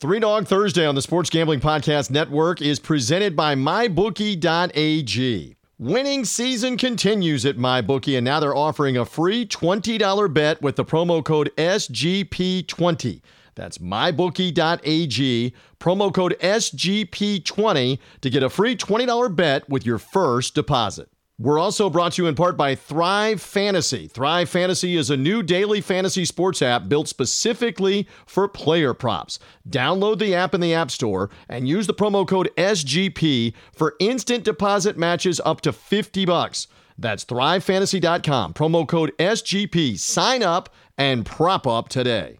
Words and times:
Three 0.00 0.18
Dog 0.18 0.48
Thursday 0.48 0.86
on 0.86 0.94
the 0.94 1.02
Sports 1.02 1.28
Gambling 1.28 1.60
Podcast 1.60 2.10
Network 2.10 2.62
is 2.62 2.78
presented 2.78 3.36
by 3.36 3.54
MyBookie.ag. 3.54 5.56
Winning 5.78 6.24
season 6.24 6.78
continues 6.78 7.44
at 7.44 7.58
MyBookie, 7.58 8.16
and 8.16 8.24
now 8.24 8.40
they're 8.40 8.56
offering 8.56 8.96
a 8.96 9.04
free 9.04 9.44
$20 9.44 10.32
bet 10.32 10.62
with 10.62 10.76
the 10.76 10.86
promo 10.86 11.22
code 11.22 11.52
SGP20. 11.58 13.20
That's 13.54 13.76
mybookie.ag, 13.76 15.52
promo 15.78 16.14
code 16.14 16.36
SGP20 16.40 17.98
to 18.22 18.30
get 18.30 18.42
a 18.42 18.48
free 18.48 18.74
$20 18.74 19.36
bet 19.36 19.68
with 19.68 19.84
your 19.84 19.98
first 19.98 20.54
deposit. 20.54 21.10
We're 21.40 21.58
also 21.58 21.88
brought 21.88 22.12
to 22.12 22.22
you 22.22 22.28
in 22.28 22.34
part 22.34 22.58
by 22.58 22.74
Thrive 22.74 23.40
Fantasy. 23.40 24.08
Thrive 24.08 24.50
Fantasy 24.50 24.94
is 24.94 25.08
a 25.08 25.16
new 25.16 25.42
daily 25.42 25.80
fantasy 25.80 26.26
sports 26.26 26.60
app 26.60 26.86
built 26.86 27.08
specifically 27.08 28.06
for 28.26 28.46
player 28.46 28.92
props. 28.92 29.38
Download 29.66 30.18
the 30.18 30.34
app 30.34 30.52
in 30.52 30.60
the 30.60 30.74
App 30.74 30.90
Store 30.90 31.30
and 31.48 31.66
use 31.66 31.86
the 31.86 31.94
promo 31.94 32.28
code 32.28 32.50
SGP 32.58 33.54
for 33.72 33.96
instant 34.00 34.44
deposit 34.44 34.98
matches 34.98 35.40
up 35.42 35.62
to 35.62 35.72
50 35.72 36.26
bucks. 36.26 36.66
That's 36.98 37.24
thrivefantasy.com. 37.24 38.52
Promo 38.52 38.86
code 38.86 39.16
SGP. 39.16 39.98
Sign 39.98 40.42
up 40.42 40.68
and 40.98 41.24
prop 41.24 41.66
up 41.66 41.88
today. 41.88 42.39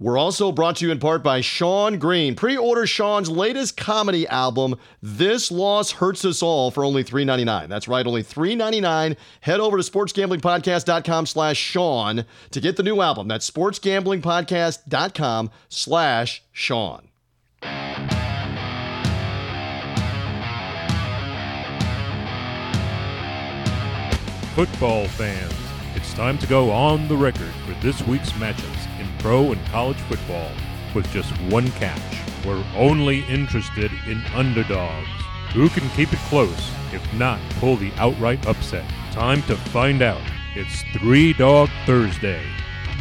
We're 0.00 0.18
also 0.18 0.50
brought 0.50 0.76
to 0.76 0.86
you 0.86 0.92
in 0.92 0.98
part 0.98 1.22
by 1.22 1.40
Sean 1.40 1.98
Green. 1.98 2.34
Pre-order 2.34 2.84
Sean's 2.84 3.30
latest 3.30 3.76
comedy 3.76 4.26
album, 4.26 4.74
This 5.00 5.52
Loss 5.52 5.92
Hurts 5.92 6.24
Us 6.24 6.42
All, 6.42 6.72
for 6.72 6.84
only 6.84 7.04
$3.99. 7.04 7.68
That's 7.68 7.86
right, 7.86 8.04
only 8.04 8.24
$3.99. 8.24 9.16
Head 9.42 9.60
over 9.60 9.80
to 9.80 9.88
sportsgamblingpodcast.com 9.88 11.26
slash 11.26 11.58
Sean 11.58 12.24
to 12.50 12.60
get 12.60 12.76
the 12.76 12.82
new 12.82 13.00
album. 13.00 13.28
That's 13.28 13.48
sportsgamblingpodcast.com 13.48 15.50
slash 15.68 16.42
Sean. 16.50 17.08
Football 24.54 25.08
fans, 25.08 25.52
it's 25.96 26.14
time 26.14 26.38
to 26.38 26.46
go 26.46 26.70
on 26.70 27.08
the 27.08 27.16
record 27.16 27.52
for 27.66 27.72
this 27.80 28.00
week's 28.06 28.30
matchups 28.32 28.83
pro 29.24 29.52
and 29.52 29.66
college 29.68 29.96
football 30.00 30.50
with 30.94 31.10
just 31.10 31.30
one 31.50 31.66
catch. 31.72 31.98
We're 32.44 32.62
only 32.76 33.24
interested 33.24 33.90
in 34.06 34.22
underdogs. 34.34 35.08
Who 35.54 35.70
can 35.70 35.88
keep 35.96 36.12
it 36.12 36.18
close, 36.28 36.70
if 36.92 37.02
not 37.14 37.40
pull 37.52 37.76
the 37.76 37.90
outright 37.96 38.46
upset? 38.46 38.84
Time 39.12 39.40
to 39.44 39.56
find 39.56 40.02
out. 40.02 40.20
It's 40.54 40.82
Three 40.98 41.32
Dog 41.32 41.70
Thursday. 41.86 42.44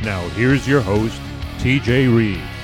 Now, 0.02 0.26
here's 0.30 0.66
your 0.66 0.80
host, 0.80 1.20
TJ 1.58 2.16
Reeves. 2.16 2.63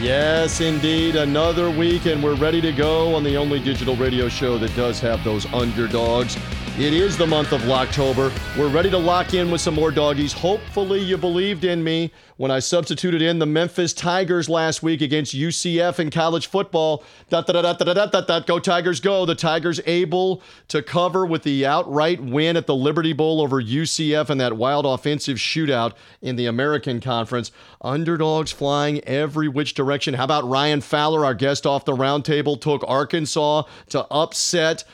Yes, 0.00 0.60
indeed. 0.60 1.16
Another 1.16 1.70
week, 1.70 2.04
and 2.04 2.22
we're 2.22 2.34
ready 2.34 2.60
to 2.60 2.70
go 2.70 3.14
on 3.14 3.24
the 3.24 3.36
only 3.36 3.58
digital 3.58 3.96
radio 3.96 4.28
show 4.28 4.58
that 4.58 4.76
does 4.76 5.00
have 5.00 5.24
those 5.24 5.50
underdogs. 5.54 6.36
It 6.78 6.92
is 6.92 7.16
the 7.16 7.26
month 7.26 7.52
of 7.52 7.70
October. 7.70 8.30
We're 8.58 8.68
ready 8.68 8.90
to 8.90 8.98
lock 8.98 9.32
in 9.32 9.50
with 9.50 9.62
some 9.62 9.72
more 9.72 9.90
doggies. 9.90 10.34
Hopefully, 10.34 11.00
you 11.00 11.16
believed 11.16 11.64
in 11.64 11.82
me 11.82 12.12
when 12.36 12.50
I 12.50 12.58
substituted 12.58 13.22
in 13.22 13.38
the 13.38 13.46
Memphis 13.46 13.94
Tigers 13.94 14.50
last 14.50 14.82
week 14.82 15.00
against 15.00 15.34
UCF 15.34 15.98
in 15.98 16.10
college 16.10 16.48
football. 16.48 17.02
Da, 17.30 17.40
da, 17.40 17.54
da, 17.54 17.62
da, 17.62 17.72
da, 17.72 17.94
da, 17.94 18.06
da, 18.06 18.20
da, 18.20 18.40
go 18.40 18.58
Tigers, 18.58 19.00
go. 19.00 19.24
The 19.24 19.34
Tigers 19.34 19.80
able 19.86 20.42
to 20.68 20.82
cover 20.82 21.24
with 21.24 21.44
the 21.44 21.64
outright 21.64 22.20
win 22.20 22.58
at 22.58 22.66
the 22.66 22.76
Liberty 22.76 23.14
Bowl 23.14 23.40
over 23.40 23.62
UCF 23.62 24.28
in 24.28 24.36
that 24.36 24.58
wild 24.58 24.84
offensive 24.84 25.38
shootout 25.38 25.94
in 26.20 26.36
the 26.36 26.44
American 26.44 27.00
Conference. 27.00 27.52
Underdogs 27.80 28.52
flying 28.52 29.02
every 29.04 29.48
which 29.48 29.72
direction. 29.72 29.85
How 30.14 30.24
about 30.24 30.48
Ryan 30.48 30.80
Fowler, 30.80 31.24
our 31.24 31.34
guest 31.34 31.66
off 31.66 31.84
the 31.84 31.92
roundtable, 31.92 32.60
took 32.60 32.84
Arkansas 32.86 33.62
to 33.90 34.06
upset. 34.10 34.84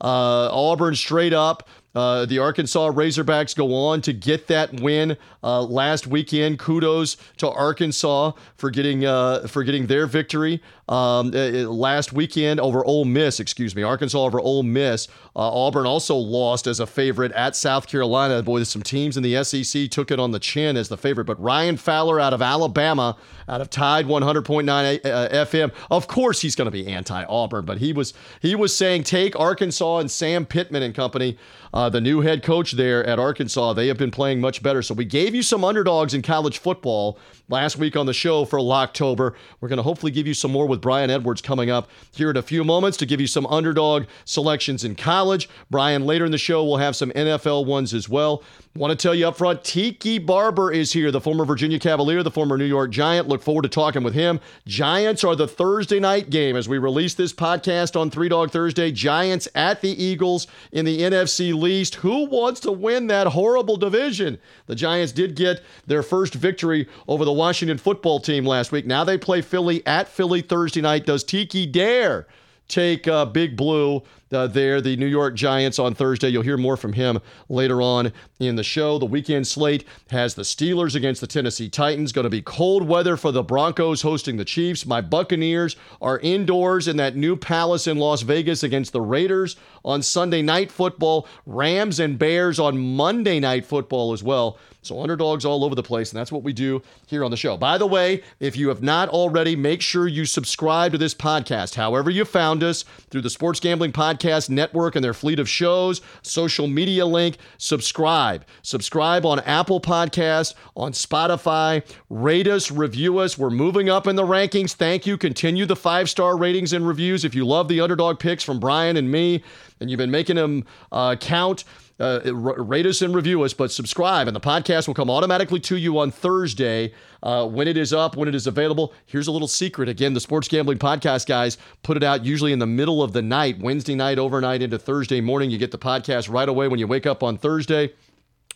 Uh, 0.00 0.48
Auburn 0.52 0.94
straight 0.94 1.32
up. 1.32 1.68
Uh, 1.94 2.24
the 2.24 2.38
Arkansas 2.38 2.90
Razorbacks 2.90 3.54
go 3.54 3.74
on 3.74 4.00
to 4.02 4.12
get 4.12 4.46
that 4.46 4.80
win 4.80 5.16
uh, 5.42 5.62
last 5.62 6.06
weekend. 6.06 6.58
Kudos 6.58 7.16
to 7.36 7.50
Arkansas 7.50 8.32
for 8.56 8.70
getting 8.70 9.04
uh, 9.04 9.46
for 9.46 9.62
getting 9.62 9.86
their 9.86 10.06
victory 10.06 10.62
um, 10.88 11.32
uh, 11.34 11.68
last 11.68 12.12
weekend 12.12 12.60
over 12.60 12.84
Ole 12.84 13.04
Miss. 13.04 13.40
Excuse 13.40 13.76
me, 13.76 13.82
Arkansas 13.82 14.18
over 14.18 14.40
Ole 14.40 14.62
Miss. 14.62 15.08
Uh, 15.36 15.40
Auburn 15.40 15.86
also 15.86 16.16
lost 16.16 16.66
as 16.66 16.80
a 16.80 16.86
favorite 16.86 17.32
at 17.32 17.56
South 17.56 17.86
Carolina. 17.86 18.42
Boy, 18.42 18.58
there's 18.58 18.68
some 18.68 18.82
teams 18.82 19.16
in 19.16 19.22
the 19.22 19.42
SEC 19.44 19.90
took 19.90 20.10
it 20.10 20.18
on 20.18 20.30
the 20.30 20.40
chin 20.40 20.76
as 20.76 20.88
the 20.88 20.96
favorite. 20.96 21.24
But 21.24 21.40
Ryan 21.42 21.76
Fowler 21.76 22.20
out 22.20 22.32
of 22.32 22.40
Alabama, 22.40 23.16
out 23.48 23.60
of 23.60 23.70
Tide 23.70 24.06
100.9 24.06 25.00
FM. 25.02 25.72
Of 25.90 26.08
course, 26.08 26.40
he's 26.40 26.54
going 26.54 26.66
to 26.66 26.70
be 26.70 26.86
anti-Auburn, 26.86 27.64
but 27.64 27.78
he 27.78 27.92
was 27.92 28.14
he 28.40 28.54
was 28.54 28.74
saying 28.74 29.04
take 29.04 29.38
Arkansas 29.38 29.98
and 29.98 30.10
Sam 30.10 30.46
Pittman 30.46 30.82
and 30.82 30.94
company. 30.94 31.36
Uh, 31.82 31.88
the 31.88 32.00
new 32.00 32.20
head 32.20 32.44
coach 32.44 32.72
there 32.72 33.04
at 33.04 33.18
Arkansas, 33.18 33.72
they 33.72 33.88
have 33.88 33.96
been 33.96 34.12
playing 34.12 34.40
much 34.40 34.62
better. 34.62 34.82
So 34.82 34.94
we 34.94 35.04
gave 35.04 35.34
you 35.34 35.42
some 35.42 35.64
underdogs 35.64 36.14
in 36.14 36.22
college 36.22 36.58
football 36.58 37.18
last 37.52 37.76
week 37.76 37.96
on 37.96 38.06
the 38.06 38.14
show 38.14 38.46
for 38.46 38.58
Locktober. 38.58 39.34
We're 39.60 39.68
going 39.68 39.76
to 39.76 39.82
hopefully 39.82 40.10
give 40.10 40.26
you 40.26 40.32
some 40.32 40.50
more 40.50 40.66
with 40.66 40.80
Brian 40.80 41.10
Edwards 41.10 41.42
coming 41.42 41.68
up 41.68 41.90
here 42.10 42.30
in 42.30 42.36
a 42.38 42.42
few 42.42 42.64
moments 42.64 42.96
to 42.96 43.06
give 43.06 43.20
you 43.20 43.26
some 43.26 43.46
underdog 43.46 44.06
selections 44.24 44.84
in 44.84 44.94
college. 44.94 45.50
Brian, 45.70 46.06
later 46.06 46.24
in 46.24 46.32
the 46.32 46.38
show, 46.38 46.64
we'll 46.64 46.78
have 46.78 46.96
some 46.96 47.10
NFL 47.10 47.66
ones 47.66 47.92
as 47.92 48.08
well. 48.08 48.42
Want 48.74 48.90
to 48.90 48.96
tell 48.96 49.14
you 49.14 49.28
up 49.28 49.36
front, 49.36 49.62
Tiki 49.64 50.18
Barber 50.18 50.72
is 50.72 50.94
here, 50.94 51.10
the 51.10 51.20
former 51.20 51.44
Virginia 51.44 51.78
Cavalier, 51.78 52.22
the 52.22 52.30
former 52.30 52.56
New 52.56 52.64
York 52.64 52.90
Giant. 52.90 53.28
Look 53.28 53.42
forward 53.42 53.64
to 53.64 53.68
talking 53.68 54.02
with 54.02 54.14
him. 54.14 54.40
Giants 54.66 55.22
are 55.24 55.36
the 55.36 55.46
Thursday 55.46 56.00
night 56.00 56.30
game 56.30 56.56
as 56.56 56.70
we 56.70 56.78
release 56.78 57.12
this 57.12 57.34
podcast 57.34 58.00
on 58.00 58.10
Three 58.10 58.30
Dog 58.30 58.50
Thursday. 58.50 58.90
Giants 58.90 59.46
at 59.54 59.82
the 59.82 60.02
Eagles 60.02 60.46
in 60.72 60.86
the 60.86 61.00
NFC 61.02 61.52
least. 61.52 61.96
Who 61.96 62.24
wants 62.24 62.60
to 62.60 62.72
win 62.72 63.08
that 63.08 63.26
horrible 63.26 63.76
division? 63.76 64.38
The 64.64 64.74
Giants 64.74 65.12
did 65.12 65.36
get 65.36 65.62
their 65.86 66.02
first 66.02 66.32
victory 66.32 66.88
over 67.06 67.26
the 67.26 67.41
Washington 67.42 67.76
football 67.76 68.20
team 68.20 68.46
last 68.46 68.70
week. 68.70 68.86
Now 68.86 69.02
they 69.02 69.18
play 69.18 69.40
Philly 69.40 69.84
at 69.84 70.06
Philly 70.06 70.42
Thursday 70.42 70.80
night. 70.80 71.06
Does 71.06 71.24
Tiki 71.24 71.66
dare 71.66 72.28
take 72.68 73.08
uh, 73.08 73.24
Big 73.24 73.56
Blue 73.56 74.04
uh, 74.32 74.46
there, 74.46 74.80
the 74.80 74.96
New 74.96 75.06
York 75.06 75.34
Giants 75.34 75.78
on 75.78 75.94
Thursday. 75.94 76.28
You'll 76.28 76.42
hear 76.42 76.56
more 76.56 76.76
from 76.76 76.92
him 76.92 77.20
later 77.48 77.82
on 77.82 78.12
in 78.38 78.56
the 78.56 78.62
show. 78.62 78.98
The 78.98 79.06
weekend 79.06 79.46
slate 79.46 79.84
has 80.10 80.34
the 80.34 80.42
Steelers 80.42 80.94
against 80.94 81.20
the 81.20 81.26
Tennessee 81.26 81.68
Titans. 81.68 82.12
Going 82.12 82.24
to 82.24 82.30
be 82.30 82.42
cold 82.42 82.86
weather 82.86 83.16
for 83.16 83.32
the 83.32 83.42
Broncos 83.42 84.02
hosting 84.02 84.36
the 84.36 84.44
Chiefs. 84.44 84.86
My 84.86 85.00
Buccaneers 85.00 85.76
are 86.00 86.18
indoors 86.20 86.88
in 86.88 86.96
that 86.96 87.16
new 87.16 87.36
palace 87.36 87.86
in 87.86 87.98
Las 87.98 88.22
Vegas 88.22 88.62
against 88.62 88.92
the 88.92 89.00
Raiders 89.00 89.56
on 89.84 90.02
Sunday 90.02 90.42
night 90.42 90.70
football. 90.72 91.26
Rams 91.46 92.00
and 92.00 92.18
Bears 92.18 92.58
on 92.58 92.78
Monday 92.78 93.40
night 93.40 93.66
football 93.66 94.12
as 94.12 94.22
well. 94.22 94.58
So 94.84 95.00
underdogs 95.00 95.44
all 95.44 95.64
over 95.64 95.76
the 95.76 95.82
place, 95.84 96.10
and 96.10 96.18
that's 96.18 96.32
what 96.32 96.42
we 96.42 96.52
do 96.52 96.82
here 97.06 97.24
on 97.24 97.30
the 97.30 97.36
show. 97.36 97.56
By 97.56 97.78
the 97.78 97.86
way, 97.86 98.24
if 98.40 98.56
you 98.56 98.68
have 98.68 98.82
not 98.82 99.08
already, 99.08 99.54
make 99.54 99.80
sure 99.80 100.08
you 100.08 100.26
subscribe 100.26 100.90
to 100.90 100.98
this 100.98 101.14
podcast. 101.14 101.76
However, 101.76 102.10
you 102.10 102.24
found 102.24 102.64
us 102.64 102.82
through 103.08 103.20
the 103.20 103.30
Sports 103.30 103.60
Gambling 103.60 103.92
Podcast 103.92 104.21
Network 104.48 104.96
and 104.96 105.04
their 105.04 105.14
fleet 105.14 105.38
of 105.38 105.48
shows, 105.48 106.00
social 106.22 106.66
media 106.66 107.06
link. 107.06 107.38
Subscribe. 107.58 108.44
Subscribe 108.62 109.26
on 109.26 109.40
Apple 109.40 109.80
Podcast, 109.80 110.54
on 110.76 110.92
Spotify. 110.92 111.84
Rate 112.08 112.46
us, 112.46 112.70
review 112.70 113.18
us. 113.18 113.36
We're 113.36 113.50
moving 113.50 113.88
up 113.88 114.06
in 114.06 114.16
the 114.16 114.24
rankings. 114.24 114.72
Thank 114.74 115.06
you. 115.06 115.16
Continue 115.16 115.66
the 115.66 115.76
five 115.76 116.08
star 116.08 116.36
ratings 116.36 116.72
and 116.72 116.86
reviews. 116.86 117.24
If 117.24 117.34
you 117.34 117.46
love 117.46 117.68
the 117.68 117.80
underdog 117.80 118.18
picks 118.18 118.44
from 118.44 118.60
Brian 118.60 118.96
and 118.96 119.10
me, 119.10 119.42
and 119.80 119.90
you've 119.90 119.98
been 119.98 120.10
making 120.10 120.36
them 120.36 120.64
uh, 120.92 121.16
count 121.16 121.64
uh, 122.02 122.34
rate 122.34 122.84
us 122.84 123.00
and 123.00 123.14
review 123.14 123.42
us, 123.42 123.54
but 123.54 123.70
subscribe, 123.70 124.26
and 124.26 124.34
the 124.34 124.40
podcast 124.40 124.86
will 124.86 124.94
come 124.94 125.08
automatically 125.08 125.60
to 125.60 125.76
you 125.76 125.98
on 125.98 126.10
Thursday 126.10 126.92
uh, 127.22 127.46
when 127.46 127.68
it 127.68 127.76
is 127.76 127.92
up, 127.92 128.16
when 128.16 128.28
it 128.28 128.34
is 128.34 128.46
available. 128.46 128.92
Here's 129.06 129.28
a 129.28 129.32
little 129.32 129.46
secret. 129.46 129.88
Again, 129.88 130.12
the 130.12 130.20
Sports 130.20 130.48
Gambling 130.48 130.78
Podcast 130.78 131.26
guys 131.26 131.58
put 131.82 131.96
it 131.96 132.02
out 132.02 132.24
usually 132.24 132.52
in 132.52 132.58
the 132.58 132.66
middle 132.66 133.02
of 133.02 133.12
the 133.12 133.22
night, 133.22 133.60
Wednesday 133.60 133.94
night, 133.94 134.18
overnight 134.18 134.62
into 134.62 134.78
Thursday 134.78 135.20
morning. 135.20 135.50
You 135.50 135.58
get 135.58 135.70
the 135.70 135.78
podcast 135.78 136.28
right 136.28 136.48
away 136.48 136.66
when 136.66 136.80
you 136.80 136.88
wake 136.88 137.06
up 137.06 137.22
on 137.22 137.38
Thursday. 137.38 137.92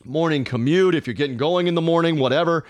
Morning 0.04 0.44
commute, 0.44 0.94
if 0.94 1.06
you're 1.06 1.14
getting 1.14 1.36
going 1.36 1.68
in 1.68 1.74
the 1.74 1.80
morning, 1.80 2.18
whatever. 2.18 2.64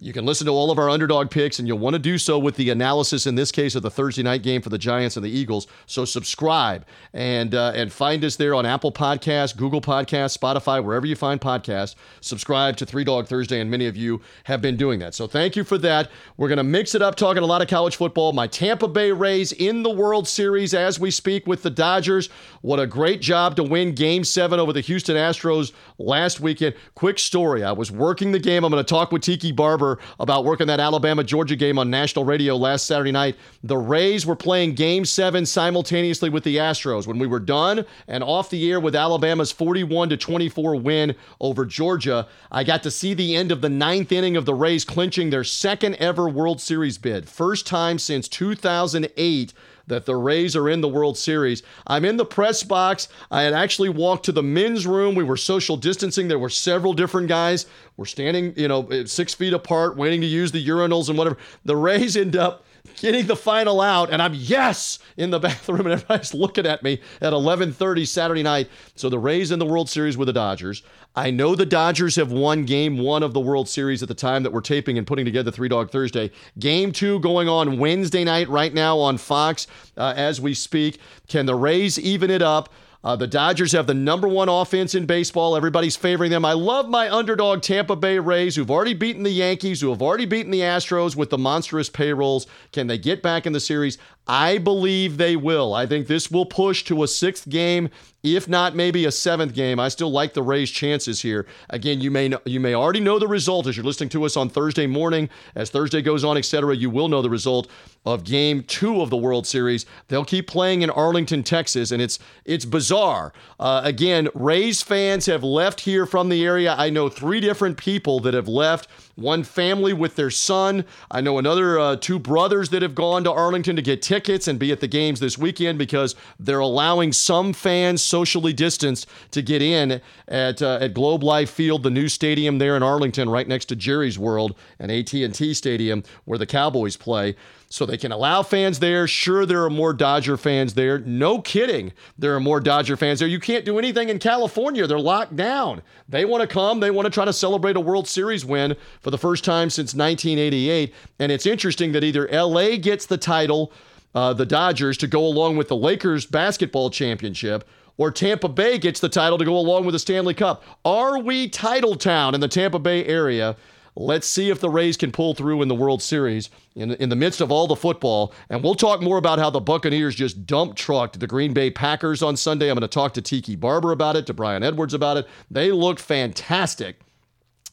You 0.00 0.12
can 0.12 0.24
listen 0.24 0.46
to 0.46 0.52
all 0.52 0.70
of 0.70 0.78
our 0.78 0.88
underdog 0.88 1.30
picks, 1.30 1.58
and 1.58 1.68
you'll 1.68 1.78
want 1.78 1.94
to 1.94 1.98
do 1.98 2.18
so 2.18 2.38
with 2.38 2.56
the 2.56 2.70
analysis 2.70 3.26
in 3.26 3.34
this 3.34 3.52
case 3.52 3.74
of 3.74 3.82
the 3.82 3.90
Thursday 3.90 4.22
night 4.22 4.42
game 4.42 4.62
for 4.62 4.70
the 4.70 4.78
Giants 4.78 5.16
and 5.16 5.24
the 5.24 5.30
Eagles. 5.30 5.66
So 5.86 6.04
subscribe 6.04 6.84
and 7.12 7.54
uh, 7.54 7.72
and 7.74 7.92
find 7.92 8.24
us 8.24 8.36
there 8.36 8.54
on 8.54 8.64
Apple 8.66 8.92
Podcasts, 8.92 9.56
Google 9.56 9.80
Podcasts, 9.80 10.36
Spotify, 10.36 10.82
wherever 10.82 11.06
you 11.06 11.16
find 11.16 11.40
podcasts. 11.40 11.94
Subscribe 12.20 12.76
to 12.78 12.86
Three 12.86 13.04
Dog 13.04 13.26
Thursday, 13.26 13.60
and 13.60 13.70
many 13.70 13.86
of 13.86 13.96
you 13.96 14.20
have 14.44 14.62
been 14.62 14.76
doing 14.76 14.98
that. 15.00 15.14
So 15.14 15.26
thank 15.26 15.56
you 15.56 15.64
for 15.64 15.78
that. 15.78 16.10
We're 16.36 16.48
going 16.48 16.58
to 16.58 16.64
mix 16.64 16.94
it 16.94 17.02
up, 17.02 17.14
talking 17.14 17.42
a 17.42 17.46
lot 17.46 17.62
of 17.62 17.68
college 17.68 17.96
football. 17.96 18.32
My 18.32 18.46
Tampa 18.46 18.88
Bay 18.88 19.12
Rays 19.12 19.52
in 19.52 19.82
the 19.82 19.90
World 19.90 20.26
Series 20.26 20.74
as 20.74 20.98
we 20.98 21.10
speak 21.10 21.46
with 21.46 21.62
the 21.62 21.70
Dodgers. 21.70 22.28
What 22.62 22.80
a 22.80 22.86
great 22.86 23.20
job 23.20 23.56
to 23.56 23.62
win 23.62 23.94
Game 23.94 24.24
Seven 24.24 24.58
over 24.58 24.72
the 24.72 24.80
Houston 24.80 25.16
Astros 25.16 25.72
last 25.98 26.40
weekend. 26.40 26.74
Quick 26.94 27.18
story: 27.18 27.62
I 27.62 27.72
was 27.72 27.90
working 27.90 28.32
the 28.32 28.38
game. 28.38 28.64
I'm 28.64 28.70
going 28.70 28.82
to 28.82 28.88
talk 28.88 29.12
with 29.12 29.22
Tiki 29.22 29.52
Barber 29.52 29.81
about 30.20 30.44
working 30.44 30.66
that 30.68 30.80
Alabama 30.80 31.24
Georgia 31.24 31.56
game 31.56 31.78
on 31.78 31.90
national 31.90 32.24
radio 32.24 32.56
last 32.56 32.86
Saturday 32.86 33.12
night. 33.12 33.36
The 33.62 33.76
Rays 33.76 34.24
were 34.24 34.36
playing 34.36 34.74
game 34.74 35.04
seven 35.04 35.46
simultaneously 35.46 36.30
with 36.30 36.44
the 36.44 36.56
Astros. 36.56 37.06
When 37.06 37.18
we 37.18 37.26
were 37.26 37.40
done 37.40 37.84
and 38.08 38.24
off 38.24 38.50
the 38.50 38.70
air 38.70 38.80
with 38.80 38.94
Alabama's 38.94 39.52
41 39.52 40.10
to 40.10 40.16
24 40.16 40.76
win 40.76 41.14
over 41.40 41.64
Georgia, 41.64 42.26
I 42.50 42.64
got 42.64 42.82
to 42.84 42.90
see 42.90 43.14
the 43.14 43.34
end 43.36 43.52
of 43.52 43.60
the 43.60 43.68
ninth 43.68 44.12
inning 44.12 44.36
of 44.36 44.46
the 44.46 44.54
Rays 44.54 44.84
clinching 44.84 45.30
their 45.30 45.44
second 45.44 45.94
ever 45.96 46.28
World 46.28 46.60
Series 46.60 46.98
bid. 46.98 47.28
First 47.28 47.66
time 47.66 47.98
since 47.98 48.28
2008 48.28 49.52
that 49.86 50.06
the 50.06 50.16
Rays 50.16 50.56
are 50.56 50.68
in 50.68 50.80
the 50.80 50.88
World 50.88 51.16
Series. 51.18 51.62
I'm 51.86 52.04
in 52.04 52.16
the 52.16 52.24
press 52.24 52.62
box. 52.62 53.08
I 53.30 53.42
had 53.42 53.52
actually 53.52 53.88
walked 53.88 54.24
to 54.26 54.32
the 54.32 54.42
men's 54.42 54.86
room. 54.86 55.14
We 55.14 55.24
were 55.24 55.36
social 55.36 55.76
distancing. 55.76 56.28
There 56.28 56.38
were 56.38 56.48
several 56.48 56.92
different 56.92 57.28
guys. 57.28 57.66
We're 57.96 58.04
standing, 58.06 58.54
you 58.56 58.68
know, 58.68 59.04
six 59.04 59.34
feet 59.34 59.52
apart, 59.52 59.96
waiting 59.96 60.20
to 60.20 60.26
use 60.26 60.52
the 60.52 60.66
urinals 60.66 61.08
and 61.08 61.18
whatever. 61.18 61.36
The 61.64 61.76
Rays 61.76 62.16
end 62.22 62.36
up 62.36 62.64
getting 62.96 63.26
the 63.26 63.36
final 63.36 63.80
out, 63.80 64.10
and 64.10 64.22
I'm 64.22 64.34
yes 64.34 64.98
in 65.16 65.30
the 65.30 65.40
bathroom, 65.40 65.80
and 65.80 65.92
everybody's 65.92 66.34
looking 66.34 66.66
at 66.66 66.82
me 66.82 67.00
at 67.20 67.32
11:30 67.32 68.06
Saturday 68.06 68.42
night. 68.42 68.68
So 68.94 69.08
the 69.08 69.18
Rays 69.18 69.50
in 69.50 69.58
the 69.58 69.66
World 69.66 69.88
Series 69.88 70.16
with 70.16 70.26
the 70.26 70.32
Dodgers. 70.32 70.82
I 71.14 71.30
know 71.30 71.54
the 71.54 71.66
Dodgers 71.66 72.16
have 72.16 72.32
won 72.32 72.64
Game 72.64 72.98
One 72.98 73.22
of 73.22 73.34
the 73.34 73.40
World 73.40 73.68
Series 73.68 74.02
at 74.02 74.08
the 74.08 74.14
time 74.14 74.42
that 74.44 74.52
we're 74.52 74.62
taping 74.62 74.96
and 74.96 75.06
putting 75.06 75.24
together 75.24 75.50
Three 75.50 75.68
Dog 75.68 75.90
Thursday. 75.90 76.30
Game 76.58 76.92
Two 76.92 77.20
going 77.20 77.48
on 77.48 77.78
Wednesday 77.78 78.24
night 78.24 78.48
right 78.48 78.72
now 78.72 78.98
on 78.98 79.18
Fox 79.18 79.66
uh, 79.96 80.14
as 80.16 80.40
we 80.40 80.54
speak. 80.54 80.98
Can 81.28 81.46
the 81.46 81.54
Rays 81.54 81.98
even 81.98 82.30
it 82.30 82.42
up? 82.42 82.72
Uh, 83.04 83.16
the 83.16 83.26
Dodgers 83.26 83.72
have 83.72 83.86
the 83.86 83.94
number 83.94 84.28
one 84.28 84.48
offense 84.48 84.94
in 84.94 85.06
baseball. 85.06 85.56
Everybody's 85.56 85.96
favoring 85.96 86.30
them. 86.30 86.44
I 86.44 86.52
love 86.52 86.88
my 86.88 87.10
underdog 87.10 87.62
Tampa 87.62 87.96
Bay 87.96 88.18
Rays, 88.18 88.54
who've 88.54 88.70
already 88.70 88.94
beaten 88.94 89.24
the 89.24 89.30
Yankees, 89.30 89.80
who 89.80 89.90
have 89.90 90.02
already 90.02 90.24
beaten 90.24 90.52
the 90.52 90.60
Astros 90.60 91.16
with 91.16 91.30
the 91.30 91.38
monstrous 91.38 91.88
payrolls. 91.88 92.46
Can 92.70 92.86
they 92.86 92.98
get 92.98 93.22
back 93.22 93.44
in 93.44 93.52
the 93.52 93.60
series? 93.60 93.98
I 94.28 94.58
believe 94.58 95.16
they 95.16 95.34
will. 95.34 95.74
I 95.74 95.86
think 95.86 96.06
this 96.06 96.30
will 96.30 96.46
push 96.46 96.84
to 96.84 97.02
a 97.02 97.08
sixth 97.08 97.48
game 97.48 97.90
if 98.22 98.48
not 98.48 98.76
maybe 98.76 99.04
a 99.04 99.10
seventh 99.10 99.52
game. 99.52 99.80
I 99.80 99.88
still 99.88 100.10
like 100.10 100.32
the 100.32 100.44
Rays' 100.44 100.70
chances 100.70 101.20
here. 101.20 101.44
Again, 101.70 102.00
you 102.00 102.08
may 102.10 102.28
know, 102.28 102.40
you 102.44 102.60
may 102.60 102.72
already 102.72 103.00
know 103.00 103.18
the 103.18 103.26
result 103.26 103.66
as 103.66 103.76
you're 103.76 103.84
listening 103.84 104.10
to 104.10 104.24
us 104.24 104.36
on 104.36 104.48
Thursday 104.48 104.86
morning. 104.86 105.28
As 105.56 105.70
Thursday 105.70 106.02
goes 106.02 106.22
on, 106.22 106.36
etc., 106.36 106.76
you 106.76 106.88
will 106.88 107.08
know 107.08 107.20
the 107.20 107.30
result 107.30 107.68
of 108.06 108.22
Game 108.22 108.62
Two 108.62 109.02
of 109.02 109.10
the 109.10 109.16
World 109.16 109.44
Series. 109.44 109.86
They'll 110.06 110.24
keep 110.24 110.46
playing 110.46 110.82
in 110.82 110.90
Arlington, 110.90 111.42
Texas, 111.42 111.90
and 111.90 112.00
it's 112.00 112.20
it's 112.44 112.64
bizarre. 112.64 112.91
Uh, 112.92 113.80
again, 113.84 114.28
Rays 114.34 114.82
fans 114.82 115.26
have 115.26 115.42
left 115.42 115.80
here 115.80 116.06
from 116.06 116.28
the 116.28 116.44
area. 116.44 116.74
I 116.76 116.90
know 116.90 117.08
three 117.08 117.40
different 117.40 117.76
people 117.76 118.20
that 118.20 118.34
have 118.34 118.48
left 118.48 118.88
one 119.14 119.44
family 119.44 119.92
with 119.92 120.16
their 120.16 120.30
son. 120.30 120.84
I 121.10 121.20
know 121.20 121.38
another 121.38 121.78
uh, 121.78 121.96
two 121.96 122.18
brothers 122.18 122.70
that 122.70 122.82
have 122.82 122.94
gone 122.94 123.24
to 123.24 123.32
Arlington 123.32 123.76
to 123.76 123.82
get 123.82 124.02
tickets 124.02 124.48
and 124.48 124.58
be 124.58 124.72
at 124.72 124.80
the 124.80 124.88
games 124.88 125.20
this 125.20 125.36
weekend 125.36 125.78
because 125.78 126.14
they're 126.38 126.58
allowing 126.58 127.12
some 127.12 127.52
fans 127.52 128.02
socially 128.02 128.52
distanced 128.52 129.06
to 129.30 129.42
get 129.42 129.62
in 129.62 130.00
at 130.28 130.62
uh, 130.62 130.78
at 130.80 130.94
Globe 130.94 131.22
Life 131.22 131.50
Field, 131.50 131.82
the 131.82 131.90
new 131.90 132.08
stadium 132.08 132.58
there 132.58 132.76
in 132.76 132.82
Arlington, 132.82 133.28
right 133.28 133.46
next 133.46 133.66
to 133.66 133.76
Jerry's 133.76 134.18
World 134.18 134.56
and 134.78 134.90
AT&T 134.90 135.54
Stadium 135.54 136.02
where 136.24 136.38
the 136.38 136.46
Cowboys 136.46 136.96
play 136.96 137.36
so 137.72 137.86
they 137.86 137.96
can 137.96 138.12
allow 138.12 138.42
fans 138.42 138.80
there. 138.80 139.08
Sure, 139.08 139.46
there 139.46 139.64
are 139.64 139.70
more 139.70 139.94
Dodger 139.94 140.36
fans 140.36 140.74
there. 140.74 140.98
No 140.98 141.40
kidding. 141.40 141.94
There 142.18 142.36
are 142.36 142.40
more 142.40 142.60
Dodger 142.60 142.98
fans 142.98 143.18
there. 143.18 143.28
You 143.28 143.40
can't 143.40 143.64
do 143.64 143.78
anything 143.78 144.10
in 144.10 144.18
California. 144.18 144.86
They're 144.86 144.98
locked 145.00 145.36
down. 145.36 145.80
They 146.06 146.26
want 146.26 146.42
to 146.42 146.46
come. 146.46 146.80
They 146.80 146.90
want 146.90 147.06
to 147.06 147.10
try 147.10 147.24
to 147.24 147.32
celebrate 147.32 147.76
a 147.76 147.80
World 147.80 148.06
Series 148.06 148.44
win 148.44 148.76
for 149.00 149.10
the 149.10 149.16
first 149.16 149.42
time 149.42 149.70
since 149.70 149.94
1988. 149.94 150.92
And 151.18 151.32
it's 151.32 151.46
interesting 151.46 151.92
that 151.92 152.04
either 152.04 152.28
LA 152.30 152.76
gets 152.76 153.06
the 153.06 153.16
title, 153.16 153.72
uh, 154.14 154.34
the 154.34 154.44
Dodgers, 154.44 154.98
to 154.98 155.06
go 155.06 155.24
along 155.24 155.56
with 155.56 155.68
the 155.68 155.76
Lakers 155.76 156.26
basketball 156.26 156.90
championship 156.90 157.66
or 157.96 158.10
Tampa 158.10 158.50
Bay 158.50 158.76
gets 158.76 159.00
the 159.00 159.08
title 159.08 159.38
to 159.38 159.46
go 159.46 159.56
along 159.56 159.86
with 159.86 159.94
the 159.94 159.98
Stanley 159.98 160.34
Cup. 160.34 160.62
Are 160.84 161.18
we 161.18 161.48
title 161.48 161.96
town 161.96 162.34
in 162.34 162.42
the 162.42 162.48
Tampa 162.48 162.78
Bay 162.78 163.06
area? 163.06 163.56
Let's 163.94 164.26
see 164.26 164.48
if 164.48 164.60
the 164.60 164.70
Rays 164.70 164.96
can 164.96 165.12
pull 165.12 165.34
through 165.34 165.60
in 165.60 165.68
the 165.68 165.74
World 165.74 166.02
Series 166.02 166.48
in, 166.74 166.92
in 166.92 167.10
the 167.10 167.16
midst 167.16 167.40
of 167.42 167.52
all 167.52 167.66
the 167.66 167.76
football. 167.76 168.32
And 168.48 168.62
we'll 168.62 168.74
talk 168.74 169.02
more 169.02 169.18
about 169.18 169.38
how 169.38 169.50
the 169.50 169.60
Buccaneers 169.60 170.14
just 170.14 170.46
dump 170.46 170.76
trucked 170.76 171.20
the 171.20 171.26
Green 171.26 171.52
Bay 171.52 171.70
Packers 171.70 172.22
on 172.22 172.36
Sunday. 172.36 172.70
I'm 172.70 172.74
going 172.74 172.82
to 172.82 172.88
talk 172.88 173.12
to 173.14 173.22
Tiki 173.22 173.54
Barber 173.54 173.92
about 173.92 174.16
it, 174.16 174.26
to 174.26 174.34
Brian 174.34 174.62
Edwards 174.62 174.94
about 174.94 175.18
it. 175.18 175.28
They 175.50 175.72
looked 175.72 176.00
fantastic 176.00 177.00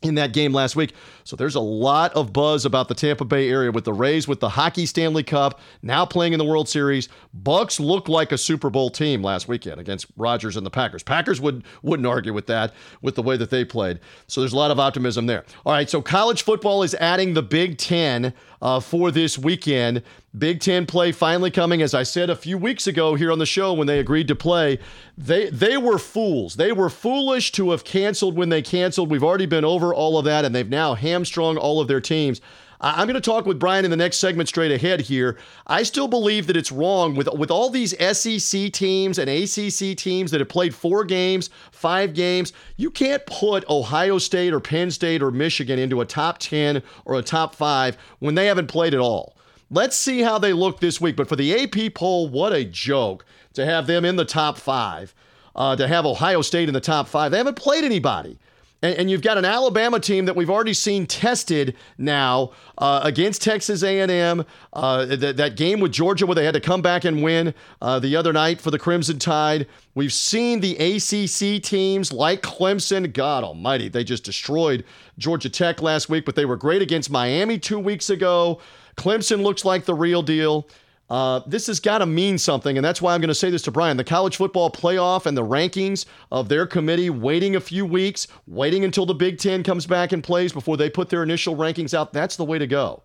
in 0.02 0.16
that 0.16 0.34
game 0.34 0.54
last 0.54 0.76
week. 0.76 0.94
So 1.24 1.36
there's 1.36 1.56
a 1.56 1.60
lot 1.60 2.14
of 2.14 2.32
buzz 2.32 2.66
about 2.66 2.88
the 2.88 2.96
Tampa 2.96 3.26
Bay 3.26 3.50
area 3.50 3.72
with 3.72 3.84
the 3.84 3.94
Rays 3.94 4.28
with 4.28 4.40
the 4.40 4.50
Hockey 4.50 4.86
Stanley 4.86 5.24
Cup 5.24 5.60
now 5.82 6.06
playing 6.06 6.34
in 6.34 6.40
the 6.40 6.46
World 6.46 6.70
Series. 6.70 7.10
Bucks 7.34 7.80
looked 7.80 8.10
like 8.10 8.32
a 8.32 8.38
Super 8.38 8.70
Bowl 8.70 8.90
team 8.90 9.22
last 9.22 9.48
weekend 9.48 9.80
against 9.80 10.08
Rodgers 10.16 10.56
and 10.56 10.66
the 10.66 10.72
Packers. 10.72 11.04
Packers 11.04 11.42
would 11.42 11.64
wouldn't 11.82 12.08
argue 12.08 12.34
with 12.34 12.48
that 12.48 12.74
with 13.02 13.16
the 13.16 13.24
way 13.24 13.38
that 13.38 13.50
they 13.50 13.66
played. 13.66 14.00
So 14.28 14.42
there's 14.42 14.54
a 14.54 14.58
lot 14.58 14.72
of 14.72 14.80
optimism 14.80 15.26
there. 15.26 15.44
All 15.66 15.74
right, 15.74 15.90
so 15.90 16.02
college 16.02 16.44
football 16.44 16.84
is 16.84 16.96
adding 16.96 17.34
the 17.34 17.44
Big 17.44 17.78
10 17.78 18.34
uh, 18.62 18.80
for 18.80 19.12
this 19.12 19.38
weekend. 19.38 20.04
Big 20.38 20.60
Ten 20.60 20.86
play 20.86 21.12
finally 21.12 21.52
coming. 21.52 21.82
As 21.82 21.94
I 21.94 22.04
said 22.04 22.30
a 22.30 22.36
few 22.36 22.58
weeks 22.58 22.88
ago 22.88 23.16
here 23.16 23.32
on 23.32 23.40
the 23.40 23.46
show 23.46 23.74
when 23.74 23.88
they 23.88 24.00
agreed 24.00 24.28
to 24.28 24.36
play, 24.36 24.80
they 25.18 25.50
they 25.50 25.78
were 25.78 25.98
fools. 25.98 26.56
They 26.56 26.72
were 26.72 26.90
foolish 26.90 27.52
to 27.54 27.72
have 27.72 27.84
canceled 27.84 28.36
when 28.36 28.50
they 28.50 28.62
canceled. 28.62 29.10
We've 29.10 29.24
already 29.24 29.48
been 29.48 29.66
over 29.66 29.94
all 29.94 30.18
of 30.18 30.26
that, 30.26 30.46
and 30.46 30.54
they've 30.54 30.70
now 30.70 30.94
hamstrung 30.94 31.58
all 31.58 31.82
of 31.82 31.88
their 31.88 32.02
teams. 32.02 32.42
I'm 32.82 33.08
going 33.08 33.16
to 33.16 33.22
talk 33.22 33.46
with 33.46 33.60
Brian 33.60 33.84
in 33.84 33.92
the 33.92 33.98
next 33.98 34.18
segment 34.18 34.48
straight 34.48 34.72
ahead 34.72 35.02
here. 35.02 35.38
I 35.68 35.84
still 35.84 36.08
believe 36.08 36.48
that 36.48 36.56
it's 36.56 36.72
wrong 36.72 37.14
with 37.14 37.28
with 37.34 37.52
all 37.52 37.70
these 37.70 37.94
SEC 38.00 38.72
teams 38.72 39.18
and 39.18 39.30
ACC 39.30 39.98
teams 39.98 40.32
that 40.32 40.40
have 40.40 40.48
played 40.48 40.74
four 40.74 41.04
games, 41.04 41.50
five 41.72 42.14
games. 42.14 42.54
You 42.78 42.90
can't 42.90 43.26
put 43.26 43.70
Ohio 43.70 44.18
State 44.18 44.54
or 44.54 44.62
Penn 44.62 44.92
State 44.92 45.22
or 45.22 45.30
Michigan 45.30 45.78
into 45.78 46.00
a 46.00 46.06
top 46.06 46.38
10 46.38 46.82
or 47.04 47.20
a 47.20 47.22
top 47.22 47.54
5 47.54 47.98
when 48.20 48.36
they 48.36 48.46
haven't 48.46 48.68
played 48.68 48.94
at 48.94 49.02
all. 49.02 49.36
Let's 49.70 49.98
see 49.98 50.22
how 50.22 50.40
they 50.40 50.54
look 50.54 50.80
this 50.80 51.02
week. 51.02 51.18
But 51.18 51.28
for 51.28 51.36
the 51.36 51.54
AP 51.62 51.94
poll, 51.94 52.30
what 52.30 52.54
a 52.54 52.64
joke 52.64 53.26
to 53.54 53.66
have 53.66 53.88
them 53.88 54.06
in 54.06 54.16
the 54.16 54.26
top 54.26 54.58
5. 54.58 55.14
Uh, 55.56 55.76
to 55.76 55.88
have 55.88 56.06
Ohio 56.06 56.42
State 56.42 56.70
in 56.70 56.74
the 56.74 56.80
top 56.80 57.08
5. 57.10 57.32
They 57.32 57.38
haven't 57.38 57.58
played 57.58 57.84
anybody. 57.84 58.40
And, 58.82 58.96
and, 58.96 59.12
you've 59.12 59.22
got 59.22 59.38
an 59.38 59.46
Alabama 59.46 60.00
team 60.00 60.26
that 60.26 60.36
we've 60.36 60.50
already 60.50 60.74
seen 60.74 61.06
tested 61.06 61.76
now 61.98 62.52
uh, 62.78 63.02
against 63.04 63.42
Texas 63.42 63.84
A&M. 63.84 64.46
Uh, 64.72 65.06
th- 65.06 65.36
that 65.36 65.58
game 65.58 65.82
with 65.82 65.92
Georgia 65.92 66.26
where 66.26 66.36
they 66.36 66.46
had 66.46 66.54
to 66.54 66.62
come 66.62 66.82
back 66.82 67.04
and 67.04 67.22
win 67.22 67.54
uh, 67.82 68.00
the 68.00 68.16
other 68.16 68.32
night 68.32 68.62
for 68.62 68.72
the 68.72 68.80
Crimson 68.80 69.20
Tide. 69.20 69.68
We've 69.96 70.14
seen 70.14 70.62
the 70.62 70.78
ACC 70.78 71.62
teams 71.62 72.14
like 72.14 72.42
Clemson. 72.42 73.12
God 73.12 73.44
Almighty, 73.44 73.90
they 73.90 74.04
just 74.04 74.24
destroyed 74.24 74.86
Georgia 75.18 75.50
Tech 75.50 75.82
last 75.82 76.08
week, 76.10 76.24
but 76.24 76.36
they 76.36 76.46
were 76.46 76.58
great 76.58 76.82
against 76.82 77.10
Miami 77.10 77.60
two 77.60 77.80
weeks 77.80 78.10
ago. 78.10 78.62
Clemson 78.96 79.44
looks 79.44 79.66
like 79.66 79.86
the 79.86 79.94
real 79.94 80.22
deal. 80.22 80.68
Uh, 81.10 81.42
this 81.48 81.68
has 81.68 81.80
got 81.80 82.00
to 82.00 82.06
mean 82.06 82.38
something, 82.38 82.78
and 82.78 82.86
that's 82.86 83.02
why 83.02 83.16
I'm 83.16 83.22
going 83.22 83.30
to 83.30 83.36
say 83.36 83.50
this 83.50 83.64
to 83.64 83.72
Brian. 83.72 83.98
The 83.98 84.04
college 84.04 84.38
football 84.38 84.70
playoff 84.70 85.26
and 85.26 85.36
the 85.36 85.44
rankings 85.44 86.06
of 86.32 86.50
their 86.50 86.68
committee 86.68 87.10
waiting 87.10 87.56
a 87.56 87.60
few 87.60 87.86
weeks, 87.86 88.28
waiting 88.46 88.84
until 88.84 89.06
the 89.08 89.16
Big 89.16 89.40
Ten 89.40 89.64
comes 89.64 89.88
back 89.88 90.12
and 90.12 90.24
plays 90.24 90.54
before 90.54 90.78
they 90.78 90.90
put 90.90 91.10
their 91.10 91.24
initial 91.24 91.56
rankings 91.56 91.96
out. 91.96 92.14
That's 92.14 92.36
the 92.36 92.46
way 92.46 92.60
to 92.60 92.68
go. 92.68 93.02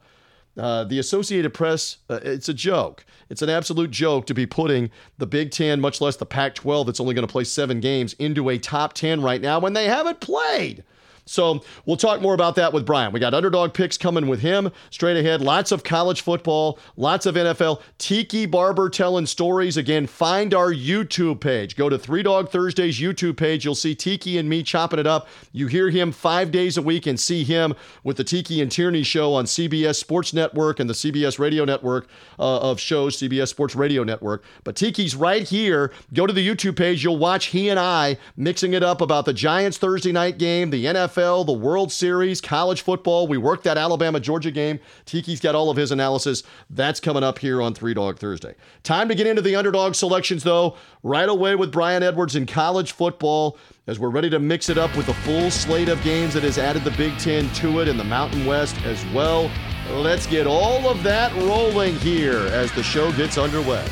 Uh, 0.57 0.85
the 0.85 0.99
Associated 0.99 1.53
Press, 1.53 1.99
uh, 2.11 2.21
it's 2.23 2.49
a 2.49 2.55
joke. 2.55 3.05
It's 3.29 3.43
an 3.43 3.51
absolute 3.51 3.91
joke 3.91 4.27
to 4.27 4.35
be 4.35 4.47
putting 4.47 4.91
the 5.19 5.27
Big 5.27 5.51
Ten, 5.51 5.81
much 5.81 6.01
less 6.01 6.17
the 6.17 6.27
Pac 6.27 6.55
12, 6.55 6.87
that's 6.87 7.01
only 7.01 7.15
going 7.15 7.27
to 7.27 7.33
play 7.33 7.45
seven 7.45 7.81
games, 7.81 8.13
into 8.15 8.51
a 8.51 8.59
top 8.59 8.93
10 8.93 9.23
right 9.23 9.41
now 9.41 9.59
when 9.59 9.73
they 9.73 9.87
haven't 9.87 10.21
played. 10.21 10.85
So 11.27 11.63
we'll 11.87 11.97
talk 11.97 12.21
more 12.21 12.35
about 12.35 12.55
that 12.57 12.73
with 12.73 12.85
Brian. 12.85 13.13
We 13.13 13.21
got 13.21 13.35
underdog 13.35 13.73
picks 13.73 13.97
coming 13.97 14.27
with 14.27 14.41
him 14.41 14.71
straight 14.91 15.17
ahead. 15.17 15.41
Lots 15.41 15.73
of 15.73 15.83
college 15.83 16.21
football, 16.21 16.79
lots 16.97 17.27
of 17.27 17.35
NFL. 17.35 17.81
Tiki 17.99 18.47
Barber 18.47 18.91
telling 18.91 19.27
stories. 19.27 19.77
Again, 19.77 20.07
find 20.07 20.53
our 20.53 20.73
YouTube 20.73 21.41
page. 21.41 21.77
Go 21.77 21.89
to 21.89 21.99
Three 21.99 22.23
Dog 22.23 22.51
Thursdays 22.51 23.01
YouTube 23.01 23.37
page. 23.37 23.65
You'll 23.65 23.75
see 23.75 23.95
Tiki 23.95 24.39
and 24.39 24.49
me 24.49 24.63
chopping 24.63 24.99
it 24.99 25.07
up. 25.07 25.29
You 25.53 25.67
hear 25.67 25.91
him 25.91 26.13
five 26.13 26.51
days 26.51 26.77
a 26.77 26.83
week 26.83 27.07
and 27.07 27.19
see 27.19 27.45
him 27.45 27.75
with 28.03 28.17
the 28.17 28.25
Tiki 28.25 28.61
and 28.61 28.71
Tierney 28.71 29.03
show 29.03 29.33
on 29.35 29.47
CBS 29.47 29.97
Sports 29.97 30.35
Network 30.35 30.79
and 30.81 30.91
the 30.91 30.95
CBS 30.95 31.39
Radio 31.39 31.65
Network 31.65 32.09
uh, 32.39 32.59
of 32.59 32.79
shows, 32.79 33.17
CBS 33.17 33.49
Sports 33.49 33.75
Radio 33.75 34.05
Network. 34.05 34.45
But 34.63 34.77
Tiki's 34.77 35.17
right 35.17 35.49
here. 35.49 35.93
Go 36.13 36.27
to 36.27 36.33
the 36.33 36.47
YouTube 36.47 36.77
page. 36.77 37.03
You'll 37.03 37.17
watch 37.17 37.47
he 37.47 37.69
and 37.69 37.81
I 37.81 38.19
mixing 38.37 38.75
it 38.75 38.83
up 38.83 39.01
about 39.01 39.25
the 39.25 39.33
Giants 39.33 39.79
Thursday 39.79 40.13
night 40.13 40.39
game, 40.39 40.71
the 40.71 40.85
NFL, 40.85 41.14
the 41.15 41.53
World 41.53 41.93
Series, 41.93 42.41
college 42.41 42.83
football. 42.83 43.29
We 43.29 43.39
worked 43.39 43.65
that 43.65 43.79
Alabama 43.79 44.19
Georgia 44.19 44.51
game. 44.51 44.81
Tiki's 45.07 45.41
got 45.41 45.55
all 45.55 45.71
of 45.71 45.77
his 45.77 45.93
analysis. 45.93 46.43
That's 46.71 46.99
coming 46.99 47.23
up 47.23 47.39
here 47.39 47.63
on 47.63 47.73
Three 47.75 47.95
Dog 47.95 48.19
Thursday. 48.19 48.55
Time 48.83 49.09
to 49.09 49.15
get 49.15 49.27
into 49.27 49.43
the 49.43 49.55
underdog 49.55 49.95
selections, 49.95 50.43
though, 50.43 50.77
right 51.03 51.29
away 51.29 51.55
with 51.55 51.71
Brian 51.71 52.03
Edwards 52.03 52.35
in 52.35 52.47
college 52.47 52.93
football 52.93 53.59
as 53.87 53.99
we're 53.99 54.11
ready 54.11 54.29
to 54.31 54.41
mix 54.41 54.69
it 54.69 54.79
up 54.79 54.95
with 54.97 55.07
the 55.07 55.15
full 55.15 55.51
slate 55.51 55.89
of 55.89 56.03
games 56.03 56.35
that 56.35 56.43
has 56.43 56.59
added 56.59 56.83
the 56.83 56.91
Big 56.93 57.17
Ten 57.19 57.49
to 57.55 57.81
it 57.81 57.89
and 57.89 58.01
the 58.01 58.05
Mountain 58.05 58.47
West 58.47 58.77
as 58.85 59.05
well. 59.15 59.51
Let's 59.91 60.27
get 60.27 60.47
all 60.47 60.89
of 60.89 61.03
that 61.03 61.33
rolling 61.37 61.95
here 61.97 62.39
as 62.49 62.73
the 62.73 62.83
show 62.83 63.13
gets 63.13 63.39
underway. 63.39 63.87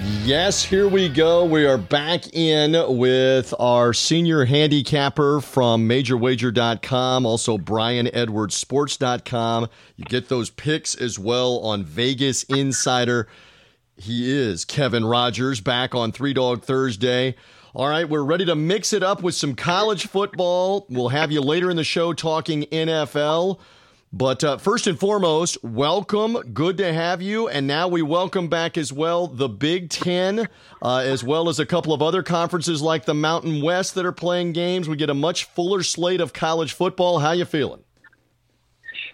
Yes, 0.00 0.62
here 0.62 0.88
we 0.88 1.08
go. 1.08 1.44
We 1.44 1.66
are 1.66 1.78
back 1.78 2.32
in 2.34 2.98
with 2.98 3.52
our 3.58 3.92
senior 3.92 4.44
handicapper 4.44 5.40
from 5.40 5.88
MajorWager.com, 5.88 7.26
also 7.26 7.58
BrianEdwardsSports.com. 7.58 9.68
You 9.96 10.04
get 10.04 10.28
those 10.28 10.50
picks 10.50 10.94
as 10.94 11.18
well 11.18 11.58
on 11.60 11.82
Vegas 11.82 12.44
Insider. 12.44 13.26
He 13.96 14.30
is 14.30 14.64
Kevin 14.64 15.04
Rogers 15.04 15.60
back 15.60 15.94
on 15.94 16.12
Three 16.12 16.34
Dog 16.34 16.62
Thursday. 16.62 17.34
All 17.74 17.88
right, 17.88 18.08
we're 18.08 18.22
ready 18.22 18.44
to 18.44 18.54
mix 18.54 18.92
it 18.92 19.02
up 19.02 19.22
with 19.22 19.34
some 19.34 19.54
college 19.54 20.06
football. 20.06 20.86
We'll 20.88 21.08
have 21.08 21.32
you 21.32 21.40
later 21.40 21.70
in 21.70 21.76
the 21.76 21.84
show 21.84 22.12
talking 22.12 22.62
NFL. 22.64 23.58
But 24.12 24.42
uh, 24.42 24.56
first 24.56 24.86
and 24.86 24.98
foremost, 24.98 25.62
welcome. 25.62 26.38
Good 26.54 26.78
to 26.78 26.92
have 26.94 27.20
you. 27.20 27.48
And 27.48 27.66
now 27.66 27.88
we 27.88 28.00
welcome 28.00 28.48
back 28.48 28.78
as 28.78 28.90
well 28.90 29.26
the 29.26 29.50
Big 29.50 29.90
Ten, 29.90 30.48
uh, 30.80 30.98
as 30.98 31.22
well 31.22 31.50
as 31.50 31.60
a 31.60 31.66
couple 31.66 31.92
of 31.92 32.00
other 32.00 32.22
conferences 32.22 32.80
like 32.80 33.04
the 33.04 33.12
Mountain 33.12 33.60
West 33.60 33.94
that 33.96 34.06
are 34.06 34.12
playing 34.12 34.52
games. 34.52 34.88
We 34.88 34.96
get 34.96 35.10
a 35.10 35.14
much 35.14 35.44
fuller 35.44 35.82
slate 35.82 36.22
of 36.22 36.32
college 36.32 36.72
football. 36.72 37.18
How 37.18 37.32
you 37.32 37.44
feeling? 37.44 37.84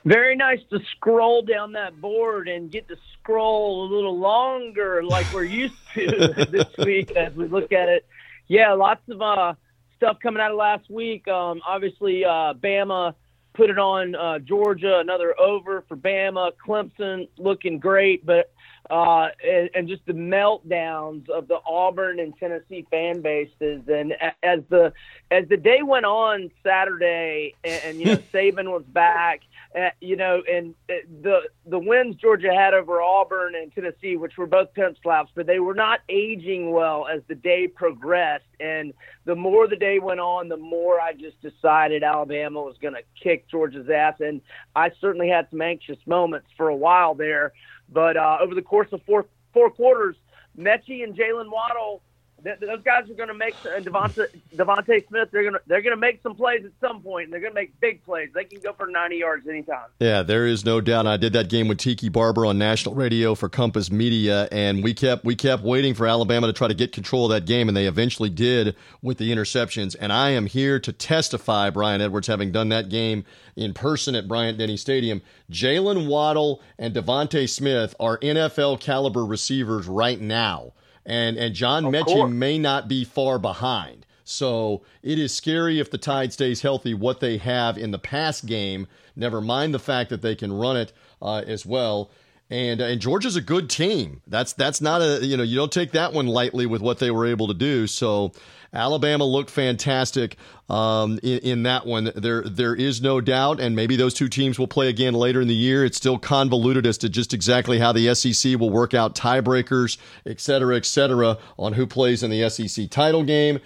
Very 0.04 0.36
nice 0.36 0.60
to 0.70 0.78
scroll 0.92 1.42
down 1.42 1.72
that 1.72 2.00
board 2.00 2.46
and 2.46 2.70
get 2.70 2.86
to 2.88 2.96
scroll 3.14 3.86
a 3.86 3.92
little 3.92 4.16
longer, 4.16 5.02
like 5.02 5.26
we're 5.32 5.44
used 5.44 5.74
to 5.94 6.06
this 6.50 6.68
week 6.84 7.10
as 7.12 7.34
we 7.34 7.48
look 7.48 7.72
at 7.72 7.88
it. 7.88 8.06
Yeah, 8.46 8.74
lots 8.74 9.00
of 9.08 9.20
uh, 9.20 9.54
stuff 9.96 10.18
coming 10.22 10.40
out 10.40 10.52
of 10.52 10.56
last 10.56 10.88
week. 10.88 11.26
Um, 11.26 11.62
obviously, 11.66 12.24
uh, 12.24 12.54
Bama 12.54 13.14
put 13.54 13.70
it 13.70 13.78
on 13.78 14.14
uh, 14.14 14.38
Georgia, 14.40 14.98
another 14.98 15.38
over 15.40 15.84
for 15.88 15.96
Bama. 15.96 16.52
Clemson 16.66 17.28
looking 17.38 17.78
great, 17.78 18.26
but 18.26 18.52
uh, 18.90 19.28
and, 19.42 19.70
and 19.74 19.88
just 19.88 20.04
the 20.06 20.12
meltdowns 20.12 21.28
of 21.30 21.48
the 21.48 21.58
Auburn 21.66 22.20
and 22.20 22.36
Tennessee 22.36 22.86
fan 22.90 23.22
bases. 23.22 23.82
And 23.88 24.14
as 24.42 24.60
the 24.68 24.92
as 25.30 25.48
the 25.48 25.56
day 25.56 25.82
went 25.82 26.04
on 26.04 26.50
Saturday, 26.62 27.54
and, 27.64 27.82
and 27.84 28.00
you 28.00 28.06
know 28.06 28.16
Saban 28.32 28.70
was 28.70 28.84
back, 28.88 29.40
uh, 29.74 29.90
you 30.00 30.14
know, 30.14 30.40
and 30.50 30.74
uh, 30.88 30.94
the 31.22 31.40
the 31.66 31.78
wins 31.78 32.14
Georgia 32.16 32.54
had 32.54 32.74
over 32.74 33.02
Auburn 33.02 33.54
and 33.56 33.72
Tennessee, 33.74 34.16
which 34.16 34.36
were 34.36 34.46
both 34.46 34.72
pimp 34.72 34.96
slaps, 35.02 35.32
but 35.34 35.46
they 35.46 35.58
were 35.58 35.74
not 35.74 36.00
aging 36.08 36.70
well 36.70 37.08
as 37.12 37.22
the 37.26 37.34
day 37.34 37.66
progressed. 37.66 38.44
And 38.60 38.94
the 39.24 39.34
more 39.34 39.66
the 39.66 39.76
day 39.76 39.98
went 39.98 40.20
on, 40.20 40.48
the 40.48 40.56
more 40.56 41.00
I 41.00 41.12
just 41.12 41.40
decided 41.42 42.04
Alabama 42.04 42.62
was 42.62 42.76
going 42.80 42.94
to 42.94 43.02
kick 43.20 43.48
Georgia's 43.48 43.90
ass. 43.90 44.14
And 44.20 44.40
I 44.76 44.92
certainly 45.00 45.28
had 45.28 45.48
some 45.50 45.60
anxious 45.60 45.98
moments 46.06 46.48
for 46.56 46.68
a 46.68 46.76
while 46.76 47.16
there. 47.16 47.52
But 47.92 48.16
uh, 48.16 48.38
over 48.40 48.54
the 48.54 48.62
course 48.62 48.88
of 48.92 49.02
four 49.04 49.26
four 49.52 49.70
quarters, 49.70 50.14
Metchie 50.56 51.02
and 51.02 51.16
Jaylen 51.16 51.50
Waddle 51.50 52.00
those 52.44 52.82
guys 52.82 53.08
are 53.10 53.14
going 53.14 53.28
to 53.28 53.34
make 53.34 53.54
and 53.64 53.86
uh, 53.86 53.90
DeVonta 53.90 54.26
DeVonta 54.54 55.08
Smith. 55.08 55.28
They're 55.32 55.42
going 55.42 55.54
to 55.54 55.60
they're 55.66 55.82
going 55.82 55.94
to 55.94 56.00
make 56.00 56.22
some 56.22 56.34
plays 56.34 56.64
at 56.64 56.72
some 56.80 57.00
point, 57.00 57.24
and 57.24 57.32
they're 57.32 57.40
going 57.40 57.52
to 57.52 57.60
make 57.60 57.78
big 57.80 58.04
plays. 58.04 58.28
They 58.34 58.44
can 58.44 58.60
go 58.60 58.72
for 58.72 58.86
90 58.86 59.16
yards 59.16 59.48
anytime. 59.48 59.86
Yeah, 59.98 60.22
there 60.22 60.46
is 60.46 60.64
no 60.64 60.80
doubt. 60.80 61.06
I 61.06 61.16
did 61.16 61.32
that 61.32 61.48
game 61.48 61.68
with 61.68 61.78
Tiki 61.78 62.08
Barber 62.08 62.44
on 62.46 62.58
national 62.58 62.94
radio 62.94 63.34
for 63.34 63.48
Compass 63.48 63.90
Media, 63.90 64.48
and 64.52 64.84
we 64.84 64.92
kept 64.92 65.24
we 65.24 65.34
kept 65.34 65.62
waiting 65.62 65.94
for 65.94 66.06
Alabama 66.06 66.46
to 66.46 66.52
try 66.52 66.68
to 66.68 66.74
get 66.74 66.92
control 66.92 67.24
of 67.24 67.30
that 67.30 67.46
game, 67.46 67.68
and 67.68 67.76
they 67.76 67.86
eventually 67.86 68.30
did 68.30 68.76
with 69.00 69.18
the 69.18 69.32
interceptions. 69.32 69.96
And 69.98 70.12
I 70.12 70.30
am 70.30 70.46
here 70.46 70.78
to 70.80 70.92
testify, 70.92 71.70
Brian 71.70 72.00
Edwards, 72.00 72.26
having 72.26 72.52
done 72.52 72.68
that 72.68 72.88
game 72.88 73.24
in 73.56 73.72
person 73.72 74.14
at 74.14 74.28
Bryant 74.28 74.58
Denny 74.58 74.76
Stadium. 74.76 75.22
Jaylen 75.50 76.08
Waddle 76.08 76.60
and 76.78 76.94
DeVonta 76.94 77.48
Smith 77.48 77.94
are 77.98 78.18
NFL 78.18 78.80
caliber 78.80 79.24
receivers 79.24 79.86
right 79.86 80.20
now 80.20 80.72
and 81.06 81.36
and 81.36 81.54
John 81.54 81.84
Metchie 81.84 82.30
may 82.32 82.58
not 82.58 82.88
be 82.88 83.04
far 83.04 83.38
behind. 83.38 84.06
So 84.24 84.82
it 85.02 85.18
is 85.18 85.34
scary 85.34 85.78
if 85.78 85.90
the 85.90 85.98
Tide 85.98 86.32
stays 86.32 86.62
healthy. 86.62 86.94
What 86.94 87.20
they 87.20 87.36
have 87.36 87.76
in 87.76 87.90
the 87.90 87.98
pass 87.98 88.40
game, 88.40 88.86
never 89.14 89.40
mind 89.40 89.74
the 89.74 89.78
fact 89.78 90.10
that 90.10 90.22
they 90.22 90.34
can 90.34 90.52
run 90.52 90.76
it 90.76 90.92
uh, 91.20 91.42
as 91.46 91.66
well. 91.66 92.10
And 92.54 92.80
uh, 92.80 92.84
and 92.84 93.00
Georgia's 93.00 93.34
a 93.34 93.40
good 93.40 93.68
team. 93.68 94.22
That's 94.28 94.52
that's 94.52 94.80
not 94.80 95.02
a 95.02 95.26
you 95.26 95.36
know 95.36 95.42
you 95.42 95.56
don't 95.56 95.72
take 95.72 95.90
that 95.90 96.12
one 96.12 96.28
lightly 96.28 96.66
with 96.66 96.82
what 96.82 97.00
they 97.00 97.10
were 97.10 97.26
able 97.26 97.48
to 97.48 97.54
do. 97.54 97.88
So 97.88 98.30
Alabama 98.72 99.24
looked 99.24 99.50
fantastic 99.50 100.36
um, 100.68 101.18
in, 101.24 101.38
in, 101.40 101.62
that 101.64 101.84
one. 101.84 102.12
There, 102.14 102.42
there 102.42 102.74
is 102.74 103.02
no 103.02 103.20
doubt, 103.20 103.58
and 103.60 103.74
maybe 103.74 103.96
those 103.96 104.14
two 104.14 104.28
teams 104.28 104.58
will 104.58 104.68
play 104.68 104.88
again 104.88 105.14
later 105.14 105.40
in 105.40 105.48
the 105.48 105.54
year. 105.54 105.84
It's 105.84 105.96
still 105.96 106.18
convoluted 106.18 106.86
as 106.86 106.98
to 106.98 107.08
just 107.08 107.34
exactly 107.34 107.78
how 107.80 107.92
the 107.92 108.14
SEC 108.14 108.58
will 108.58 108.70
work 108.70 108.94
out 108.94 109.14
tiebreakers, 109.14 109.96
et 110.24 110.40
cetera, 110.40 110.76
et 110.76 110.86
cetera, 110.86 111.38
on 111.56 111.72
who 111.72 111.86
plays 111.86 112.22
in 112.22 112.30
the 112.30 112.48
SEC 112.50 112.88
title 112.90 113.24
game. 113.24 113.58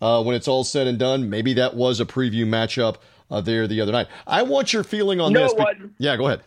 Uh, 0.00 0.22
when 0.22 0.34
it's 0.34 0.48
all 0.48 0.64
said 0.64 0.86
and 0.86 0.98
done, 0.98 1.28
maybe 1.28 1.54
that 1.54 1.74
was 1.74 2.00
a 2.00 2.06
preview 2.06 2.46
matchup 2.46 2.96
uh, 3.30 3.40
there 3.40 3.66
the 3.66 3.80
other 3.80 3.92
night. 3.92 4.08
I 4.26 4.42
want 4.42 4.72
your 4.72 4.84
feeling 4.84 5.20
on 5.20 5.32
no, 5.32 5.42
this. 5.42 5.54
Wasn't. 5.54 5.94
Yeah, 5.98 6.16
go 6.16 6.26
ahead. 6.26 6.40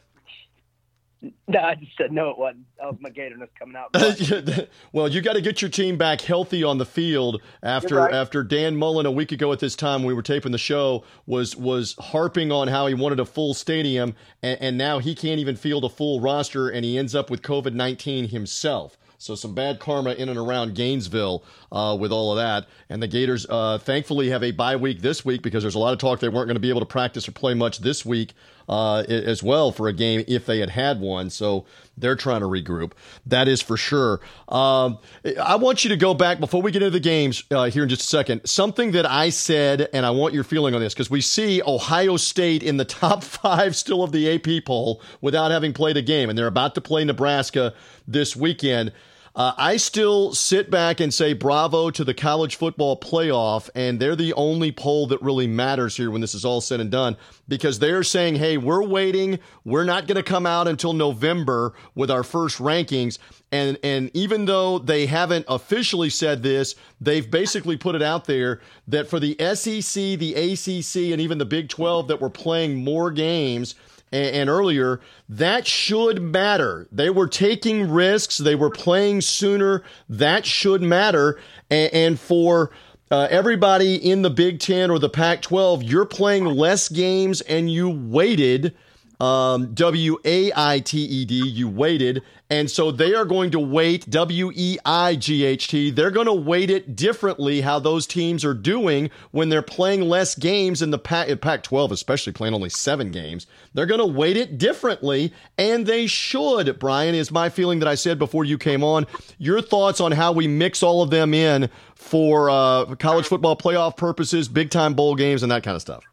No, 1.48 1.60
I 1.64 1.76
just 1.76 1.92
said 1.98 2.12
no. 2.12 2.30
It 2.30 2.38
wasn't. 2.38 2.66
That 2.78 2.92
was 2.92 2.98
my 3.00 3.10
Gatorness 3.10 3.50
coming 3.58 3.76
out. 3.76 4.68
well, 4.92 5.08
you 5.08 5.22
got 5.22 5.34
to 5.34 5.42
get 5.42 5.62
your 5.62 5.70
team 5.72 5.98
back 5.98 6.22
healthy 6.22 6.64
on 6.64 6.78
the 6.78 6.86
field 6.86 7.42
after 7.62 7.96
right. 7.96 8.14
after 8.14 8.44
Dan 8.44 8.76
Mullen 8.76 9.06
a 9.06 9.12
week 9.12 9.32
ago 9.32 9.52
at 9.52 9.60
this 9.60 9.76
time 9.76 10.04
we 10.04 10.14
were 10.14 10.22
taping 10.22 10.52
the 10.52 10.58
show 10.58 11.04
was 11.26 11.56
was 11.56 11.96
harping 12.00 12.52
on 12.52 12.68
how 12.68 12.88
he 12.88 12.94
wanted 12.94 13.20
a 13.20 13.26
full 13.26 13.54
stadium 13.54 14.16
and, 14.42 14.62
and 14.62 14.78
now 14.78 15.00
he 15.00 15.16
can't 15.16 15.40
even 15.40 15.56
field 15.56 15.86
a 15.86 15.90
full 15.90 16.20
roster 16.20 16.70
and 16.70 16.84
he 16.86 16.98
ends 16.98 17.16
up 17.16 17.30
with 17.30 17.42
COVID 17.42 17.74
nineteen 17.74 18.30
himself. 18.30 18.98
So 19.18 19.36
some 19.36 19.56
bad 19.56 19.80
karma 19.80 20.12
in 20.12 20.28
and 20.28 20.38
around 20.38 20.76
Gainesville 20.76 21.46
uh, 21.74 21.98
with 22.00 22.12
all 22.12 22.32
of 22.32 22.38
that. 22.38 22.68
And 22.90 23.02
the 23.02 23.08
Gators, 23.08 23.46
uh, 23.50 23.80
thankfully, 23.80 24.30
have 24.30 24.44
a 24.44 24.52
bye 24.52 24.76
week 24.76 25.02
this 25.02 25.26
week 25.26 25.42
because 25.42 25.64
there's 25.64 25.76
a 25.76 25.80
lot 25.80 25.92
of 25.92 26.00
talk 26.00 26.20
they 26.20 26.30
weren't 26.30 26.48
going 26.48 26.56
to 26.56 26.62
be 26.62 26.70
able 26.70 26.82
to 26.82 26.86
practice 26.86 27.28
or 27.28 27.32
play 27.32 27.56
much 27.56 27.80
this 27.80 28.06
week 28.06 28.34
uh, 28.70 29.00
as 29.10 29.42
well 29.44 29.72
for 29.72 29.88
a 29.88 29.94
game 29.94 30.24
if 30.28 30.46
they 30.46 30.60
had 30.60 30.70
had 30.70 31.02
one. 31.02 31.32
So 31.32 31.66
they're 31.98 32.16
trying 32.16 32.42
to 32.42 32.46
regroup. 32.46 32.94
That 33.26 33.48
is 33.48 33.62
for 33.62 33.76
sure. 33.76 34.22
Um, 34.48 35.00
I 35.42 35.56
want 35.56 35.84
you 35.84 35.90
to 35.90 35.98
go 35.98 36.14
back 36.14 36.40
before 36.40 36.62
we 36.62 36.72
get 36.72 36.84
into 36.84 36.92
the 36.92 37.00
games 37.00 37.44
uh, 37.50 37.66
here 37.66 37.84
in 37.84 37.90
just 37.90 38.04
a 38.04 38.08
second. 38.08 38.48
Something 38.48 38.92
that 38.92 39.10
I 39.10 39.32
said, 39.32 39.90
and 39.94 40.06
I 40.06 40.12
want 40.12 40.36
your 40.36 40.44
feeling 40.44 40.76
on 40.76 40.82
this 40.82 40.94
because 40.94 41.10
we 41.10 41.22
see 41.22 41.62
Ohio 41.66 42.18
State 42.18 42.62
in 42.62 42.78
the 42.78 42.86
top 43.04 43.24
five 43.24 43.76
still 43.76 44.04
of 44.04 44.12
the 44.12 44.36
AP 44.36 44.64
poll 44.66 45.02
without 45.22 45.50
having 45.50 45.74
played 45.74 45.98
a 45.98 46.04
game, 46.04 46.30
and 46.30 46.38
they're 46.38 46.48
about 46.48 46.76
to 46.76 46.82
play 46.82 47.04
Nebraska 47.04 47.74
this 48.08 48.36
weekend. 48.36 48.92
Uh, 49.36 49.52
I 49.58 49.78
still 49.78 50.32
sit 50.34 50.70
back 50.70 51.00
and 51.00 51.12
say 51.12 51.34
bravo 51.34 51.90
to 51.90 52.04
the 52.04 52.14
college 52.14 52.56
football 52.56 53.00
playoff, 53.00 53.68
and 53.74 54.00
they're 54.00 54.16
the 54.16 54.34
only 54.34 54.72
poll 54.72 55.08
that 55.08 55.20
really 55.24 55.48
matters 55.48 55.98
here 55.98 56.12
when 56.12 56.22
this 56.22 56.36
is 56.36 56.46
all 56.46 56.62
said 56.62 56.80
and 56.80 56.92
done 56.92 57.18
because 57.48 57.80
they're 57.80 58.04
saying, 58.04 58.36
hey, 58.36 58.58
we're 58.58 58.84
waiting. 58.84 59.40
We're 59.66 59.86
not 59.86 60.06
going 60.06 60.18
to 60.18 60.24
come 60.24 60.46
out 60.46 60.68
until 60.68 60.94
November 60.94 61.74
with 61.96 62.12
our 62.12 62.24
first 62.24 62.60
rankings. 62.60 63.18
And, 63.52 63.80
and 63.82 64.12
even 64.14 64.46
though 64.46 64.78
they 64.78 65.08
haven't 65.08 65.46
officially 65.48 66.12
said 66.12 66.44
this, 66.44 66.76
they've 67.02 67.30
basically 67.30 67.78
put 67.78 67.96
it 67.96 68.04
out 68.04 68.26
there 68.26 68.62
that 68.88 69.10
for 69.10 69.20
the 69.20 69.36
SEC, 69.40 70.20
the 70.20 70.36
ACC, 70.36 71.12
and 71.12 71.20
even 71.20 71.40
the 71.40 71.46
Big 71.46 71.70
12 71.70 72.08
that 72.10 72.22
were 72.22 72.30
playing 72.30 72.84
more 72.84 73.10
games– 73.10 73.74
and, 74.14 74.36
and 74.36 74.50
earlier, 74.50 75.02
that 75.28 75.68
should 75.68 76.22
matter. 76.22 76.88
They 76.92 77.10
were 77.10 77.28
taking 77.28 77.92
risks, 77.92 78.38
they 78.38 78.56
were 78.56 78.70
playing 78.70 79.22
sooner. 79.22 79.84
That 80.08 80.46
should 80.46 80.82
matter. 80.82 81.40
and, 81.70 81.94
and 81.94 82.20
for 82.20 82.72
uh, 83.12 83.28
everybody 83.30 83.96
in 83.96 84.22
the 84.22 84.30
Big 84.30 84.60
Ten 84.60 84.90
or 84.90 85.00
the 85.00 85.10
Pac 85.10 85.42
12, 85.42 85.84
you're 85.84 86.06
playing 86.06 86.46
less 86.46 86.90
games 86.90 87.42
and 87.42 87.72
you 87.72 87.90
waited. 87.90 88.76
Um, 89.24 89.74
w 89.74 90.18
A 90.26 90.52
I 90.54 90.80
T 90.80 90.98
E 91.00 91.24
D, 91.24 91.48
you 91.48 91.70
waited. 91.70 92.22
And 92.50 92.70
so 92.70 92.92
they 92.92 93.16
are 93.16 93.24
going 93.24 93.52
to 93.52 93.60
wait, 93.60 94.10
W 94.10 94.52
E 94.54 94.78
I 94.84 95.16
G 95.16 95.46
H 95.46 95.70
T, 95.70 95.92
they're 95.92 96.12
going 96.12 96.28
to 96.28 96.34
weight 96.34 96.70
it 96.70 96.94
differently 96.94 97.62
how 97.62 97.80
those 97.80 98.06
teams 98.06 98.44
are 98.44 98.54
doing 98.54 99.10
when 99.32 99.48
they're 99.48 99.62
playing 99.62 100.02
less 100.02 100.36
games 100.36 100.82
in 100.82 100.92
the 100.92 101.00
Pac, 101.00 101.40
Pac 101.40 101.64
12, 101.64 101.94
especially 101.94 102.34
playing 102.34 102.54
only 102.54 102.68
seven 102.68 103.12
games. 103.12 103.48
They're 103.74 103.86
going 103.86 104.02
to 104.02 104.06
weight 104.06 104.36
it 104.36 104.58
differently, 104.58 105.32
and 105.58 105.88
they 105.88 106.06
should, 106.06 106.78
Brian, 106.78 107.16
is 107.16 107.32
my 107.32 107.48
feeling 107.48 107.80
that 107.80 107.88
I 107.88 107.96
said 107.96 108.20
before 108.20 108.44
you 108.44 108.58
came 108.58 108.84
on. 108.84 109.08
Your 109.38 109.62
thoughts 109.62 110.02
on 110.02 110.12
how 110.12 110.34
we 110.34 110.50
mix 110.50 110.84
all 110.84 111.02
of 111.02 111.12
them 111.12 111.34
in 111.34 111.70
for 111.96 112.50
uh, 112.50 112.94
college 112.96 113.26
football 113.26 113.56
playoff 113.56 113.96
purposes, 113.96 114.50
big 114.50 114.70
time 114.70 114.96
bowl 114.96 115.16
games, 115.16 115.44
and 115.44 115.52
that 115.52 115.64
kind 115.64 115.76
of 115.76 115.82
stuff? 115.82 116.04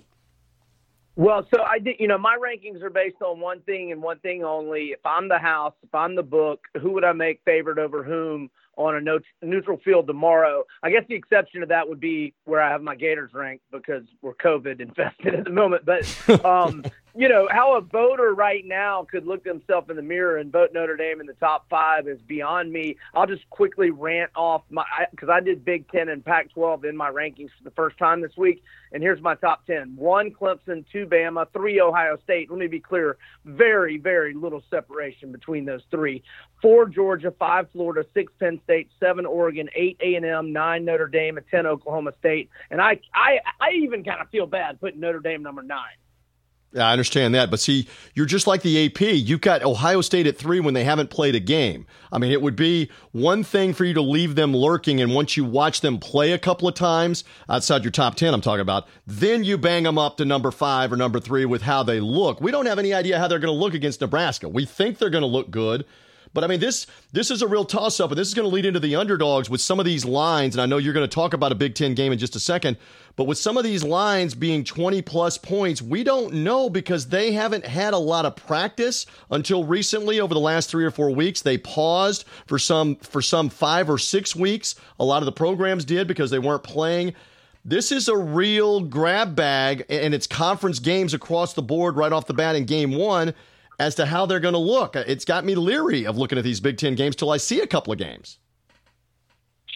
Well, 1.20 1.46
so 1.54 1.60
I 1.60 1.78
did, 1.78 1.96
you 1.98 2.08
know, 2.08 2.16
my 2.16 2.38
rankings 2.38 2.80
are 2.82 2.88
based 2.88 3.20
on 3.20 3.40
one 3.40 3.60
thing 3.60 3.92
and 3.92 4.02
one 4.02 4.18
thing 4.20 4.42
only. 4.42 4.92
If 4.92 5.04
I'm 5.04 5.28
the 5.28 5.36
house, 5.36 5.74
if 5.82 5.94
I'm 5.94 6.14
the 6.14 6.22
book, 6.22 6.64
who 6.80 6.92
would 6.92 7.04
I 7.04 7.12
make 7.12 7.42
favorite 7.44 7.76
over 7.76 8.02
whom 8.02 8.48
on 8.78 8.96
a 8.96 9.02
no- 9.02 9.18
neutral 9.42 9.78
field 9.84 10.06
tomorrow? 10.06 10.64
I 10.82 10.90
guess 10.90 11.02
the 11.10 11.14
exception 11.14 11.60
to 11.60 11.66
that 11.66 11.86
would 11.86 12.00
be 12.00 12.32
where 12.46 12.62
I 12.62 12.70
have 12.70 12.80
my 12.80 12.96
Gators 12.96 13.32
ranked 13.34 13.64
because 13.70 14.04
we're 14.22 14.32
COVID 14.32 14.80
infested 14.80 15.34
at 15.34 15.44
the 15.44 15.50
moment. 15.50 15.84
But, 15.84 16.06
um, 16.42 16.86
you 17.14 17.28
know, 17.28 17.48
how 17.50 17.76
a 17.76 17.80
voter 17.80 18.34
right 18.34 18.64
now 18.64 19.06
could 19.10 19.26
look 19.26 19.42
themselves 19.44 19.90
in 19.90 19.96
the 19.96 20.02
mirror 20.02 20.38
and 20.38 20.52
vote 20.52 20.70
Notre 20.72 20.96
Dame 20.96 21.20
in 21.20 21.26
the 21.26 21.34
top 21.34 21.66
five 21.68 22.06
is 22.06 22.20
beyond 22.22 22.72
me. 22.72 22.96
I'll 23.14 23.26
just 23.26 23.48
quickly 23.50 23.90
rant 23.90 24.30
off 24.36 24.62
my, 24.70 24.84
because 25.10 25.28
I, 25.28 25.40
did 25.40 25.64
Big 25.64 25.90
Ten 25.90 26.08
and 26.08 26.24
Pac 26.24 26.52
12 26.52 26.84
in 26.84 26.96
my 26.96 27.10
rankings 27.10 27.48
for 27.56 27.64
the 27.64 27.70
first 27.72 27.98
time 27.98 28.20
this 28.20 28.36
week. 28.36 28.62
And 28.92 29.02
here's 29.02 29.20
my 29.20 29.34
top 29.34 29.66
10 29.66 29.94
one 29.96 30.30
Clemson, 30.30 30.84
two 30.92 31.06
Bama, 31.06 31.46
three 31.52 31.80
Ohio 31.80 32.18
State. 32.24 32.50
Let 32.50 32.58
me 32.58 32.66
be 32.66 32.80
clear 32.80 33.16
very, 33.44 33.98
very 33.98 34.34
little 34.34 34.62
separation 34.70 35.32
between 35.32 35.64
those 35.64 35.82
three. 35.90 36.22
Four 36.60 36.86
Georgia, 36.86 37.32
five 37.38 37.68
Florida, 37.72 38.06
six 38.12 38.32
Penn 38.38 38.60
State, 38.64 38.88
seven 39.00 39.26
Oregon, 39.26 39.68
eight 39.74 39.96
A&M, 40.00 40.52
nine 40.52 40.84
Notre 40.84 41.06
Dame, 41.06 41.38
and 41.38 41.46
10 41.50 41.66
Oklahoma 41.66 42.12
State. 42.18 42.50
And 42.70 42.80
I, 42.80 43.00
I, 43.14 43.38
I 43.60 43.70
even 43.76 44.04
kind 44.04 44.20
of 44.20 44.28
feel 44.30 44.46
bad 44.46 44.80
putting 44.80 45.00
Notre 45.00 45.20
Dame 45.20 45.42
number 45.42 45.62
nine. 45.62 45.96
I 46.76 46.92
understand 46.92 47.34
that. 47.34 47.50
But 47.50 47.58
see, 47.58 47.88
you're 48.14 48.26
just 48.26 48.46
like 48.46 48.62
the 48.62 48.86
AP. 48.86 49.00
You've 49.00 49.40
got 49.40 49.62
Ohio 49.62 50.00
State 50.00 50.26
at 50.26 50.36
three 50.38 50.60
when 50.60 50.74
they 50.74 50.84
haven't 50.84 51.10
played 51.10 51.34
a 51.34 51.40
game. 51.40 51.86
I 52.12 52.18
mean, 52.18 52.30
it 52.30 52.42
would 52.42 52.54
be 52.54 52.90
one 53.10 53.42
thing 53.42 53.74
for 53.74 53.84
you 53.84 53.94
to 53.94 54.00
leave 54.00 54.36
them 54.36 54.54
lurking, 54.54 55.00
and 55.00 55.14
once 55.14 55.36
you 55.36 55.44
watch 55.44 55.80
them 55.80 55.98
play 55.98 56.32
a 56.32 56.38
couple 56.38 56.68
of 56.68 56.74
times 56.74 57.24
outside 57.48 57.82
your 57.82 57.90
top 57.90 58.14
10, 58.14 58.32
I'm 58.32 58.40
talking 58.40 58.60
about, 58.60 58.86
then 59.06 59.42
you 59.42 59.58
bang 59.58 59.82
them 59.82 59.98
up 59.98 60.16
to 60.18 60.24
number 60.24 60.50
five 60.50 60.92
or 60.92 60.96
number 60.96 61.18
three 61.18 61.44
with 61.44 61.62
how 61.62 61.82
they 61.82 61.98
look. 61.98 62.40
We 62.40 62.52
don't 62.52 62.66
have 62.66 62.78
any 62.78 62.94
idea 62.94 63.18
how 63.18 63.26
they're 63.26 63.40
going 63.40 63.54
to 63.54 63.60
look 63.60 63.74
against 63.74 64.00
Nebraska. 64.00 64.48
We 64.48 64.64
think 64.64 64.98
they're 64.98 65.10
going 65.10 65.22
to 65.22 65.26
look 65.26 65.50
good. 65.50 65.84
But 66.32 66.44
I 66.44 66.46
mean, 66.46 66.60
this 66.60 66.86
this 67.12 67.30
is 67.30 67.42
a 67.42 67.48
real 67.48 67.64
toss 67.64 67.98
up, 67.98 68.10
and 68.10 68.18
this 68.18 68.28
is 68.28 68.34
going 68.34 68.48
to 68.48 68.54
lead 68.54 68.64
into 68.64 68.78
the 68.78 68.94
underdogs 68.94 69.50
with 69.50 69.60
some 69.60 69.80
of 69.80 69.84
these 69.84 70.04
lines. 70.04 70.54
And 70.54 70.62
I 70.62 70.66
know 70.66 70.78
you're 70.78 70.92
going 70.92 71.08
to 71.08 71.12
talk 71.14 71.34
about 71.34 71.50
a 71.50 71.56
Big 71.56 71.74
Ten 71.74 71.94
game 71.94 72.12
in 72.12 72.18
just 72.18 72.36
a 72.36 72.40
second, 72.40 72.76
but 73.16 73.24
with 73.24 73.38
some 73.38 73.56
of 73.56 73.64
these 73.64 73.82
lines 73.82 74.34
being 74.34 74.62
20 74.62 75.02
plus 75.02 75.36
points, 75.36 75.82
we 75.82 76.04
don't 76.04 76.32
know 76.32 76.70
because 76.70 77.08
they 77.08 77.32
haven't 77.32 77.66
had 77.66 77.94
a 77.94 77.98
lot 77.98 78.26
of 78.26 78.36
practice 78.36 79.06
until 79.30 79.64
recently. 79.64 80.20
Over 80.20 80.34
the 80.34 80.40
last 80.40 80.70
three 80.70 80.84
or 80.84 80.92
four 80.92 81.10
weeks, 81.10 81.42
they 81.42 81.58
paused 81.58 82.24
for 82.46 82.58
some 82.58 82.96
for 82.96 83.20
some 83.20 83.48
five 83.48 83.90
or 83.90 83.98
six 83.98 84.36
weeks. 84.36 84.76
A 85.00 85.04
lot 85.04 85.22
of 85.22 85.26
the 85.26 85.32
programs 85.32 85.84
did 85.84 86.06
because 86.06 86.30
they 86.30 86.38
weren't 86.38 86.62
playing. 86.62 87.14
This 87.64 87.92
is 87.92 88.08
a 88.08 88.16
real 88.16 88.80
grab 88.80 89.34
bag, 89.34 89.84
and 89.90 90.14
it's 90.14 90.26
conference 90.26 90.78
games 90.78 91.12
across 91.12 91.54
the 91.54 91.62
board 91.62 91.96
right 91.96 92.12
off 92.12 92.26
the 92.26 92.34
bat 92.34 92.56
in 92.56 92.64
game 92.64 92.92
one 92.92 93.34
as 93.80 93.94
to 93.94 94.04
how 94.04 94.26
they're 94.26 94.40
going 94.40 94.52
to 94.52 94.58
look. 94.58 94.94
It's 94.94 95.24
got 95.24 95.44
me 95.44 95.54
leery 95.54 96.06
of 96.06 96.18
looking 96.18 96.36
at 96.36 96.44
these 96.44 96.60
Big 96.60 96.76
Ten 96.76 96.94
games 96.94 97.16
till 97.16 97.30
I 97.30 97.38
see 97.38 97.60
a 97.60 97.66
couple 97.66 97.92
of 97.92 97.98
games. 97.98 98.38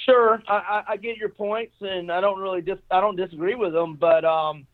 Sure, 0.05 0.43
I, 0.47 0.83
I 0.89 0.97
get 0.99 1.17
your 1.17 1.31
points, 1.31 1.75
and 1.81 2.13
I 2.13 2.21
don't 2.21 2.39
really 2.39 2.61
dis- 2.61 2.79
I 2.91 3.01
don't 3.01 3.17
disagree 3.17 3.55
with 3.55 3.73
them. 3.73 3.97
But 3.97 4.27
um, 4.27 4.67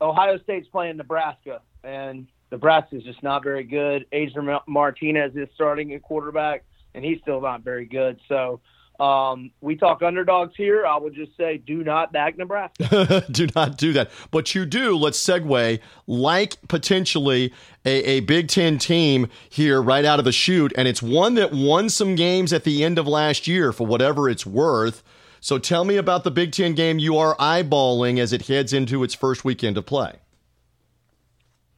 Ohio 0.00 0.38
State's 0.38 0.68
playing 0.68 0.96
Nebraska, 0.96 1.60
and 1.82 2.28
Nebraska 2.52 2.96
is 2.96 3.02
just 3.02 3.20
not 3.24 3.42
very 3.42 3.64
good. 3.64 4.06
Adrian 4.12 4.60
Martinez 4.68 5.34
is 5.34 5.48
starting 5.56 5.92
at 5.94 6.02
quarterback, 6.02 6.64
and 6.94 7.04
he's 7.04 7.18
still 7.20 7.40
not 7.40 7.62
very 7.62 7.86
good. 7.86 8.20
So 8.28 8.60
um, 8.98 9.52
we 9.60 9.76
talk 9.76 10.02
underdogs 10.02 10.54
here. 10.56 10.84
I 10.84 10.96
would 10.96 11.14
just 11.14 11.36
say 11.36 11.58
do 11.58 11.84
not 11.84 12.12
back 12.12 12.36
Nebraska. 12.36 13.24
do 13.30 13.46
not 13.54 13.78
do 13.78 13.92
that. 13.92 14.10
But 14.30 14.54
you 14.54 14.66
do, 14.66 14.96
let's 14.96 15.22
segue, 15.24 15.78
like 16.06 16.56
potentially 16.66 17.52
a, 17.84 18.04
a 18.04 18.20
Big 18.20 18.48
Ten 18.48 18.78
team 18.78 19.28
here 19.48 19.80
right 19.80 20.04
out 20.04 20.18
of 20.18 20.24
the 20.24 20.32
chute. 20.32 20.72
And 20.76 20.88
it's 20.88 21.02
one 21.02 21.34
that 21.34 21.52
won 21.52 21.88
some 21.88 22.16
games 22.16 22.52
at 22.52 22.64
the 22.64 22.82
end 22.82 22.98
of 22.98 23.06
last 23.06 23.46
year 23.46 23.72
for 23.72 23.86
whatever 23.86 24.28
it's 24.28 24.44
worth. 24.44 25.04
So 25.40 25.58
tell 25.58 25.84
me 25.84 25.96
about 25.96 26.24
the 26.24 26.32
Big 26.32 26.50
Ten 26.50 26.74
game 26.74 26.98
you 26.98 27.16
are 27.16 27.36
eyeballing 27.36 28.18
as 28.18 28.32
it 28.32 28.48
heads 28.48 28.72
into 28.72 29.04
its 29.04 29.14
first 29.14 29.44
weekend 29.44 29.78
of 29.78 29.86
play. 29.86 30.16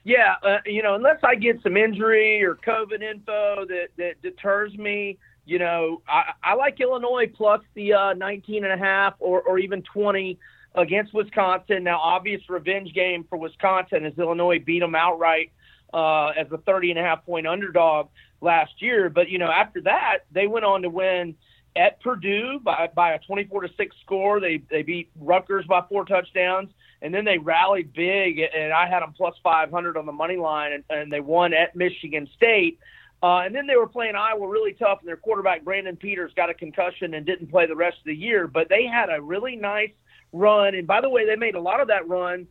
Yeah, 0.04 0.36
uh, 0.42 0.56
you 0.64 0.82
know, 0.82 0.94
unless 0.94 1.18
I 1.22 1.34
get 1.34 1.62
some 1.62 1.76
injury 1.76 2.42
or 2.42 2.54
COVID 2.54 3.02
info 3.02 3.66
that, 3.66 3.88
that 3.98 4.22
deters 4.22 4.74
me– 4.78 5.18
you 5.44 5.58
know, 5.58 6.02
I, 6.08 6.32
I 6.42 6.54
like 6.54 6.80
Illinois 6.80 7.30
plus 7.34 7.60
the 7.74 7.92
uh, 7.94 8.14
19 8.14 8.64
and 8.64 8.72
a 8.72 8.76
half 8.76 9.14
or, 9.18 9.42
or 9.42 9.58
even 9.58 9.82
20 9.82 10.38
against 10.74 11.12
Wisconsin. 11.12 11.84
Now, 11.84 11.98
obvious 12.00 12.42
revenge 12.48 12.92
game 12.94 13.24
for 13.28 13.36
Wisconsin 13.38 14.04
as 14.04 14.16
Illinois 14.18 14.58
beat 14.58 14.80
them 14.80 14.94
outright 14.94 15.52
uh, 15.92 16.28
as 16.28 16.46
a 16.52 16.58
30 16.58 16.90
and 16.90 17.00
a 17.00 17.02
half 17.02 17.24
point 17.24 17.46
underdog 17.46 18.08
last 18.40 18.80
year. 18.80 19.08
But, 19.08 19.28
you 19.28 19.38
know, 19.38 19.50
after 19.50 19.80
that, 19.82 20.18
they 20.32 20.46
went 20.46 20.64
on 20.64 20.82
to 20.82 20.88
win 20.88 21.34
at 21.76 22.00
Purdue 22.00 22.60
by, 22.62 22.88
by 22.94 23.12
a 23.12 23.18
24 23.18 23.62
to 23.62 23.68
6 23.76 23.96
score. 24.04 24.40
They, 24.40 24.62
they 24.70 24.82
beat 24.82 25.10
Rutgers 25.18 25.64
by 25.66 25.82
four 25.88 26.04
touchdowns. 26.04 26.70
And 27.02 27.14
then 27.14 27.24
they 27.24 27.38
rallied 27.38 27.94
big, 27.94 28.40
and 28.40 28.74
I 28.74 28.86
had 28.86 29.00
them 29.00 29.14
plus 29.16 29.34
500 29.42 29.96
on 29.96 30.04
the 30.04 30.12
money 30.12 30.36
line, 30.36 30.72
and, 30.72 30.84
and 30.90 31.10
they 31.10 31.20
won 31.20 31.54
at 31.54 31.74
Michigan 31.74 32.28
State. 32.36 32.78
Uh, 33.22 33.40
and 33.40 33.54
then 33.54 33.66
they 33.66 33.76
were 33.76 33.86
playing 33.86 34.14
Iowa 34.14 34.48
really 34.48 34.72
tough, 34.72 35.00
and 35.00 35.08
their 35.08 35.16
quarterback 35.16 35.62
Brandon 35.62 35.96
Peters 35.96 36.32
got 36.34 36.48
a 36.48 36.54
concussion 36.54 37.14
and 37.14 37.26
didn't 37.26 37.48
play 37.48 37.66
the 37.66 37.76
rest 37.76 37.98
of 37.98 38.04
the 38.06 38.14
year. 38.14 38.46
But 38.46 38.68
they 38.68 38.86
had 38.86 39.10
a 39.10 39.20
really 39.20 39.56
nice 39.56 39.92
run, 40.32 40.74
and 40.74 40.86
by 40.86 41.00
the 41.00 41.08
way, 41.08 41.26
they 41.26 41.36
made 41.36 41.54
a 41.54 41.60
lot 41.60 41.80
of 41.80 41.88
that 41.88 42.08
run 42.08 42.46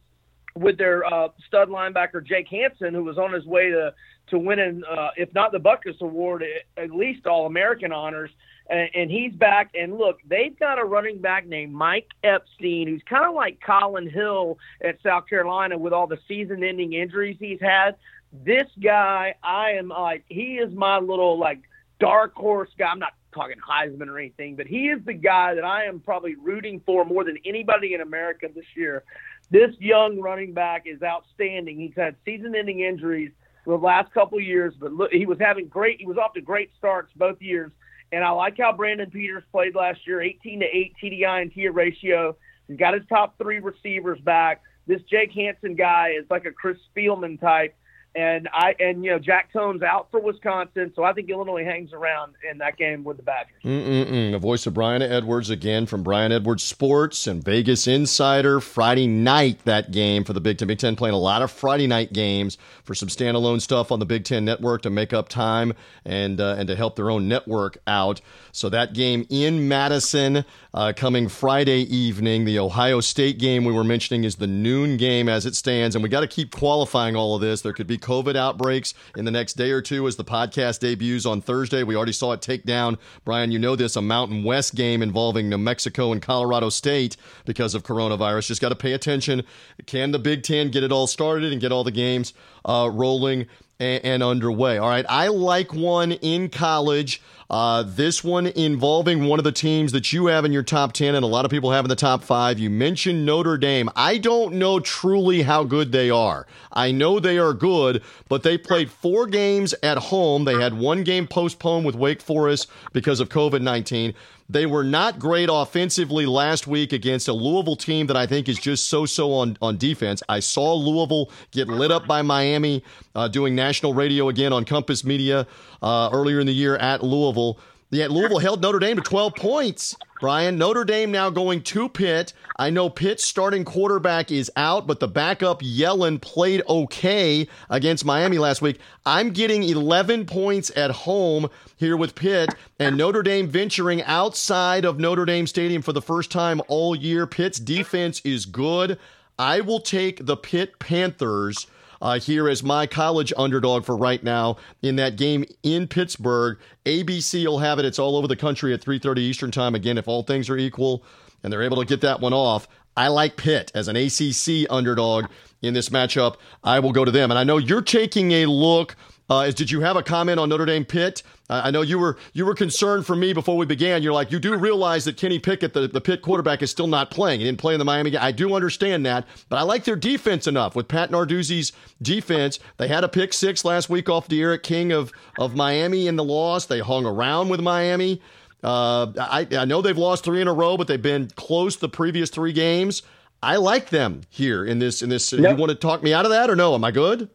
with 0.55 0.77
their 0.77 1.05
uh, 1.05 1.29
stud 1.47 1.69
linebacker 1.69 2.25
Jake 2.25 2.47
Hansen, 2.49 2.93
who 2.93 3.03
was 3.03 3.17
on 3.17 3.33
his 3.33 3.45
way 3.45 3.69
to 3.69 3.93
to 4.29 4.37
winning, 4.37 4.83
uh, 4.87 5.09
if 5.17 5.33
not 5.33 5.51
the 5.51 5.57
Butkus 5.57 5.99
Award, 6.01 6.43
at 6.77 6.91
least 6.91 7.25
All 7.25 7.47
American 7.47 7.91
honors. 7.91 8.29
And, 8.69 8.87
and 8.93 9.09
he's 9.09 9.33
back. 9.33 9.71
And 9.73 9.97
look, 9.97 10.19
they've 10.27 10.57
got 10.59 10.77
a 10.77 10.85
running 10.85 11.19
back 11.19 11.47
named 11.47 11.73
Mike 11.73 12.05
Epstein, 12.23 12.87
who's 12.87 13.01
kind 13.09 13.25
of 13.25 13.33
like 13.33 13.59
Colin 13.65 14.07
Hill 14.07 14.59
at 14.83 15.01
South 15.01 15.27
Carolina 15.27 15.79
with 15.79 15.93
all 15.93 16.05
the 16.05 16.19
season-ending 16.27 16.93
injuries 16.93 17.37
he's 17.39 17.59
had 17.59 17.95
this 18.31 18.67
guy, 18.81 19.35
I 19.43 19.71
am 19.71 19.89
like, 19.89 20.23
he 20.27 20.57
is 20.57 20.73
my 20.73 20.99
little 20.99 21.37
like 21.37 21.61
dark 21.99 22.33
horse 22.35 22.69
guy. 22.77 22.87
I'm 22.87 22.99
not 22.99 23.13
talking 23.33 23.57
Heisman 23.57 24.07
or 24.07 24.19
anything, 24.19 24.55
but 24.55 24.67
he 24.67 24.89
is 24.89 24.99
the 25.05 25.13
guy 25.13 25.53
that 25.55 25.63
I 25.63 25.85
am 25.85 25.99
probably 25.99 26.35
rooting 26.35 26.81
for 26.85 27.05
more 27.05 27.23
than 27.23 27.37
anybody 27.45 27.93
in 27.93 28.01
America 28.01 28.47
this 28.53 28.65
year. 28.75 29.03
This 29.51 29.71
young 29.79 30.19
running 30.19 30.53
back 30.53 30.83
is 30.85 31.01
outstanding. 31.01 31.79
He's 31.79 31.95
had 31.95 32.15
season-ending 32.25 32.79
injuries 32.81 33.31
the 33.65 33.75
last 33.75 34.11
couple 34.13 34.39
years, 34.39 34.73
but 34.79 34.93
look, 34.93 35.11
he 35.11 35.25
was 35.25 35.37
having 35.39 35.67
great. 35.67 35.99
He 35.99 36.05
was 36.05 36.17
off 36.17 36.33
to 36.33 36.41
great 36.41 36.71
starts 36.77 37.11
both 37.15 37.41
years, 37.41 37.71
and 38.11 38.23
I 38.23 38.29
like 38.31 38.57
how 38.57 38.73
Brandon 38.73 39.09
Peters 39.09 39.43
played 39.51 39.75
last 39.75 40.07
year, 40.07 40.21
18 40.21 40.61
to 40.61 40.65
8 40.65 40.93
TDI 41.01 41.41
and 41.41 41.53
TIA 41.53 41.71
ratio. 41.71 42.35
He's 42.67 42.77
got 42.77 42.93
his 42.93 43.03
top 43.09 43.37
three 43.37 43.59
receivers 43.59 44.19
back. 44.21 44.61
This 44.87 45.01
Jake 45.03 45.31
Hansen 45.31 45.75
guy 45.75 46.13
is 46.19 46.25
like 46.31 46.45
a 46.45 46.51
Chris 46.51 46.77
Spielman 46.95 47.39
type 47.39 47.75
and 48.15 48.49
I 48.51 48.75
and 48.79 49.03
you 49.03 49.11
know 49.11 49.19
Jack 49.19 49.53
Coan's 49.53 49.83
out 49.83 50.07
for 50.09 50.19
Wisconsin, 50.19 50.91
so 50.95 51.03
I 51.03 51.13
think 51.13 51.29
Illinois 51.29 51.63
hangs 51.63 51.93
around 51.93 52.33
in 52.49 52.57
that 52.57 52.77
game 52.77 53.03
with 53.03 53.17
the 53.17 53.23
Badgers. 53.23 53.61
Mm-mm-mm. 53.63 54.31
The 54.31 54.39
voice 54.39 54.65
of 54.65 54.73
Brian 54.73 55.01
Edwards 55.01 55.49
again 55.49 55.85
from 55.85 56.01
Brian 56.01 56.31
Edwards 56.31 56.63
Sports 56.63 57.27
and 57.27 57.43
Vegas 57.43 57.87
Insider. 57.87 58.59
Friday 58.59 59.07
night 59.07 59.63
that 59.65 59.91
game 59.91 60.23
for 60.23 60.33
the 60.33 60.41
Big 60.41 60.57
Ten. 60.57 60.67
Big 60.67 60.79
Ten 60.79 60.95
playing 60.95 61.13
a 61.13 61.19
lot 61.19 61.41
of 61.41 61.51
Friday 61.51 61.85
night 61.85 62.11
games 62.11 62.57
for 62.83 62.95
some 62.95 63.09
standalone 63.09 63.61
stuff 63.61 63.91
on 63.91 63.99
the 63.99 64.05
Big 64.05 64.25
Ten 64.25 64.43
Network 64.43 64.81
to 64.81 64.89
make 64.89 65.13
up 65.13 65.29
time 65.29 65.73
and 66.03 66.41
uh, 66.41 66.55
and 66.57 66.67
to 66.67 66.75
help 66.75 66.95
their 66.95 67.11
own 67.11 67.27
network 67.27 67.77
out. 67.85 68.21
So 68.51 68.69
that 68.69 68.93
game 68.93 69.27
in 69.29 69.67
Madison 69.67 70.45
uh, 70.73 70.93
coming 70.95 71.27
Friday 71.27 71.81
evening. 71.81 72.45
The 72.45 72.57
Ohio 72.57 73.01
State 73.01 73.37
game 73.37 73.65
we 73.65 73.73
were 73.73 73.83
mentioning 73.83 74.23
is 74.23 74.37
the 74.37 74.47
noon 74.47 74.97
game 74.97 75.29
as 75.29 75.45
it 75.45 75.55
stands, 75.55 75.95
and 75.95 76.01
we 76.01 76.09
got 76.09 76.21
to 76.21 76.27
keep 76.27 76.55
qualifying 76.55 77.15
all 77.15 77.35
of 77.35 77.41
this. 77.41 77.61
There 77.61 77.73
could 77.73 77.87
be 77.87 77.98
COVID 77.99 78.35
outbreaks 78.35 78.93
in 79.15 79.25
the 79.25 79.31
next 79.31 79.53
day 79.53 79.71
or 79.71 79.81
two 79.81 80.07
as 80.07 80.15
the 80.15 80.23
podcast 80.23 80.79
debuts 80.79 81.25
on 81.25 81.41
Thursday. 81.41 81.83
We 81.83 81.95
already 81.95 82.11
saw 82.11 82.31
it 82.33 82.41
take 82.41 82.63
down, 82.63 82.97
Brian, 83.25 83.51
you 83.51 83.59
know 83.59 83.75
this, 83.75 83.95
a 83.95 84.01
Mountain 84.01 84.43
West 84.43 84.75
game 84.75 85.01
involving 85.01 85.49
New 85.49 85.57
Mexico 85.57 86.11
and 86.11 86.21
Colorado 86.21 86.69
State 86.69 87.17
because 87.45 87.75
of 87.75 87.83
coronavirus. 87.83 88.47
Just 88.47 88.61
got 88.61 88.69
to 88.69 88.75
pay 88.75 88.93
attention. 88.93 89.43
Can 89.85 90.11
the 90.11 90.19
Big 90.19 90.43
Ten 90.43 90.71
get 90.71 90.83
it 90.83 90.91
all 90.91 91.07
started 91.07 91.51
and 91.51 91.61
get 91.61 91.71
all 91.71 91.83
the 91.83 91.91
games 91.91 92.33
uh, 92.65 92.89
rolling 92.91 93.47
and, 93.79 94.03
and 94.05 94.23
underway? 94.23 94.77
All 94.77 94.89
right. 94.89 95.05
I 95.07 95.27
like 95.27 95.73
one 95.73 96.11
in 96.13 96.49
college. 96.49 97.21
Uh, 97.49 97.81
this 97.81 98.23
one 98.23 98.45
involving 98.45 99.25
one 99.25 99.39
of 99.39 99.43
the 99.43 99.51
teams 99.51 99.91
that 99.91 100.13
you 100.13 100.27
have 100.27 100.45
in 100.45 100.53
your 100.53 100.61
top 100.61 100.93
10 100.93 101.15
and 101.15 101.23
a 101.23 101.27
lot 101.27 101.45
of 101.45 101.51
people 101.51 101.71
have 101.71 101.83
in 101.83 101.89
the 101.89 101.95
top 101.95 102.23
five. 102.23 102.59
You 102.59 102.69
mentioned 102.69 103.25
Notre 103.25 103.57
Dame. 103.57 103.89
I 103.95 104.19
don't 104.19 104.53
know 104.53 104.79
truly 104.79 105.41
how 105.41 105.63
good 105.63 105.91
they 105.91 106.11
are. 106.11 106.45
I 106.71 106.91
know 106.91 107.19
they 107.19 107.39
are 107.39 107.53
good, 107.53 108.03
but 108.27 108.43
they 108.43 108.55
played 108.59 108.91
four 108.91 109.25
games 109.25 109.73
at 109.81 109.97
home. 109.97 110.45
They 110.45 110.61
had 110.61 110.75
one 110.75 111.03
game 111.03 111.25
postponed 111.25 111.87
with 111.87 111.95
Wake 111.95 112.21
Forest 112.21 112.69
because 112.93 113.19
of 113.19 113.29
COVID 113.29 113.61
19. 113.61 114.13
They 114.51 114.65
were 114.65 114.83
not 114.83 115.19
great 115.19 115.47
offensively 115.51 116.25
last 116.25 116.65
week 116.65 116.91
against 116.91 117.27
a 117.27 117.33
Louisville 117.33 117.75
team 117.75 118.07
that 118.07 118.17
I 118.17 118.25
think 118.25 118.49
is 118.49 118.57
just 118.57 118.89
so 118.89 119.05
so 119.05 119.31
on, 119.33 119.57
on 119.61 119.77
defense. 119.77 120.23
I 120.27 120.39
saw 120.39 120.73
Louisville 120.73 121.29
get 121.51 121.67
lit 121.67 121.91
up 121.91 122.07
by 122.07 122.23
Miami 122.23 122.83
uh, 123.13 123.27
doing 123.27 123.53
national 123.53 123.93
radio 123.93 124.27
again 124.27 124.51
on 124.51 124.65
Compass 124.65 125.03
Media 125.03 125.45
uh, 125.83 126.09
earlier 126.11 126.39
in 126.39 126.47
the 126.47 126.53
year 126.53 126.75
at 126.77 127.03
Louisville. 127.03 127.59
Yet 127.91 128.11
Louisville 128.11 128.37
held 128.37 128.61
Notre 128.61 128.77
Dame 128.77 128.97
to 128.97 129.01
12 129.01 129.33
points. 129.33 129.95
Brian, 130.21 130.59
Notre 130.59 130.83
Dame 130.83 131.11
now 131.11 131.31
going 131.31 131.63
to 131.63 131.89
Pitt. 131.89 132.33
I 132.57 132.69
know 132.69 132.87
Pitt's 132.87 133.23
starting 133.23 133.65
quarterback 133.65 134.31
is 134.31 134.51
out, 134.55 134.85
but 134.85 134.99
the 134.99 135.07
backup 135.07 135.61
Yellen 135.61 136.21
played 136.21 136.61
okay 136.69 137.47
against 137.69 138.05
Miami 138.05 138.37
last 138.37 138.61
week. 138.61 138.79
I'm 139.07 139.31
getting 139.31 139.63
11 139.63 140.27
points 140.27 140.71
at 140.75 140.91
home 140.91 141.49
here 141.77 141.97
with 141.97 142.13
Pitt, 142.13 142.53
and 142.77 142.95
Notre 142.95 143.23
Dame 143.23 143.47
venturing 143.47 144.03
outside 144.03 144.85
of 144.85 144.99
Notre 144.99 145.25
Dame 145.25 145.47
Stadium 145.47 145.81
for 145.81 145.93
the 145.93 146.01
first 146.01 146.29
time 146.29 146.61
all 146.67 146.95
year. 146.95 147.25
Pitt's 147.25 147.59
defense 147.59 148.21
is 148.23 148.45
good. 148.45 148.99
I 149.39 149.61
will 149.61 149.79
take 149.79 150.25
the 150.27 150.37
Pitt 150.37 150.77
Panthers 150.77 151.65
uh, 152.01 152.19
here 152.19 152.49
as 152.49 152.63
my 152.63 152.87
college 152.87 153.33
underdog 153.37 153.85
for 153.85 153.95
right 153.95 154.23
now 154.23 154.57
in 154.81 154.95
that 154.97 155.15
game 155.15 155.45
in 155.63 155.87
Pittsburgh. 155.87 156.57
ABC 156.85 157.45
will 157.45 157.59
have 157.59 157.79
it. 157.79 157.85
It's 157.85 157.99
all 157.99 158.15
over 158.15 158.27
the 158.27 158.35
country 158.35 158.73
at 158.73 158.81
3:30 158.81 159.19
Eastern 159.19 159.51
Time. 159.51 159.75
Again, 159.75 159.97
if 159.97 160.07
all 160.07 160.23
things 160.23 160.49
are 160.49 160.57
equal 160.57 161.03
and 161.43 161.51
they're 161.51 161.63
able 161.63 161.77
to 161.77 161.85
get 161.85 162.01
that 162.01 162.21
one 162.21 162.33
off, 162.33 162.67
I 162.97 163.07
like 163.07 163.37
Pitt 163.37 163.71
as 163.75 163.87
an 163.87 163.95
ACC 163.95 164.65
underdog 164.69 165.25
in 165.61 165.73
this 165.73 165.89
matchup. 165.89 166.35
I 166.63 166.79
will 166.79 166.91
go 166.91 167.05
to 167.05 167.11
them, 167.11 167.31
and 167.31 167.37
I 167.37 167.43
know 167.43 167.57
you're 167.57 167.81
taking 167.81 168.31
a 168.31 168.45
look 168.45 168.95
uh, 169.29 169.51
did 169.51 169.69
you 169.69 169.81
have 169.81 169.95
a 169.95 170.03
comment 170.03 170.39
on 170.39 170.49
Notre 170.49 170.65
Dame 170.65 170.85
Pitt? 170.85 171.21
I 171.49 171.71
know 171.71 171.81
you 171.81 171.97
were 171.97 172.17
you 172.33 172.45
were 172.45 172.53
concerned 172.53 173.05
for 173.05 173.15
me 173.15 173.33
before 173.33 173.57
we 173.57 173.65
began. 173.65 174.03
You're 174.03 174.13
like 174.13 174.31
you 174.31 174.39
do 174.39 174.55
realize 174.55 175.05
that 175.05 175.17
Kenny 175.17 175.39
Pickett, 175.39 175.73
the, 175.73 175.87
the 175.87 176.01
Pitt 176.01 176.21
quarterback, 176.21 176.61
is 176.61 176.69
still 176.69 176.87
not 176.87 177.09
playing. 177.09 177.39
He 177.39 177.45
didn't 177.45 177.59
play 177.59 177.73
in 177.73 177.79
the 177.79 177.85
Miami 177.85 178.11
game. 178.11 178.21
I 178.21 178.31
do 178.31 178.53
understand 178.53 179.05
that, 179.05 179.25
but 179.49 179.57
I 179.57 179.63
like 179.63 179.83
their 179.83 179.95
defense 179.95 180.45
enough 180.45 180.75
with 180.75 180.87
Pat 180.87 181.09
Narduzzi's 181.09 181.71
defense. 182.01 182.59
They 182.77 182.87
had 182.87 183.03
a 183.03 183.07
pick 183.07 183.33
six 183.33 183.65
last 183.65 183.89
week 183.89 184.09
off 184.09 184.27
D'Eriq 184.27 184.61
King 184.61 184.91
of 184.91 185.11
of 185.39 185.55
Miami 185.55 186.07
in 186.07 186.15
the 186.15 186.23
loss. 186.23 186.65
They 186.67 186.79
hung 186.79 187.05
around 187.05 187.49
with 187.49 187.61
Miami. 187.61 188.21
Uh, 188.63 189.07
I, 189.17 189.47
I 189.51 189.65
know 189.65 189.81
they've 189.81 189.97
lost 189.97 190.23
three 190.23 190.41
in 190.41 190.47
a 190.47 190.53
row, 190.53 190.77
but 190.77 190.87
they've 190.87 191.01
been 191.01 191.29
close 191.35 191.77
the 191.77 191.89
previous 191.89 192.29
three 192.29 192.53
games. 192.53 193.03
I 193.41 193.55
like 193.55 193.89
them 193.89 194.21
here 194.29 194.65
in 194.65 194.79
this 194.79 195.01
in 195.01 195.09
this. 195.09 195.31
Yep. 195.31 195.41
You 195.41 195.55
want 195.55 195.69
to 195.69 195.75
talk 195.75 196.03
me 196.03 196.13
out 196.13 196.25
of 196.25 196.31
that 196.31 196.49
or 196.49 196.55
no? 196.55 196.75
Am 196.75 196.83
I 196.83 196.91
good? 196.91 197.29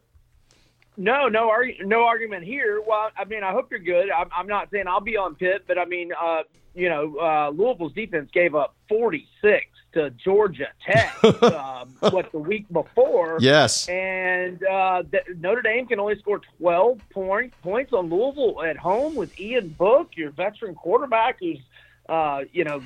No, 0.97 1.27
no, 1.27 1.51
no 1.83 2.03
argument 2.05 2.43
here. 2.43 2.81
Well, 2.85 3.09
I 3.17 3.25
mean, 3.25 3.43
I 3.43 3.51
hope 3.51 3.69
you're 3.71 3.79
good. 3.79 4.09
I'm, 4.11 4.29
I'm 4.35 4.47
not 4.47 4.71
saying 4.71 4.87
I'll 4.87 5.01
be 5.01 5.17
on 5.17 5.35
Pitt, 5.35 5.65
but 5.67 5.77
I 5.77 5.85
mean, 5.85 6.11
uh, 6.13 6.43
you 6.73 6.89
know, 6.89 7.17
uh, 7.17 7.49
Louisville's 7.49 7.93
defense 7.93 8.29
gave 8.33 8.55
up 8.55 8.75
46 8.89 9.65
to 9.93 10.09
Georgia 10.11 10.67
Tech 10.85 11.15
uh, 11.23 11.85
what 12.11 12.31
the 12.31 12.37
week 12.37 12.65
before. 12.71 13.37
Yes, 13.39 13.87
and 13.87 14.63
uh, 14.63 15.03
Notre 15.37 15.61
Dame 15.61 15.87
can 15.87 15.99
only 15.99 16.19
score 16.19 16.41
12 16.59 16.99
point, 17.09 17.53
points 17.61 17.93
on 17.93 18.09
Louisville 18.09 18.61
at 18.63 18.77
home 18.77 19.15
with 19.15 19.39
Ian 19.39 19.69
Book, 19.69 20.11
your 20.15 20.31
veteran 20.31 20.75
quarterback, 20.75 21.37
who's 21.39 21.59
uh, 22.09 22.43
you 22.51 22.65
know 22.65 22.81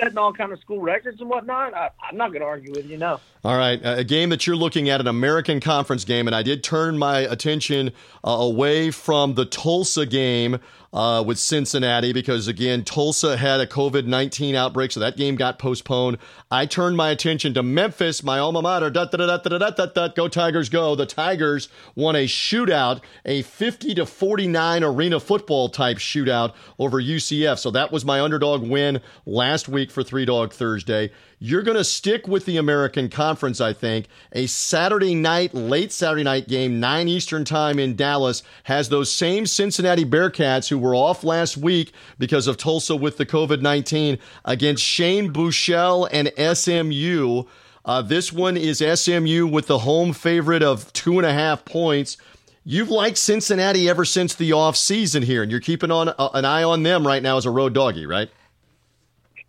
setting 0.00 0.18
all 0.18 0.32
kind 0.32 0.52
of 0.52 0.60
school 0.60 0.80
records 0.80 1.20
and 1.20 1.28
whatnot. 1.28 1.74
I, 1.74 1.90
am 2.10 2.16
not 2.16 2.28
going 2.28 2.40
to 2.40 2.46
argue 2.46 2.72
with 2.72 2.88
you. 2.88 2.96
No. 2.96 3.20
All 3.44 3.56
right, 3.56 3.80
a 3.82 4.04
game 4.04 4.30
that 4.30 4.46
you're 4.46 4.56
looking 4.56 4.90
at, 4.90 5.00
an 5.00 5.06
American 5.06 5.60
Conference 5.60 6.04
game, 6.04 6.26
and 6.26 6.36
I 6.36 6.42
did 6.42 6.62
turn 6.62 6.98
my 6.98 7.20
attention 7.20 7.92
uh, 8.22 8.30
away 8.30 8.90
from 8.90 9.34
the 9.34 9.46
Tulsa 9.46 10.04
game 10.04 10.58
uh, 10.92 11.22
with 11.24 11.38
Cincinnati 11.38 12.12
because, 12.12 12.48
again, 12.48 12.84
Tulsa 12.84 13.36
had 13.36 13.60
a 13.60 13.66
COVID 13.66 14.06
19 14.06 14.54
outbreak, 14.54 14.92
so 14.92 15.00
that 15.00 15.16
game 15.16 15.36
got 15.36 15.58
postponed. 15.58 16.18
I 16.50 16.66
turned 16.66 16.96
my 16.96 17.10
attention 17.10 17.54
to 17.54 17.62
Memphis, 17.62 18.22
my 18.22 18.38
alma 18.38 18.60
mater. 18.62 18.90
Da, 18.90 19.04
da, 19.04 19.38
da, 19.38 20.08
go 20.08 20.28
Tigers, 20.28 20.68
go. 20.68 20.94
The 20.94 21.06
Tigers 21.06 21.68
won 21.94 22.16
a 22.16 22.26
shootout, 22.26 23.00
a 23.24 23.42
50 23.42 23.94
to 23.94 24.06
49 24.06 24.82
arena 24.82 25.20
football 25.20 25.68
type 25.68 25.98
shootout 25.98 26.54
over 26.78 27.00
UCF. 27.00 27.58
So 27.58 27.70
that 27.70 27.92
was 27.92 28.04
my 28.04 28.20
underdog 28.20 28.62
win 28.62 29.00
last 29.26 29.68
week 29.68 29.90
for 29.90 30.02
Three 30.02 30.24
Dog 30.24 30.52
Thursday. 30.52 31.12
You're 31.42 31.62
going 31.62 31.78
to 31.78 31.84
stick 31.84 32.28
with 32.28 32.44
the 32.44 32.58
American 32.58 33.08
Conference, 33.08 33.62
I 33.62 33.72
think. 33.72 34.08
A 34.32 34.46
Saturday 34.46 35.14
night, 35.14 35.54
late 35.54 35.90
Saturday 35.90 36.22
night 36.22 36.48
game, 36.48 36.80
9 36.80 37.08
Eastern 37.08 37.46
Time 37.46 37.78
in 37.78 37.96
Dallas, 37.96 38.42
has 38.64 38.90
those 38.90 39.10
same 39.10 39.46
Cincinnati 39.46 40.04
Bearcats 40.04 40.68
who 40.68 40.78
were 40.78 40.94
off 40.94 41.24
last 41.24 41.56
week 41.56 41.92
because 42.18 42.46
of 42.46 42.58
Tulsa 42.58 42.94
with 42.94 43.16
the 43.16 43.24
COVID 43.24 43.62
19 43.62 44.18
against 44.44 44.84
Shane 44.84 45.32
Buechele 45.32 46.10
and 46.12 46.30
SMU. 46.36 47.44
Uh, 47.86 48.02
this 48.02 48.30
one 48.30 48.58
is 48.58 48.80
SMU 48.80 49.46
with 49.46 49.66
the 49.66 49.78
home 49.78 50.12
favorite 50.12 50.62
of 50.62 50.92
two 50.92 51.18
and 51.18 51.24
a 51.24 51.32
half 51.32 51.64
points. 51.64 52.18
You've 52.64 52.90
liked 52.90 53.16
Cincinnati 53.16 53.88
ever 53.88 54.04
since 54.04 54.34
the 54.34 54.52
off 54.52 54.76
season 54.76 55.22
here, 55.22 55.42
and 55.42 55.50
you're 55.50 55.60
keeping 55.60 55.90
on 55.90 56.10
uh, 56.10 56.28
an 56.34 56.44
eye 56.44 56.64
on 56.64 56.82
them 56.82 57.06
right 57.06 57.22
now 57.22 57.38
as 57.38 57.46
a 57.46 57.50
road 57.50 57.72
doggy, 57.72 58.04
right? 58.04 58.28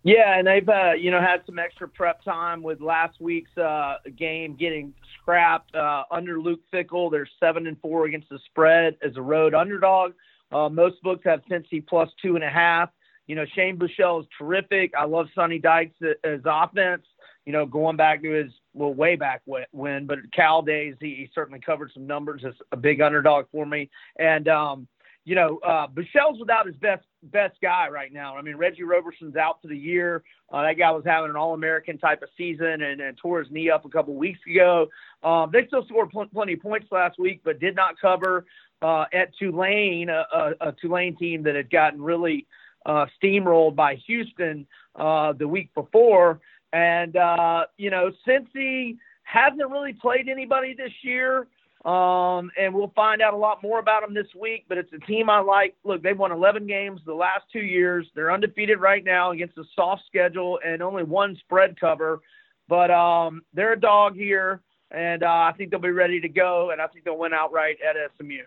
Yeah, 0.04 0.36
and 0.36 0.46
they've 0.46 0.68
uh, 0.68 0.92
you 0.92 1.10
know 1.10 1.20
had 1.20 1.42
some 1.46 1.58
extra 1.58 1.88
prep 1.88 2.24
time 2.24 2.62
with 2.62 2.80
last 2.80 3.20
week's 3.20 3.56
uh, 3.56 3.96
game 4.16 4.56
getting 4.56 4.92
scrapped 5.20 5.74
uh, 5.76 6.02
under 6.10 6.40
Luke 6.40 6.60
Fickell. 6.72 7.10
They're 7.10 7.28
seven 7.38 7.66
and 7.68 7.78
four 7.80 8.06
against 8.06 8.28
the 8.28 8.40
spread 8.46 8.96
as 9.02 9.16
a 9.16 9.22
road 9.22 9.54
underdog. 9.54 10.12
Uh, 10.50 10.68
most 10.68 11.00
books 11.02 11.22
have 11.24 11.40
Cincy 11.48 11.86
plus 11.86 12.10
two 12.20 12.34
and 12.34 12.44
a 12.44 12.50
half. 12.50 12.90
You 13.28 13.36
know 13.36 13.44
Shane 13.54 13.78
Buechele 13.78 14.22
is 14.22 14.26
terrific. 14.36 14.92
I 14.98 15.04
love 15.04 15.26
Sonny 15.34 15.60
Dykes 15.60 15.94
as 16.24 16.40
offense. 16.44 17.06
You 17.46 17.52
know 17.52 17.64
going 17.64 17.96
back 17.96 18.22
to 18.22 18.30
his 18.30 18.52
well 18.74 18.92
way 18.92 19.14
back 19.14 19.42
when, 19.70 20.06
but 20.06 20.18
Cal 20.34 20.62
days 20.62 20.96
he, 21.00 21.14
he 21.14 21.30
certainly 21.32 21.60
covered 21.60 21.92
some 21.94 22.08
numbers 22.08 22.42
as 22.44 22.54
a 22.72 22.76
big 22.76 23.00
underdog 23.00 23.46
for 23.52 23.64
me. 23.64 23.88
And 24.18 24.48
um, 24.48 24.88
you 25.24 25.34
know, 25.36 25.58
uh, 25.58 25.86
Buechele's 25.86 26.40
without 26.40 26.66
his 26.66 26.76
best 26.76 27.04
best 27.24 27.56
guy 27.62 27.88
right 27.88 28.12
now. 28.12 28.36
I 28.36 28.42
mean, 28.42 28.56
Reggie 28.56 28.82
Roberson's 28.82 29.36
out 29.36 29.62
for 29.62 29.68
the 29.68 29.76
year. 29.76 30.24
Uh, 30.52 30.62
that 30.62 30.74
guy 30.74 30.90
was 30.90 31.04
having 31.06 31.30
an 31.30 31.36
All 31.36 31.54
American 31.54 31.96
type 31.96 32.22
of 32.22 32.28
season 32.36 32.82
and, 32.82 33.00
and 33.00 33.16
tore 33.16 33.40
his 33.40 33.52
knee 33.52 33.70
up 33.70 33.84
a 33.84 33.88
couple 33.88 34.14
weeks 34.14 34.40
ago. 34.50 34.88
Um, 35.22 35.50
they 35.52 35.66
still 35.66 35.84
scored 35.86 36.10
pl- 36.10 36.26
plenty 36.32 36.54
of 36.54 36.60
points 36.60 36.88
last 36.90 37.18
week, 37.18 37.40
but 37.44 37.60
did 37.60 37.76
not 37.76 38.00
cover 38.00 38.46
uh, 38.82 39.04
at 39.12 39.32
Tulane, 39.38 40.08
a, 40.08 40.24
a, 40.32 40.52
a 40.68 40.72
Tulane 40.72 41.16
team 41.16 41.44
that 41.44 41.54
had 41.54 41.70
gotten 41.70 42.02
really 42.02 42.46
uh, 42.84 43.06
steamrolled 43.22 43.76
by 43.76 43.94
Houston 44.06 44.66
uh, 44.96 45.32
the 45.34 45.46
week 45.46 45.72
before. 45.74 46.40
And 46.72 47.16
uh, 47.16 47.66
you 47.76 47.90
know, 47.90 48.10
he 48.52 48.96
hasn't 49.22 49.70
really 49.70 49.92
played 49.92 50.28
anybody 50.28 50.74
this 50.74 50.92
year. 51.02 51.46
Um, 51.84 52.50
and 52.56 52.72
we'll 52.72 52.92
find 52.94 53.20
out 53.20 53.34
a 53.34 53.36
lot 53.36 53.62
more 53.62 53.80
about 53.80 54.02
them 54.02 54.14
this 54.14 54.28
week. 54.38 54.66
But 54.68 54.78
it's 54.78 54.92
a 54.92 54.98
team 55.06 55.28
I 55.28 55.40
like. 55.40 55.74
Look, 55.84 56.02
they've 56.02 56.18
won 56.18 56.32
11 56.32 56.66
games 56.66 57.00
the 57.04 57.14
last 57.14 57.44
two 57.52 57.60
years. 57.60 58.06
They're 58.14 58.32
undefeated 58.32 58.80
right 58.80 59.04
now 59.04 59.32
against 59.32 59.58
a 59.58 59.64
soft 59.74 60.02
schedule 60.06 60.60
and 60.64 60.82
only 60.82 61.02
one 61.02 61.36
spread 61.36 61.78
cover. 61.78 62.20
But 62.68 62.90
um, 62.90 63.42
they're 63.52 63.72
a 63.72 63.80
dog 63.80 64.14
here, 64.14 64.62
and 64.90 65.22
uh, 65.22 65.26
I 65.26 65.52
think 65.56 65.70
they'll 65.70 65.80
be 65.80 65.90
ready 65.90 66.20
to 66.20 66.28
go, 66.28 66.70
and 66.70 66.80
I 66.80 66.86
think 66.86 67.04
they'll 67.04 67.18
win 67.18 67.34
outright 67.34 67.76
at 67.86 67.96
SMU. 68.16 68.44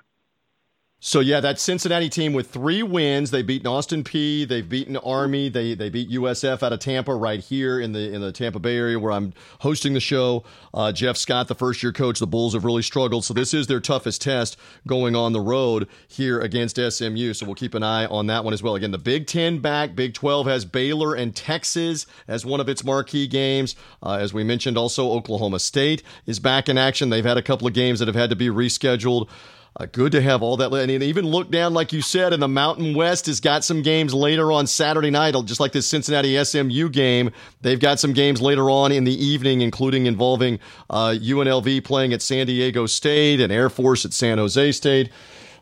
So 1.08 1.20
yeah, 1.20 1.39
that 1.41 1.60
Cincinnati 1.60 2.10
team 2.10 2.34
with 2.34 2.50
three 2.50 2.82
wins. 2.82 3.30
They've 3.30 3.46
beaten 3.46 3.68
Austin 3.68 4.04
Peay. 4.04 4.48
They've 4.48 4.68
beaten 4.68 4.98
Army. 4.98 5.50
They 5.50 5.76
they 5.76 5.91
beat 5.91 6.10
USF 6.10 6.63
out 6.63 6.74
of 6.74 6.80
Tampa 6.80 7.13
right 7.13 7.39
here 7.39 7.80
in 7.80 7.91
the 7.91 8.12
in 8.12 8.22
the 8.22 8.32
Tampa 8.32 8.58
Bay 8.58 8.76
area 8.76 8.98
where 8.98 9.12
I'm 9.12 9.32
hosting 9.60 9.94
the 9.94 10.00
show. 10.00 10.44
Uh, 10.74 10.91
Jeff 10.91 11.15
Scott, 11.15 11.48
the 11.48 11.54
first 11.54 11.84
year 11.84 11.94
coach, 11.94 12.18
the 12.18 12.26
Bulls 12.26 12.56
have 12.56 12.65
really 12.65 12.82
struggled. 12.82 13.24
So 13.24 13.36
this 13.36 13.54
is 13.54 13.68
their 13.68 13.80
toughest 13.80 14.24
test 14.24 14.58
going 14.88 15.15
on 15.15 15.32
the 15.32 15.39
road 15.39 15.88
here 16.08 16.39
against 16.39 16.78
SMU. 16.78 17.36
So 17.36 17.46
we'll 17.46 17.54
keep 17.54 17.76
an 17.76 17.84
eye 17.84 18.08
on 18.08 18.26
that 18.26 18.44
one 18.44 18.56
as 18.56 18.63
well. 18.63 18.74
Again, 18.74 18.89
the 18.89 18.98
Big 18.98 19.28
Ten 19.28 19.60
back. 19.60 19.94
Big 19.96 20.15
Twelve 20.15 20.48
has 20.48 20.65
Baylor 20.65 21.13
and 21.13 21.36
Texas 21.36 22.08
as 22.28 22.48
one 22.48 22.60
of 22.60 22.68
its 22.68 22.84
marquee 22.84 23.28
games. 23.28 23.76
Uh, 24.02 24.18
as 24.20 24.34
we 24.34 24.44
mentioned, 24.44 24.76
also 24.76 25.12
Oklahoma 25.12 25.60
State 25.60 26.02
is 26.26 26.39
back 26.39 26.68
in 26.68 26.80
action. 26.80 27.12
They've 27.12 27.24
had 27.24 27.38
a 27.38 27.44
couple 27.44 27.68
of 27.68 27.76
games 27.76 28.00
that 28.00 28.08
have 28.08 28.15
had 28.15 28.32
to 28.32 28.36
be 28.36 28.48
rescheduled. 28.48 29.30
Uh, 29.77 29.85
good 29.91 30.13
to 30.13 30.21
have 30.21 30.41
all 30.41 30.55
that. 30.55 30.71
And 30.73 30.89
even 30.89 31.25
look 31.25 31.51
down, 31.51 31.73
like 31.73 31.91
you 31.91 32.01
said, 32.01 32.31
and 32.31 32.41
the 32.41 32.47
Mountain 32.47 32.95
West 32.95 33.25
has 33.25 33.41
got 33.41 33.65
some 33.65 33.81
games 33.81 34.13
later 34.13 34.49
on 34.51 34.67
Saturday 34.67 35.09
night, 35.09 35.35
just 35.43 35.59
like 35.59 35.73
this 35.73 35.85
Cincinnati 35.85 36.41
SMU 36.41 36.88
game. 36.89 37.31
They've 37.61 37.79
got 37.79 37.99
some 37.99 38.13
games 38.13 38.41
later 38.41 38.69
on 38.69 38.93
in 38.93 39.03
the 39.03 39.25
evening, 39.25 39.59
including 39.59 40.05
involving 40.05 40.59
uh, 40.89 41.15
UNLV 41.19 41.83
playing 41.83 42.13
at 42.13 42.21
San 42.21 42.47
Diego 42.47 42.85
State 42.85 43.41
and 43.41 43.51
Air 43.51 43.69
Force 43.69 44.05
at 44.05 44.13
San 44.13 44.38
Jose 44.38 44.71
State. 44.71 45.09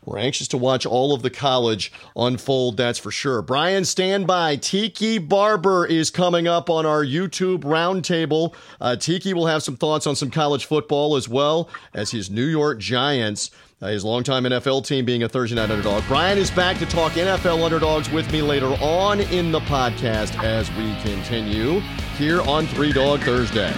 We're 0.04 0.18
anxious 0.18 0.48
to 0.48 0.58
watch 0.58 0.84
all 0.84 1.14
of 1.14 1.22
the 1.22 1.30
college 1.30 1.90
unfold, 2.14 2.76
that's 2.76 2.98
for 2.98 3.10
sure. 3.10 3.40
Brian, 3.42 3.84
stand 3.84 4.26
by. 4.26 4.56
Tiki 4.56 5.18
Barber 5.18 5.86
is 5.86 6.10
coming 6.10 6.46
up 6.46 6.68
on 6.68 6.84
our 6.84 7.02
YouTube 7.02 7.60
roundtable. 7.60 8.54
Uh, 8.80 8.96
Tiki 8.96 9.32
will 9.32 9.46
have 9.46 9.62
some 9.62 9.76
thoughts 9.76 10.06
on 10.06 10.14
some 10.14 10.30
college 10.30 10.66
football 10.66 11.16
as 11.16 11.26
well 11.26 11.70
as 11.94 12.10
his 12.10 12.30
New 12.30 12.44
York 12.44 12.78
Giants 12.78 13.50
uh, 13.84 13.88
his 13.88 14.04
longtime 14.04 14.44
NFL 14.44 14.86
team 14.86 15.04
being 15.04 15.22
a 15.22 15.28
Thursday 15.28 15.56
night 15.56 15.70
underdog. 15.70 16.02
Brian 16.08 16.38
is 16.38 16.50
back 16.50 16.78
to 16.78 16.86
talk 16.86 17.12
NFL 17.12 17.62
underdogs 17.62 18.10
with 18.10 18.30
me 18.32 18.40
later 18.40 18.74
on 18.80 19.20
in 19.20 19.52
the 19.52 19.60
podcast 19.60 20.42
as 20.42 20.70
we 20.72 20.94
continue 21.02 21.80
here 22.16 22.40
on 22.42 22.66
Three 22.66 22.92
Dog 22.92 23.20
Thursday. 23.20 23.72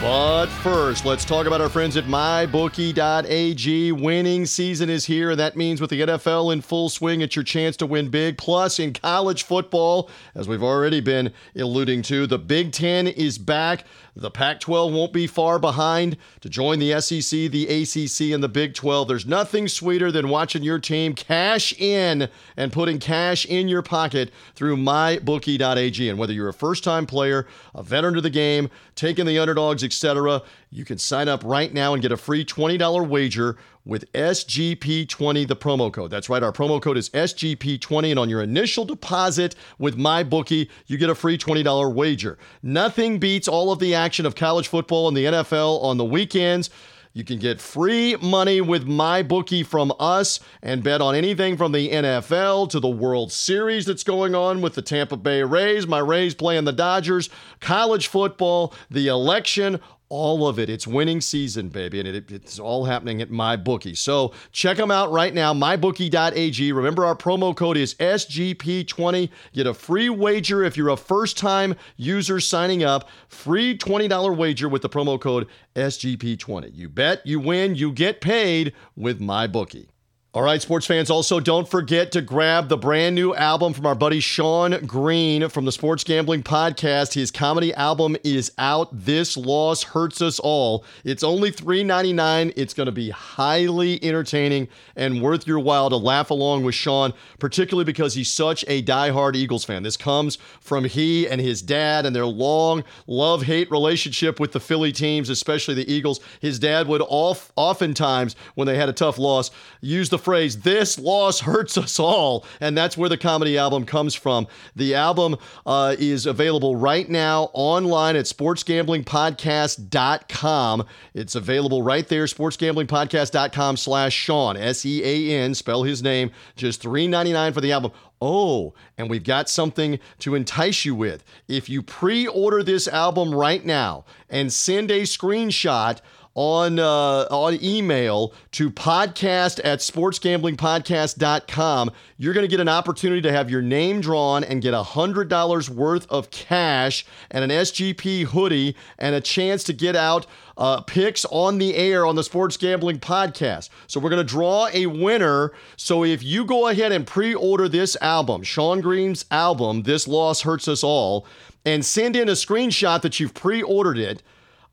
But 0.00 0.46
first, 0.46 1.04
let's 1.04 1.26
talk 1.26 1.46
about 1.46 1.60
our 1.60 1.68
friends 1.68 1.94
at 1.98 2.04
mybookie.ag. 2.04 3.92
Winning 3.92 4.46
season 4.46 4.88
is 4.88 5.04
here, 5.04 5.32
and 5.32 5.38
that 5.38 5.56
means 5.56 5.78
with 5.78 5.90
the 5.90 6.00
NFL 6.00 6.54
in 6.54 6.62
full 6.62 6.88
swing, 6.88 7.20
it's 7.20 7.36
your 7.36 7.42
chance 7.42 7.76
to 7.76 7.86
win 7.86 8.08
big. 8.08 8.38
Plus, 8.38 8.78
in 8.78 8.94
college 8.94 9.42
football, 9.42 10.08
as 10.34 10.48
we've 10.48 10.62
already 10.62 11.00
been 11.00 11.34
alluding 11.54 12.00
to, 12.02 12.26
the 12.26 12.38
Big 12.38 12.72
Ten 12.72 13.08
is 13.08 13.36
back. 13.36 13.84
The 14.16 14.30
Pac 14.30 14.60
12 14.60 14.92
won't 14.92 15.12
be 15.12 15.26
far 15.26 15.58
behind 15.58 16.16
to 16.40 16.48
join 16.48 16.78
the 16.78 17.00
SEC, 17.00 17.50
the 17.50 17.66
ACC, 17.68 18.34
and 18.34 18.42
the 18.42 18.48
Big 18.48 18.74
12. 18.74 19.06
There's 19.06 19.26
nothing 19.26 19.68
sweeter 19.68 20.10
than 20.10 20.28
watching 20.28 20.62
your 20.62 20.78
team 20.78 21.14
cash 21.14 21.72
in 21.78 22.28
and 22.56 22.72
putting 22.72 22.98
cash 22.98 23.46
in 23.46 23.68
your 23.68 23.82
pocket 23.82 24.32
through 24.54 24.78
mybookie.ag. 24.78 26.08
And 26.08 26.18
whether 26.18 26.32
you're 26.32 26.48
a 26.48 26.54
first 26.54 26.82
time 26.82 27.06
player, 27.06 27.46
a 27.74 27.82
veteran 27.82 28.14
to 28.14 28.20
the 28.20 28.30
game, 28.30 28.68
taking 28.94 29.26
the 29.26 29.38
underdogs, 29.38 29.82
etc., 29.90 30.42
you 30.70 30.84
can 30.84 30.98
sign 30.98 31.28
up 31.28 31.42
right 31.44 31.74
now 31.74 31.92
and 31.92 32.00
get 32.00 32.12
a 32.12 32.16
free 32.16 32.44
$20 32.44 33.08
wager 33.08 33.56
with 33.84 34.10
SGP20, 34.12 35.48
the 35.48 35.56
promo 35.56 35.92
code. 35.92 36.10
That's 36.10 36.28
right, 36.28 36.42
our 36.42 36.52
promo 36.52 36.80
code 36.80 36.96
is 36.96 37.10
SGP20, 37.10 38.10
and 38.10 38.18
on 38.18 38.28
your 38.28 38.40
initial 38.40 38.84
deposit 38.84 39.56
with 39.78 39.98
MyBookie, 39.98 40.68
you 40.86 40.96
get 40.96 41.10
a 41.10 41.14
free 41.14 41.36
$20 41.36 41.92
wager. 41.92 42.38
Nothing 42.62 43.18
beats 43.18 43.48
all 43.48 43.72
of 43.72 43.80
the 43.80 43.94
action 43.94 44.26
of 44.26 44.36
college 44.36 44.68
football 44.68 45.08
and 45.08 45.16
the 45.16 45.24
NFL 45.24 45.82
on 45.82 45.96
the 45.96 46.04
weekends. 46.04 46.70
You 47.12 47.24
can 47.24 47.40
get 47.40 47.60
free 47.60 48.14
money 48.22 48.60
with 48.60 48.86
MyBookie 48.86 49.66
from 49.66 49.92
us 49.98 50.38
and 50.62 50.84
bet 50.84 51.00
on 51.00 51.16
anything 51.16 51.56
from 51.56 51.72
the 51.72 51.90
NFL 51.90 52.70
to 52.70 52.78
the 52.78 52.88
World 52.88 53.32
Series 53.32 53.84
that's 53.84 54.04
going 54.04 54.36
on 54.36 54.60
with 54.60 54.74
the 54.74 54.82
Tampa 54.82 55.16
Bay 55.16 55.42
Rays, 55.42 55.88
my 55.88 55.98
Rays 55.98 56.36
playing 56.36 56.64
the 56.64 56.72
Dodgers, 56.72 57.28
college 57.58 58.06
football, 58.06 58.72
the 58.92 59.08
election, 59.08 59.80
all 60.10 60.46
of 60.46 60.58
it. 60.58 60.68
It's 60.68 60.86
winning 60.86 61.20
season, 61.20 61.68
baby, 61.68 62.00
and 62.00 62.08
it, 62.08 62.30
it's 62.30 62.58
all 62.58 62.84
happening 62.84 63.22
at 63.22 63.30
MyBookie. 63.30 63.96
So 63.96 64.34
check 64.52 64.76
them 64.76 64.90
out 64.90 65.10
right 65.10 65.32
now, 65.32 65.54
mybookie.ag. 65.54 66.72
Remember, 66.72 67.06
our 67.06 67.16
promo 67.16 67.56
code 67.56 67.78
is 67.78 67.94
SGP20. 67.94 69.30
Get 69.54 69.66
a 69.66 69.72
free 69.72 70.10
wager 70.10 70.62
if 70.64 70.76
you're 70.76 70.90
a 70.90 70.96
first 70.96 71.38
time 71.38 71.76
user 71.96 72.40
signing 72.40 72.82
up. 72.82 73.08
Free 73.28 73.78
$20 73.78 74.36
wager 74.36 74.68
with 74.68 74.82
the 74.82 74.90
promo 74.90 75.18
code 75.18 75.46
SGP20. 75.76 76.74
You 76.74 76.88
bet, 76.88 77.24
you 77.24 77.40
win, 77.40 77.76
you 77.76 77.92
get 77.92 78.20
paid 78.20 78.74
with 78.96 79.20
MyBookie. 79.20 79.86
All 80.32 80.42
right, 80.42 80.62
sports 80.62 80.86
fans, 80.86 81.10
also 81.10 81.40
don't 81.40 81.68
forget 81.68 82.12
to 82.12 82.22
grab 82.22 82.68
the 82.68 82.76
brand 82.76 83.16
new 83.16 83.34
album 83.34 83.72
from 83.72 83.84
our 83.84 83.96
buddy 83.96 84.20
Sean 84.20 84.86
Green 84.86 85.48
from 85.48 85.64
the 85.64 85.72
Sports 85.72 86.04
Gambling 86.04 86.44
Podcast. 86.44 87.14
His 87.14 87.32
comedy 87.32 87.74
album 87.74 88.16
is 88.22 88.52
out. 88.56 88.90
This 88.92 89.36
Loss 89.36 89.82
Hurts 89.82 90.22
Us 90.22 90.38
All. 90.38 90.84
It's 91.02 91.24
only 91.24 91.50
$3.99. 91.50 92.52
It's 92.54 92.74
going 92.74 92.86
to 92.86 92.92
be 92.92 93.10
highly 93.10 93.98
entertaining 94.04 94.68
and 94.94 95.20
worth 95.20 95.48
your 95.48 95.58
while 95.58 95.90
to 95.90 95.96
laugh 95.96 96.30
along 96.30 96.62
with 96.62 96.76
Sean, 96.76 97.12
particularly 97.40 97.84
because 97.84 98.14
he's 98.14 98.30
such 98.30 98.64
a 98.68 98.84
diehard 98.84 99.34
Eagles 99.34 99.64
fan. 99.64 99.82
This 99.82 99.96
comes 99.96 100.36
from 100.60 100.84
he 100.84 101.26
and 101.26 101.40
his 101.40 101.60
dad 101.60 102.06
and 102.06 102.14
their 102.14 102.24
long 102.24 102.84
love 103.08 103.42
hate 103.42 103.68
relationship 103.68 104.38
with 104.38 104.52
the 104.52 104.60
Philly 104.60 104.92
teams, 104.92 105.28
especially 105.28 105.74
the 105.74 105.92
Eagles. 105.92 106.20
His 106.40 106.60
dad 106.60 106.86
would 106.86 107.02
oftentimes, 107.08 108.36
when 108.54 108.68
they 108.68 108.76
had 108.76 108.88
a 108.88 108.92
tough 108.92 109.18
loss, 109.18 109.50
use 109.80 110.08
the 110.08 110.19
phrase, 110.20 110.60
This 110.60 110.96
loss 110.98 111.40
hurts 111.40 111.76
us 111.76 111.98
all. 111.98 112.46
And 112.60 112.76
that's 112.76 112.96
where 112.96 113.08
the 113.08 113.16
comedy 113.16 113.58
album 113.58 113.84
comes 113.84 114.14
from. 114.14 114.46
The 114.76 114.94
album 114.94 115.36
uh, 115.66 115.96
is 115.98 116.26
available 116.26 116.76
right 116.76 117.08
now 117.08 117.50
online 117.52 118.14
at 118.16 118.26
sportsgamblingpodcast.com. 118.26 120.84
It's 121.14 121.34
available 121.34 121.82
right 121.82 122.06
there, 122.06 122.26
sportsgamblingpodcast.com 122.26 123.76
slash 123.76 124.12
Sean, 124.12 124.56
S 124.56 124.86
E 124.86 125.02
A 125.04 125.42
N, 125.42 125.54
spell 125.54 125.82
his 125.82 126.00
name, 126.02 126.30
just 126.56 126.82
$3.99 126.82 127.54
for 127.54 127.60
the 127.60 127.72
album. 127.72 127.92
Oh, 128.22 128.74
and 128.98 129.08
we've 129.08 129.24
got 129.24 129.48
something 129.48 129.98
to 130.18 130.34
entice 130.34 130.84
you 130.84 130.94
with. 130.94 131.24
If 131.48 131.70
you 131.70 131.82
pre 131.82 132.26
order 132.26 132.62
this 132.62 132.86
album 132.86 133.34
right 133.34 133.64
now 133.64 134.04
and 134.28 134.52
send 134.52 134.90
a 134.90 135.02
screenshot 135.02 136.00
on 136.34 136.78
uh, 136.78 137.26
on 137.30 137.58
email 137.62 138.32
to 138.52 138.70
podcast 138.70 139.60
at 139.64 139.80
sportsgamblingpodcast.com, 139.80 141.90
you're 142.18 142.34
going 142.34 142.44
to 142.44 142.50
get 142.50 142.60
an 142.60 142.68
opportunity 142.68 143.22
to 143.22 143.32
have 143.32 143.50
your 143.50 143.62
name 143.62 144.00
drawn 144.00 144.44
and 144.44 144.62
get 144.62 144.72
$100 144.72 145.68
worth 145.70 146.10
of 146.10 146.30
cash 146.30 147.04
and 147.30 147.44
an 147.44 147.50
SGP 147.50 148.26
hoodie 148.26 148.76
and 148.98 149.14
a 149.14 149.20
chance 149.20 149.64
to 149.64 149.72
get 149.72 149.96
out 149.96 150.26
uh, 150.56 150.80
picks 150.82 151.24
on 151.26 151.58
the 151.58 151.74
air 151.74 152.06
on 152.06 152.14
the 152.14 152.22
Sports 152.22 152.56
Gambling 152.56 153.00
Podcast. 153.00 153.70
So 153.86 153.98
we're 153.98 154.10
going 154.10 154.24
to 154.24 154.32
draw 154.32 154.68
a 154.72 154.86
winner. 154.86 155.52
So 155.76 156.04
if 156.04 156.22
you 156.22 156.44
go 156.44 156.68
ahead 156.68 156.92
and 156.92 157.06
pre 157.06 157.34
order 157.34 157.68
this 157.68 157.96
album, 158.00 158.42
Sean 158.42 158.80
Green's 158.80 159.24
album, 159.30 159.82
This 159.82 160.06
Loss 160.06 160.42
Hurts 160.42 160.68
Us 160.68 160.84
All, 160.84 161.26
and 161.64 161.84
send 161.84 162.16
in 162.16 162.28
a 162.28 162.32
screenshot 162.32 163.02
that 163.02 163.18
you've 163.18 163.34
pre 163.34 163.62
ordered 163.62 163.98
it, 163.98 164.22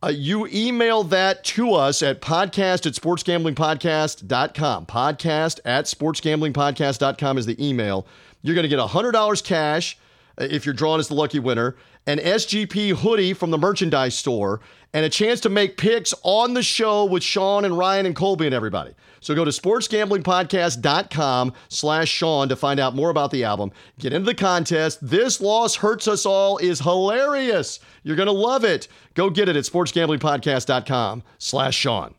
uh, 0.03 0.10
you 0.10 0.47
email 0.47 1.03
that 1.03 1.43
to 1.43 1.73
us 1.73 2.03
at 2.03 2.21
podcast 2.21 2.86
at 2.86 2.93
sportsgamblingpodcast.com. 2.93 4.86
Podcast 4.86 5.60
at 5.65 5.86
sportsgamblingpodcast.com 5.86 7.38
is 7.38 7.45
the 7.45 7.67
email. 7.67 8.05
You're 8.43 8.55
going 8.55 8.63
to 8.63 8.69
get 8.69 8.79
$100 8.79 9.43
cash 9.43 9.97
uh, 10.39 10.47
if 10.49 10.65
you're 10.65 10.75
drawn 10.75 10.99
as 10.99 11.07
the 11.07 11.15
lucky 11.15 11.39
winner, 11.39 11.75
an 12.05 12.19
SGP 12.19 12.93
hoodie 12.97 13.33
from 13.33 13.51
the 13.51 13.57
merchandise 13.57 14.15
store, 14.15 14.62
and 14.93 15.06
a 15.06 15.10
chance 15.10 15.39
to 15.41 15.50
make 15.50 15.78
picks 15.78 16.13
on 16.23 16.54
the 16.54 16.63
show 16.63 17.06
with 17.06 17.23
Sean 17.23 17.65
and 17.65 17.78
Ryan 17.78 18.06
and 18.06 18.15
Colby 18.15 18.45
and 18.45 18.56
everybody. 18.56 18.93
So 19.19 19.36
go 19.36 19.45
to 19.45 19.52
sportsgamblingpodcast.com 19.52 21.54
slash 21.69 22.10
Sean 22.10 22.50
to 22.50 22.56
find 22.56 22.80
out 22.80 22.95
more 22.95 23.10
about 23.10 23.32
the 23.32 23.43
album. 23.43 23.71
Get 24.00 24.13
into 24.13 24.26
the 24.26 24.36
contest. 24.36 25.00
This 25.02 25.41
Loss 25.41 25.76
Hurts 25.76 26.08
Us 26.08 26.26
All 26.26 26.58
is 26.58 26.80
hilarious. 26.80 27.80
You're 28.04 28.15
going 28.15 28.28
to 28.28 28.32
love 28.32 28.63
it. 28.63 28.88
Go 29.15 29.30
get 29.30 29.50
it 29.50 29.56
at 29.56 29.65
sportsgamblingpodcast.com 29.65 31.23
slash 31.39 31.76
Sean. 31.76 32.13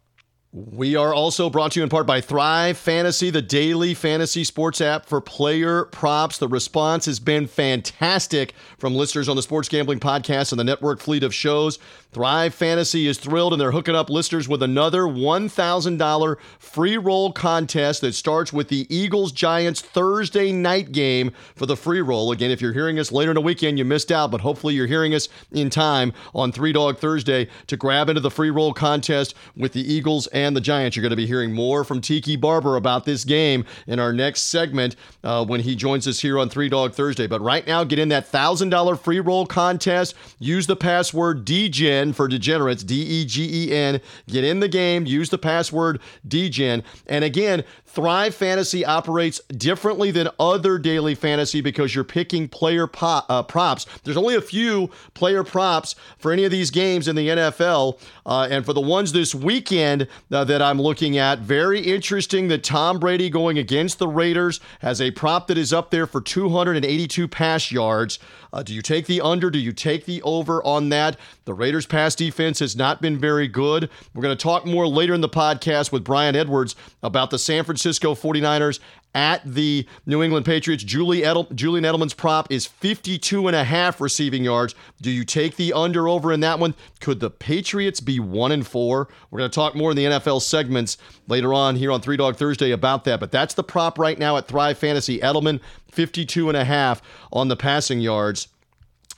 We 0.50 0.96
are 0.96 1.12
also 1.12 1.50
brought 1.50 1.72
to 1.72 1.80
you 1.80 1.84
in 1.84 1.90
part 1.90 2.06
by 2.06 2.22
Thrive 2.22 2.78
Fantasy, 2.78 3.28
the 3.28 3.42
daily 3.42 3.92
fantasy 3.92 4.44
sports 4.44 4.80
app 4.80 5.04
for 5.04 5.20
player 5.20 5.84
props. 5.84 6.38
The 6.38 6.48
response 6.48 7.04
has 7.04 7.20
been 7.20 7.46
fantastic 7.46 8.54
from 8.78 8.94
listeners 8.94 9.28
on 9.28 9.36
the 9.36 9.42
Sports 9.42 9.68
Gambling 9.68 10.00
Podcast 10.00 10.50
and 10.50 10.58
the 10.58 10.64
network 10.64 11.00
fleet 11.00 11.22
of 11.22 11.34
shows. 11.34 11.78
Thrive 12.12 12.54
Fantasy 12.54 13.06
is 13.06 13.18
thrilled 13.18 13.52
and 13.52 13.60
they're 13.60 13.72
hooking 13.72 13.94
up 13.94 14.08
listeners 14.08 14.48
with 14.48 14.62
another 14.62 15.02
$1,000 15.02 16.36
free 16.58 16.96
roll 16.96 17.30
contest 17.30 18.00
that 18.00 18.14
starts 18.14 18.50
with 18.50 18.68
the 18.68 18.86
Eagles 18.88 19.32
Giants 19.32 19.82
Thursday 19.82 20.50
night 20.50 20.92
game 20.92 21.30
for 21.54 21.66
the 21.66 21.76
free 21.76 22.00
roll. 22.00 22.32
Again, 22.32 22.50
if 22.50 22.62
you're 22.62 22.72
hearing 22.72 22.98
us 22.98 23.12
later 23.12 23.32
in 23.32 23.34
the 23.34 23.42
weekend, 23.42 23.78
you 23.78 23.84
missed 23.84 24.10
out, 24.10 24.30
but 24.30 24.40
hopefully 24.40 24.72
you're 24.72 24.86
hearing 24.86 25.14
us 25.14 25.28
in 25.52 25.68
time 25.68 26.14
on 26.34 26.52
Three 26.52 26.72
Dog 26.72 26.96
Thursday 26.96 27.48
to 27.66 27.76
grab 27.76 28.08
into 28.08 28.22
the 28.22 28.30
free 28.30 28.50
roll 28.50 28.72
contest 28.72 29.34
with 29.54 29.74
the 29.74 29.92
Eagles 29.92 30.26
and 30.38 30.56
the 30.56 30.60
Giants. 30.60 30.96
You're 30.96 31.02
going 31.02 31.10
to 31.10 31.16
be 31.16 31.26
hearing 31.26 31.52
more 31.52 31.84
from 31.84 32.00
Tiki 32.00 32.36
Barber 32.36 32.76
about 32.76 33.04
this 33.04 33.24
game 33.24 33.64
in 33.86 33.98
our 33.98 34.12
next 34.12 34.42
segment 34.42 34.96
uh, 35.24 35.44
when 35.44 35.60
he 35.60 35.74
joins 35.74 36.06
us 36.06 36.20
here 36.20 36.38
on 36.38 36.48
Three 36.48 36.68
Dog 36.68 36.94
Thursday. 36.94 37.26
But 37.26 37.40
right 37.40 37.66
now, 37.66 37.84
get 37.84 37.98
in 37.98 38.08
that 38.10 38.30
$1,000 38.30 38.98
free 39.00 39.20
roll 39.20 39.46
contest. 39.46 40.14
Use 40.38 40.66
the 40.66 40.76
password 40.76 41.44
DEGEN 41.44 42.12
for 42.12 42.28
degenerates, 42.28 42.84
D 42.84 43.02
E 43.02 43.24
G 43.24 43.66
E 43.66 43.74
N. 43.74 44.00
Get 44.28 44.44
in 44.44 44.60
the 44.60 44.68
game, 44.68 45.06
use 45.06 45.30
the 45.30 45.38
password 45.38 46.00
DEGEN. 46.26 46.82
And 47.06 47.24
again, 47.24 47.64
Thrive 47.98 48.32
Fantasy 48.32 48.84
operates 48.84 49.40
differently 49.48 50.12
than 50.12 50.28
other 50.38 50.78
daily 50.78 51.16
fantasy 51.16 51.60
because 51.60 51.96
you're 51.96 52.04
picking 52.04 52.46
player 52.46 52.88
uh, 53.02 53.42
props. 53.42 53.86
There's 54.04 54.16
only 54.16 54.36
a 54.36 54.40
few 54.40 54.88
player 55.14 55.42
props 55.42 55.96
for 56.16 56.30
any 56.30 56.44
of 56.44 56.52
these 56.52 56.70
games 56.70 57.08
in 57.08 57.16
the 57.16 57.26
NFL. 57.26 57.98
Uh, 58.24 58.46
and 58.48 58.64
for 58.64 58.72
the 58.72 58.80
ones 58.80 59.10
this 59.10 59.34
weekend 59.34 60.06
uh, 60.30 60.44
that 60.44 60.62
I'm 60.62 60.80
looking 60.80 61.18
at, 61.18 61.40
very 61.40 61.80
interesting 61.80 62.46
that 62.46 62.62
Tom 62.62 63.00
Brady 63.00 63.28
going 63.30 63.58
against 63.58 63.98
the 63.98 64.06
Raiders 64.06 64.60
has 64.78 65.00
a 65.00 65.10
prop 65.10 65.48
that 65.48 65.58
is 65.58 65.72
up 65.72 65.90
there 65.90 66.06
for 66.06 66.20
282 66.20 67.26
pass 67.26 67.72
yards. 67.72 68.20
Uh, 68.52 68.62
do 68.62 68.72
you 68.72 68.80
take 68.80 69.06
the 69.06 69.20
under? 69.20 69.50
Do 69.50 69.58
you 69.58 69.72
take 69.72 70.04
the 70.04 70.22
over 70.22 70.64
on 70.64 70.88
that? 70.90 71.18
The 71.44 71.52
Raiders' 71.52 71.84
pass 71.84 72.14
defense 72.14 72.60
has 72.60 72.76
not 72.76 73.02
been 73.02 73.18
very 73.18 73.48
good. 73.48 73.90
We're 74.14 74.22
going 74.22 74.36
to 74.36 74.42
talk 74.42 74.64
more 74.64 74.86
later 74.86 75.14
in 75.14 75.20
the 75.20 75.28
podcast 75.28 75.90
with 75.92 76.04
Brian 76.04 76.36
Edwards 76.36 76.76
about 77.02 77.30
the 77.30 77.38
San 77.38 77.64
Francisco 77.64 77.87
49ers 77.96 78.80
at 79.14 79.42
the 79.44 79.86
New 80.06 80.22
England 80.22 80.44
Patriots. 80.44 80.84
Julie 80.84 81.22
Edel- 81.22 81.48
Julian 81.54 81.84
Edelman's 81.84 82.14
prop 82.14 82.52
is 82.52 82.66
52 82.66 83.46
and 83.46 83.56
a 83.56 83.64
half 83.64 84.00
receiving 84.00 84.44
yards. 84.44 84.74
Do 85.00 85.10
you 85.10 85.24
take 85.24 85.56
the 85.56 85.72
under 85.72 86.08
over 86.08 86.32
in 86.32 86.40
that 86.40 86.58
one? 86.58 86.74
Could 87.00 87.20
the 87.20 87.30
Patriots 87.30 88.00
be 88.00 88.20
one 88.20 88.52
and 88.52 88.66
four? 88.66 89.08
We're 89.30 89.38
going 89.38 89.50
to 89.50 89.54
talk 89.54 89.74
more 89.74 89.90
in 89.90 89.96
the 89.96 90.04
NFL 90.04 90.42
segments 90.42 90.98
later 91.26 91.54
on 91.54 91.76
here 91.76 91.90
on 91.90 92.00
Three 92.00 92.16
Dog 92.16 92.36
Thursday 92.36 92.70
about 92.70 93.04
that. 93.04 93.20
But 93.20 93.32
that's 93.32 93.54
the 93.54 93.64
prop 93.64 93.98
right 93.98 94.18
now 94.18 94.36
at 94.36 94.46
Thrive 94.46 94.78
Fantasy. 94.78 95.18
Edelman 95.18 95.60
52 95.90 96.48
and 96.48 96.56
a 96.56 96.64
half 96.64 97.00
on 97.32 97.48
the 97.48 97.56
passing 97.56 98.00
yards 98.00 98.48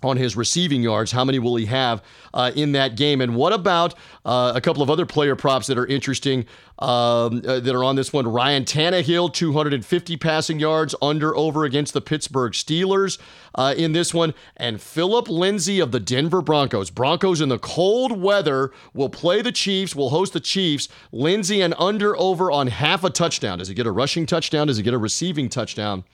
on 0.02 0.16
his 0.16 0.36
receiving 0.36 0.82
yards. 0.82 1.12
How 1.12 1.24
many 1.24 1.38
will 1.38 1.56
he 1.56 1.66
have 1.66 2.02
uh, 2.32 2.52
in 2.54 2.72
that 2.72 2.96
game? 2.96 3.20
And 3.20 3.34
what 3.34 3.52
about 3.52 3.94
uh, 4.24 4.52
a 4.54 4.60
couple 4.60 4.82
of 4.82 4.90
other 4.90 5.06
player 5.06 5.36
props 5.36 5.66
that 5.66 5.78
are 5.78 5.86
interesting 5.86 6.46
um, 6.78 7.42
uh, 7.46 7.60
that 7.60 7.74
are 7.74 7.84
on 7.84 7.96
this 7.96 8.12
one? 8.12 8.26
Ryan 8.26 8.64
Tannehill, 8.64 9.32
250 9.32 10.16
passing 10.16 10.58
yards 10.58 10.94
under 11.02 11.36
over 11.36 11.64
against 11.64 11.92
the 11.92 12.00
Pittsburgh 12.00 12.52
Steelers 12.52 13.18
uh, 13.54 13.74
in 13.76 13.92
this 13.92 14.14
one. 14.14 14.34
And 14.56 14.80
Phillip 14.80 15.28
Lindsay 15.28 15.80
of 15.80 15.92
the 15.92 16.00
Denver 16.00 16.42
Broncos. 16.42 16.90
Broncos 16.90 17.40
in 17.40 17.48
the 17.48 17.58
cold 17.58 18.20
weather 18.20 18.72
will 18.94 19.10
play 19.10 19.42
the 19.42 19.52
Chiefs, 19.52 19.94
will 19.94 20.10
host 20.10 20.32
the 20.32 20.40
Chiefs. 20.40 20.88
Lindsay 21.12 21.60
and 21.60 21.74
under 21.78 22.16
over 22.18 22.50
on 22.50 22.68
half 22.68 23.04
a 23.04 23.10
touchdown. 23.10 23.58
Does 23.58 23.68
he 23.68 23.74
get 23.74 23.86
a 23.86 23.92
rushing 23.92 24.26
touchdown? 24.26 24.66
Does 24.66 24.76
he 24.76 24.82
get 24.82 24.94
a 24.94 24.98
receiving 24.98 25.48
touchdown? 25.48 26.04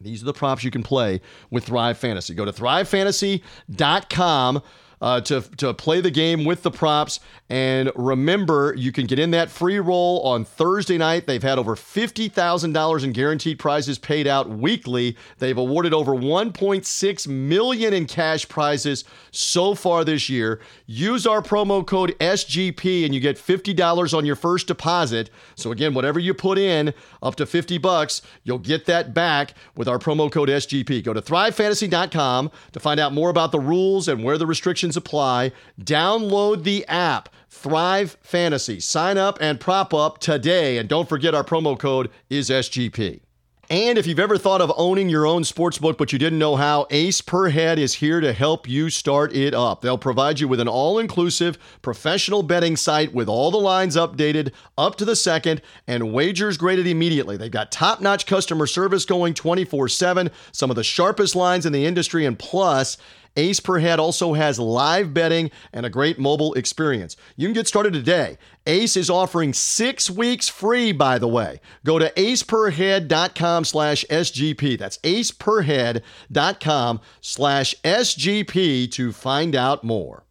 These 0.00 0.22
are 0.22 0.26
the 0.26 0.32
props 0.32 0.64
you 0.64 0.70
can 0.70 0.82
play 0.82 1.20
with 1.50 1.64
Thrive 1.64 1.98
Fantasy. 1.98 2.34
Go 2.34 2.44
to 2.44 2.52
thrivefantasy.com 2.52 4.62
uh, 5.00 5.20
to, 5.22 5.42
to 5.56 5.74
play 5.74 6.00
the 6.00 6.10
game 6.10 6.44
with 6.44 6.62
the 6.62 6.70
props. 6.70 7.20
And 7.48 7.92
remember, 7.94 8.74
you 8.76 8.90
can 8.90 9.06
get 9.06 9.18
in 9.18 9.30
that 9.32 9.50
free 9.50 9.78
roll 9.78 10.20
on 10.22 10.44
Thursday 10.44 10.98
night. 10.98 11.26
They've 11.26 11.42
had 11.42 11.58
over 11.58 11.76
$50,000 11.76 13.04
in 13.04 13.12
guaranteed 13.12 13.58
prizes 13.58 13.98
paid 13.98 14.26
out 14.26 14.48
weekly. 14.48 15.16
They've 15.38 15.56
awarded 15.56 15.94
over 15.94 16.12
1.6 16.12 17.28
million 17.28 17.94
in 17.94 18.06
cash 18.06 18.48
prizes 18.48 19.04
so 19.30 19.74
far 19.74 20.04
this 20.04 20.28
year. 20.28 20.60
Use 20.86 21.26
our 21.26 21.42
promo 21.42 21.86
code 21.86 22.16
SGP 22.18 23.04
and 23.04 23.14
you 23.14 23.20
get 23.20 23.36
$50 23.36 24.16
on 24.16 24.24
your 24.24 24.36
first 24.36 24.66
deposit. 24.66 25.30
So 25.54 25.70
again, 25.70 25.94
whatever 25.94 26.18
you 26.18 26.34
put 26.34 26.58
in 26.58 26.94
up 27.22 27.36
to 27.36 27.46
50 27.46 27.78
bucks, 27.78 28.22
you'll 28.44 28.58
get 28.58 28.86
that 28.86 29.14
back 29.14 29.54
with 29.76 29.88
our 29.88 29.98
promo 29.98 30.30
code 30.32 30.48
SGP. 30.48 31.04
Go 31.04 31.12
to 31.12 31.22
thrivefantasy.com 31.22 32.50
to 32.72 32.80
find 32.80 32.98
out 32.98 33.12
more 33.12 33.30
about 33.30 33.52
the 33.52 33.60
rules 33.60 34.08
and 34.08 34.24
where 34.24 34.38
the 34.38 34.46
restrictions 34.46 34.85
apply. 34.94 35.52
Download 35.80 36.62
the 36.62 36.86
app. 36.86 37.30
Thrive 37.48 38.18
Fantasy. 38.20 38.78
Sign 38.78 39.16
up 39.16 39.38
and 39.40 39.58
prop 39.58 39.94
up 39.94 40.18
today. 40.18 40.76
And 40.76 40.86
don't 40.86 41.08
forget 41.08 41.34
our 41.34 41.42
promo 41.42 41.76
code 41.76 42.10
is 42.28 42.50
SGP. 42.50 43.22
And 43.68 43.98
if 43.98 44.06
you've 44.06 44.20
ever 44.20 44.38
thought 44.38 44.60
of 44.60 44.72
owning 44.76 45.08
your 45.08 45.26
own 45.26 45.42
sportsbook 45.42 45.98
but 45.98 46.12
you 46.12 46.20
didn't 46.20 46.38
know 46.38 46.54
how, 46.54 46.86
Ace 46.90 47.20
Per 47.20 47.48
Head 47.48 47.80
is 47.80 47.94
here 47.94 48.20
to 48.20 48.32
help 48.32 48.68
you 48.68 48.90
start 48.90 49.34
it 49.34 49.54
up. 49.54 49.80
They'll 49.80 49.98
provide 49.98 50.38
you 50.38 50.46
with 50.46 50.60
an 50.60 50.68
all 50.68 51.00
inclusive 51.00 51.58
professional 51.82 52.44
betting 52.44 52.76
site 52.76 53.12
with 53.12 53.28
all 53.28 53.50
the 53.50 53.56
lines 53.56 53.96
updated 53.96 54.52
up 54.78 54.94
to 54.96 55.04
the 55.04 55.16
second 55.16 55.62
and 55.88 56.12
wagers 56.12 56.56
graded 56.56 56.86
immediately. 56.86 57.36
They've 57.36 57.50
got 57.50 57.72
top 57.72 58.00
notch 58.00 58.26
customer 58.26 58.68
service 58.68 59.04
going 59.04 59.34
24 59.34 59.88
7, 59.88 60.30
some 60.52 60.70
of 60.70 60.76
the 60.76 60.84
sharpest 60.84 61.34
lines 61.34 61.66
in 61.66 61.72
the 61.72 61.86
industry, 61.86 62.24
and 62.24 62.38
plus, 62.38 62.96
Ace 63.36 63.60
Per 63.60 63.78
Head 63.78 64.00
also 64.00 64.32
has 64.32 64.58
live 64.58 65.14
betting 65.14 65.52
and 65.72 65.86
a 65.86 65.90
great 65.90 66.18
mobile 66.18 66.54
experience. 66.54 67.16
You 67.36 67.46
can 67.46 67.54
get 67.54 67.68
started 67.68 67.92
today. 67.92 68.38
Ace 68.66 68.96
is 68.96 69.10
offering 69.10 69.52
six 69.52 70.10
weeks 70.10 70.48
free, 70.48 70.92
by 70.92 71.18
the 71.18 71.28
way. 71.28 71.60
Go 71.84 71.98
to 71.98 72.10
aceperhead.com 72.12 73.64
slash 73.64 74.04
SGP. 74.10 74.78
That's 74.78 74.98
aceperhead.com 74.98 77.00
slash 77.20 77.74
SGP 77.84 78.90
to 78.92 79.12
find 79.12 79.54
out 79.54 79.84
more. 79.84 80.24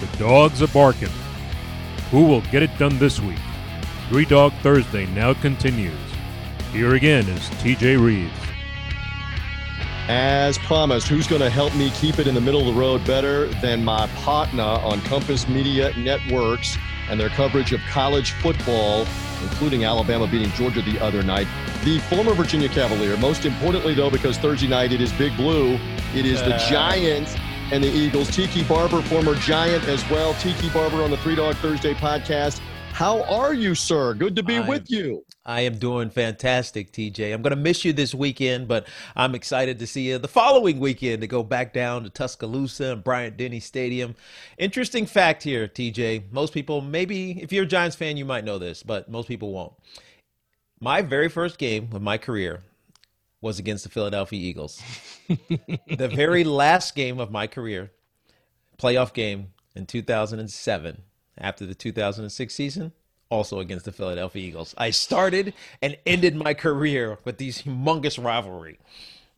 The 0.00 0.16
dogs 0.18 0.62
are 0.62 0.68
barking. 0.68 1.08
Who 2.10 2.26
will 2.26 2.42
get 2.42 2.62
it 2.62 2.76
done 2.78 2.98
this 2.98 3.20
week? 3.20 3.38
Three 4.08 4.24
Dog 4.24 4.52
Thursday 4.62 5.06
now 5.06 5.34
continues. 5.34 6.03
Here 6.74 6.94
again 6.94 7.28
is 7.28 7.48
TJ 7.62 8.04
Reeves. 8.04 8.32
As 10.08 10.58
promised, 10.58 11.06
who's 11.06 11.28
going 11.28 11.40
to 11.40 11.48
help 11.48 11.72
me 11.76 11.90
keep 11.90 12.18
it 12.18 12.26
in 12.26 12.34
the 12.34 12.40
middle 12.40 12.62
of 12.62 12.66
the 12.66 12.72
road 12.72 13.06
better 13.06 13.46
than 13.62 13.84
my 13.84 14.08
partner 14.08 14.60
on 14.60 15.00
Compass 15.02 15.48
Media 15.48 15.96
Networks 15.96 16.76
and 17.08 17.20
their 17.20 17.28
coverage 17.28 17.72
of 17.72 17.78
college 17.88 18.32
football, 18.32 19.06
including 19.40 19.84
Alabama 19.84 20.26
beating 20.26 20.50
Georgia 20.50 20.82
the 20.82 20.98
other 20.98 21.22
night? 21.22 21.46
The 21.84 22.00
former 22.00 22.34
Virginia 22.34 22.68
Cavalier. 22.68 23.16
Most 23.18 23.44
importantly, 23.44 23.94
though, 23.94 24.10
because 24.10 24.36
Thursday 24.36 24.66
night 24.66 24.90
it 24.92 25.00
is 25.00 25.12
Big 25.12 25.36
Blue, 25.36 25.78
it 26.12 26.26
is 26.26 26.42
the 26.42 26.56
uh. 26.56 26.68
Giants 26.68 27.36
and 27.70 27.84
the 27.84 27.88
Eagles. 27.88 28.34
Tiki 28.34 28.64
Barber, 28.64 29.00
former 29.02 29.36
Giant 29.36 29.84
as 29.84 30.02
well. 30.10 30.34
Tiki 30.34 30.68
Barber 30.70 31.04
on 31.04 31.12
the 31.12 31.18
Three 31.18 31.36
Dog 31.36 31.54
Thursday 31.58 31.94
podcast. 31.94 32.60
How 32.94 33.24
are 33.24 33.52
you, 33.52 33.74
sir? 33.74 34.14
Good 34.14 34.36
to 34.36 34.44
be 34.44 34.58
I 34.58 34.68
with 34.68 34.88
you. 34.88 35.24
I 35.44 35.62
am 35.62 35.78
doing 35.78 36.10
fantastic, 36.10 36.92
TJ. 36.92 37.34
I'm 37.34 37.42
going 37.42 37.50
to 37.50 37.56
miss 37.56 37.84
you 37.84 37.92
this 37.92 38.14
weekend, 38.14 38.68
but 38.68 38.86
I'm 39.16 39.34
excited 39.34 39.80
to 39.80 39.86
see 39.88 40.10
you 40.10 40.18
the 40.18 40.28
following 40.28 40.78
weekend 40.78 41.20
to 41.22 41.26
go 41.26 41.42
back 41.42 41.72
down 41.72 42.04
to 42.04 42.08
Tuscaloosa 42.08 42.92
and 42.92 43.02
Bryant 43.02 43.36
Denny 43.36 43.58
Stadium. 43.58 44.14
Interesting 44.58 45.06
fact 45.06 45.42
here, 45.42 45.66
TJ. 45.66 46.30
Most 46.30 46.54
people, 46.54 46.82
maybe 46.82 47.42
if 47.42 47.52
you're 47.52 47.64
a 47.64 47.66
Giants 47.66 47.96
fan, 47.96 48.16
you 48.16 48.24
might 48.24 48.44
know 48.44 48.58
this, 48.60 48.84
but 48.84 49.10
most 49.10 49.26
people 49.26 49.50
won't. 49.50 49.72
My 50.78 51.02
very 51.02 51.28
first 51.28 51.58
game 51.58 51.88
of 51.94 52.00
my 52.00 52.16
career 52.16 52.62
was 53.40 53.58
against 53.58 53.82
the 53.82 53.90
Philadelphia 53.90 54.38
Eagles. 54.38 54.80
the 55.28 56.12
very 56.14 56.44
last 56.44 56.94
game 56.94 57.18
of 57.18 57.32
my 57.32 57.48
career, 57.48 57.90
playoff 58.78 59.12
game 59.12 59.48
in 59.74 59.84
2007 59.84 61.02
after 61.38 61.66
the 61.66 61.74
2006 61.74 62.54
season, 62.54 62.92
also 63.30 63.58
against 63.60 63.84
the 63.84 63.92
Philadelphia 63.92 64.46
Eagles. 64.46 64.74
I 64.78 64.90
started 64.90 65.54
and 65.82 65.96
ended 66.06 66.36
my 66.36 66.54
career 66.54 67.18
with 67.24 67.38
these 67.38 67.62
humongous 67.62 68.22
rivalry. 68.22 68.78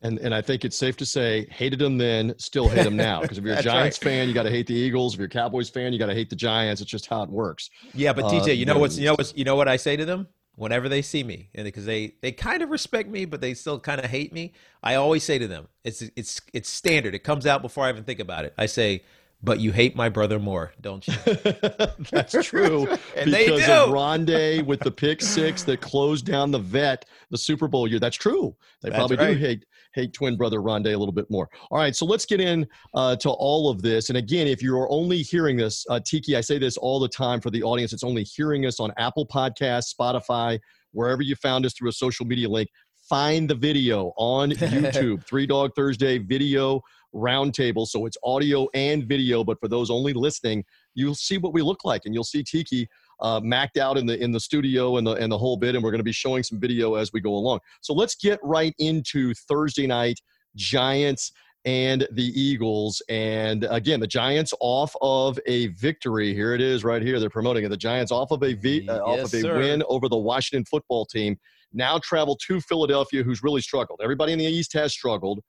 And 0.03 0.19
and 0.19 0.35
I 0.35 0.43
think 0.43 0.65
it's 0.65 0.77
safe 0.77 0.97
to 0.99 1.07
say, 1.07 1.47
hated 1.51 1.79
them 1.79 1.97
then, 1.97 2.35
still 2.39 2.69
hate 2.69 2.85
them 2.85 2.97
now. 2.97 3.23
Because 3.23 3.39
if 3.39 3.45
you're 3.45 3.57
a 3.57 3.63
Giants 3.75 3.99
right. 4.05 4.11
fan, 4.11 4.29
you 4.29 4.35
got 4.35 4.43
to 4.43 4.51
hate 4.51 4.67
the 4.67 4.75
Eagles. 4.75 5.15
If 5.15 5.19
you're 5.19 5.27
a 5.27 5.31
Cowboys 5.31 5.71
fan, 5.71 5.93
you 5.95 5.99
got 5.99 6.07
to 6.07 6.15
hate 6.15 6.29
the 6.29 6.37
Giants. 6.37 6.83
It's 6.83 6.91
just 6.91 7.07
how 7.07 7.23
it 7.23 7.31
works. 7.31 7.71
Yeah, 7.95 8.13
but 8.13 8.27
Uh, 8.27 8.31
TJ, 8.33 8.59
you 8.59 8.67
know 8.67 8.79
what's 8.79 8.99
you 8.99 9.07
know 9.07 9.15
what's 9.15 9.35
you 9.35 9.45
know 9.45 9.57
what 9.57 9.69
I 9.69 9.77
say 9.77 9.97
to 9.97 10.05
them 10.05 10.29
whenever 10.55 10.89
they 10.89 11.01
see 11.01 11.25
me, 11.25 11.49
and 11.55 11.65
because 11.65 11.87
they 11.87 12.15
they 12.21 12.31
kind 12.31 12.63
of 12.63 12.69
respect 12.69 13.09
me, 13.09 13.25
but 13.25 13.41
they 13.41 13.55
still 13.55 13.81
kind 13.81 13.99
of 13.99 14.11
hate 14.11 14.35
me. 14.35 14.53
I 14.83 14.97
always 14.97 15.25
say 15.25 15.39
to 15.39 15.49
them, 15.49 15.69
it's 15.83 16.03
it's 16.15 16.43
it's 16.53 16.69
standard. 16.69 17.15
It 17.15 17.21
comes 17.25 17.47
out 17.47 17.63
before 17.63 17.85
I 17.87 17.89
even 17.89 18.05
think 18.05 18.21
about 18.21 18.45
it. 18.45 18.53
I 18.59 18.67
say, 18.67 19.03
"But 19.43 19.61
you 19.61 19.73
hate 19.73 19.95
my 19.95 20.09
brother 20.09 20.39
more, 20.39 20.73
don't 20.81 21.07
you?" 21.07 21.15
That's 22.11 22.35
true. 22.47 22.89
And 23.17 23.33
they 23.33 23.47
because 23.47 23.67
do. 23.67 23.73
of 23.73 23.89
Rondé 23.91 24.65
with 24.65 24.81
the 24.81 24.91
pick 24.91 25.21
six 25.23 25.63
that 25.65 25.81
closed 25.81 26.27
down 26.27 26.51
the 26.51 26.59
vet 26.59 27.05
the 27.31 27.39
Super 27.39 27.69
Bowl 27.69 27.87
year. 27.89 27.99
That's 28.01 28.17
true. 28.17 28.57
They 28.83 28.91
That's 28.91 28.99
probably 28.99 29.17
right. 29.17 29.35
do 29.35 29.39
hate 29.39 29.65
hate 29.95 30.13
twin 30.13 30.37
brother 30.37 30.61
Rondé 30.61 30.95
a 30.95 30.99
little 30.99 31.13
bit 31.13 31.31
more. 31.31 31.49
All 31.71 31.79
right, 31.79 31.97
so 31.97 32.05
let's 32.05 32.27
get 32.27 32.39
in 32.41 32.67
uh, 32.95 33.17
to 33.17 33.31
all 33.31 33.71
of 33.71 33.81
this. 33.81 34.11
And 34.11 34.19
again, 34.19 34.47
if 34.47 34.63
you're 34.63 34.91
only 34.91 35.23
hearing 35.23 35.57
this, 35.57 35.87
uh, 35.89 36.01
Tiki, 36.05 36.37
I 36.37 36.43
say 36.43 36.59
this 36.59 36.77
all 36.77 37.01
the 37.01 37.09
time 37.09 37.41
for 37.41 37.51
the 37.51 37.63
audience. 37.63 37.95
It's 37.95 38.05
only 38.05 38.23
hearing 38.23 38.67
us 38.67 38.79
on 38.79 38.93
Apple 38.99 39.27
Podcasts, 39.27 39.95
Spotify, 39.99 40.59
wherever 40.93 41.23
you 41.23 41.35
found 41.35 41.65
us 41.65 41.73
through 41.73 41.89
a 41.89 41.93
social 41.93 42.27
media 42.27 42.47
link. 42.49 42.69
find 43.09 43.49
the 43.49 43.55
video 43.55 44.13
on 44.19 44.51
YouTube. 44.53 45.25
Three 45.27 45.47
Dog 45.47 45.71
Thursday 45.75 46.19
video 46.19 46.83
roundtable. 47.15 47.87
So 47.87 48.07
it's 48.07 48.17
audio 48.25 48.69
and 48.75 49.05
video, 49.05 49.45
but 49.45 49.59
for 49.61 49.69
those 49.69 49.91
only 49.91 50.13
listening, 50.13 50.65
you'll 50.95 51.15
see 51.15 51.39
what 51.39 51.53
we 51.53 51.63
look 51.63 51.85
like, 51.85 52.03
and 52.05 52.15
you'll 52.15 52.25
see 52.25 52.43
Tiki 52.43 52.89
uh, 53.21 53.41
macked 53.43 53.79
out 53.79 53.97
in 53.97 54.07
the 54.07 54.23
in 54.23 54.33
the 54.33 54.41
studio 54.41 54.97
and 54.97 55.07
the 55.07 55.13
and 55.13 55.31
the 55.31 55.39
whole 55.39 55.57
bit. 55.57 55.75
And 55.75 55.83
we're 55.83 55.91
going 55.91 56.01
to 56.01 56.05
be 56.05 56.13
showing 56.13 56.43
some 56.43 56.61
video 56.61 56.95
as 56.95 57.13
we 57.13 57.21
go 57.21 57.35
along. 57.35 57.61
So 57.81 57.95
let's 57.95 58.15
get 58.15 58.39
right 58.43 58.75
into 58.79 59.35
Thursday 59.35 59.87
night 59.87 60.21
Giants 60.57 61.33
and 61.65 62.07
the 62.13 62.41
Eagles. 62.41 63.03
And 63.09 63.67
again, 63.71 63.99
the 64.01 64.07
Giants 64.07 64.55
off 64.61 64.95
of 65.03 65.39
a 65.47 65.67
victory. 65.69 66.33
Here 66.33 66.55
it 66.55 66.61
is, 66.61 66.85
right 66.85 67.03
here. 67.03 67.19
They're 67.19 67.29
promoting 67.29 67.65
it. 67.65 67.69
The 67.69 67.77
Giants 67.77 68.13
off 68.13 68.31
of 68.31 68.43
a 68.43 68.55
v, 68.55 68.89
uh, 68.89 68.99
off 69.01 69.19
of 69.19 69.35
a 69.35 69.41
sir. 69.41 69.59
win 69.59 69.83
over 69.89 70.09
the 70.09 70.17
Washington 70.17 70.65
football 70.65 71.05
team. 71.05 71.37
Now 71.73 71.99
travel 71.99 72.37
to 72.47 72.61
Philadelphia, 72.61 73.23
who's 73.25 73.43
really 73.43 73.61
struggled. 73.61 74.01
Everybody 74.03 74.33
in 74.33 74.39
the 74.39 74.45
East 74.45 74.73
has 74.75 74.93
struggled 74.93 75.41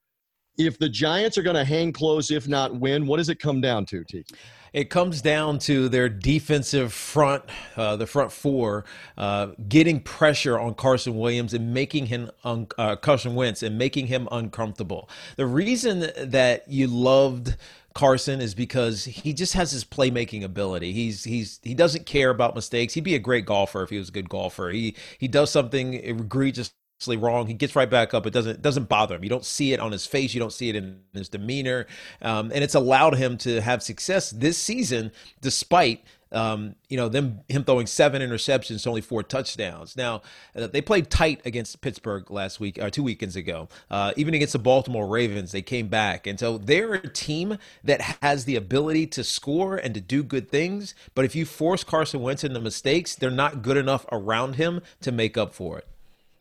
if 0.58 0.80
the 0.80 0.89
Giants 0.89 1.38
are 1.38 1.43
going 1.43 1.55
to 1.55 1.64
hang 1.64 1.93
close, 1.93 2.32
if 2.32 2.47
not 2.47 2.76
win, 2.76 3.05
what 3.05 3.18
does 3.18 3.30
it 3.30 3.39
come 3.39 3.62
down 3.62 3.86
to, 3.88 4.03
Tiki? 4.03 4.36
It 4.74 4.89
comes 4.89 5.22
down 5.22 5.60
to 5.60 5.89
their 5.89 6.10
defensive 6.10 6.93
front, 6.93 7.43
uh, 7.76 7.95
the 7.95 8.05
front 8.05 8.32
four, 8.32 8.86
uh, 9.18 9.47
getting 9.68 10.01
pressure 10.01 10.60
on 10.60 10.76
Carson 10.76 11.18
Williams 11.18 11.53
and 11.53 11.74
making 11.74 12.08
him 12.08 12.30
un- 12.43 12.68
uh, 12.78 12.95
Carson 12.95 13.34
Wentz 13.34 13.64
and 13.64 13.78
making 13.78 14.08
him 14.08 14.28
uncomfortable. 14.32 15.10
The 15.36 15.45
reason 15.45 16.12
that 16.18 16.66
you 16.68 16.88
loved 16.88 17.55
Carson 17.93 18.41
is 18.41 18.53
because 18.53 19.05
he 19.05 19.34
just 19.34 19.53
has 19.53 19.72
his 19.72 19.84
playmaking 19.84 20.43
ability. 20.43 20.93
He's 20.93 21.24
he's 21.24 21.60
he 21.64 21.74
doesn't 21.74 22.05
care 22.05 22.30
about 22.30 22.53
mistakes. 22.53 22.93
He'd 22.93 23.03
be 23.03 23.16
a 23.16 23.20
great 23.20 23.45
golfer 23.45 23.82
if 23.82 23.89
he 23.89 23.97
was 23.97 24.10
a 24.10 24.12
good 24.12 24.30
golfer. 24.30 24.70
He 24.70 24.95
he 25.18 25.28
does 25.28 25.49
something 25.49 25.95
egregious 25.95 26.72
wrong. 27.06 27.48
He 27.48 27.54
gets 27.54 27.76
right 27.76 27.89
back 27.89 28.14
up. 28.14 28.26
It 28.26 28.34
doesn't 28.34 28.62
doesn't 28.62 28.89
bother 28.89 29.16
him. 29.16 29.24
You 29.24 29.30
don't 29.30 29.45
see 29.45 29.74
it 29.74 29.80
on 29.80 29.91
his 29.91 30.06
face. 30.06 30.34
You 30.34 30.39
don't 30.39 30.54
see 30.54 30.70
it 30.70 30.76
in 30.76 31.02
his 31.14 31.30
demeanor, 31.30 31.86
um, 32.22 32.52
and 32.54 32.64
it's 32.64 32.76
allowed 32.76 33.16
him 33.16 33.38
to 33.39 33.62
have 33.62 33.84
success 33.84 34.32
this 34.32 34.58
season 34.58 35.12
despite. 35.41 36.04
Um, 36.30 36.76
you 36.89 36.98
know 36.98 37.08
them 37.08 37.39
him 37.48 37.64
throwing 37.64 37.88
seven 37.88 38.22
interceptions, 38.22 38.86
only 38.86 39.00
four 39.00 39.24
touchdowns. 39.24 39.95
Now 39.95 40.24
uh, 40.56 40.68
they 40.68 40.82
played 40.82 41.10
tight 41.10 41.39
against 41.45 41.80
Pittsburgh 41.80 42.30
last 42.30 42.60
week 42.60 42.80
or 42.82 42.89
two 42.89 43.04
weekends 43.04 43.38
ago. 43.38 43.70
Uh, 43.89 44.12
even 44.18 44.34
against 44.34 44.52
the 44.52 44.60
Baltimore 44.60 45.08
Ravens, 45.08 45.54
they 45.54 45.62
came 45.62 45.88
back, 45.88 46.28
and 46.28 46.38
so 46.38 46.58
they're 46.58 46.95
a 46.95 47.08
team 47.08 47.58
that 47.86 48.02
has 48.22 48.43
the 48.43 48.58
ability 48.58 49.08
to 49.08 49.24
score 49.24 49.78
and 49.78 49.93
to 49.93 50.02
do 50.02 50.22
good 50.22 50.50
things. 50.50 50.95
But 51.16 51.24
if 51.24 51.34
you 51.34 51.45
force 51.45 51.86
Carson 51.86 52.22
Wentz 52.22 52.43
into 52.43 52.60
mistakes, 52.60 53.16
they're 53.16 53.32
not 53.32 53.62
good 53.62 53.78
enough 53.78 54.06
around 54.12 54.56
him 54.56 54.82
to 55.02 55.14
make 55.14 55.38
up 55.38 55.54
for 55.54 55.78
it. 55.78 55.88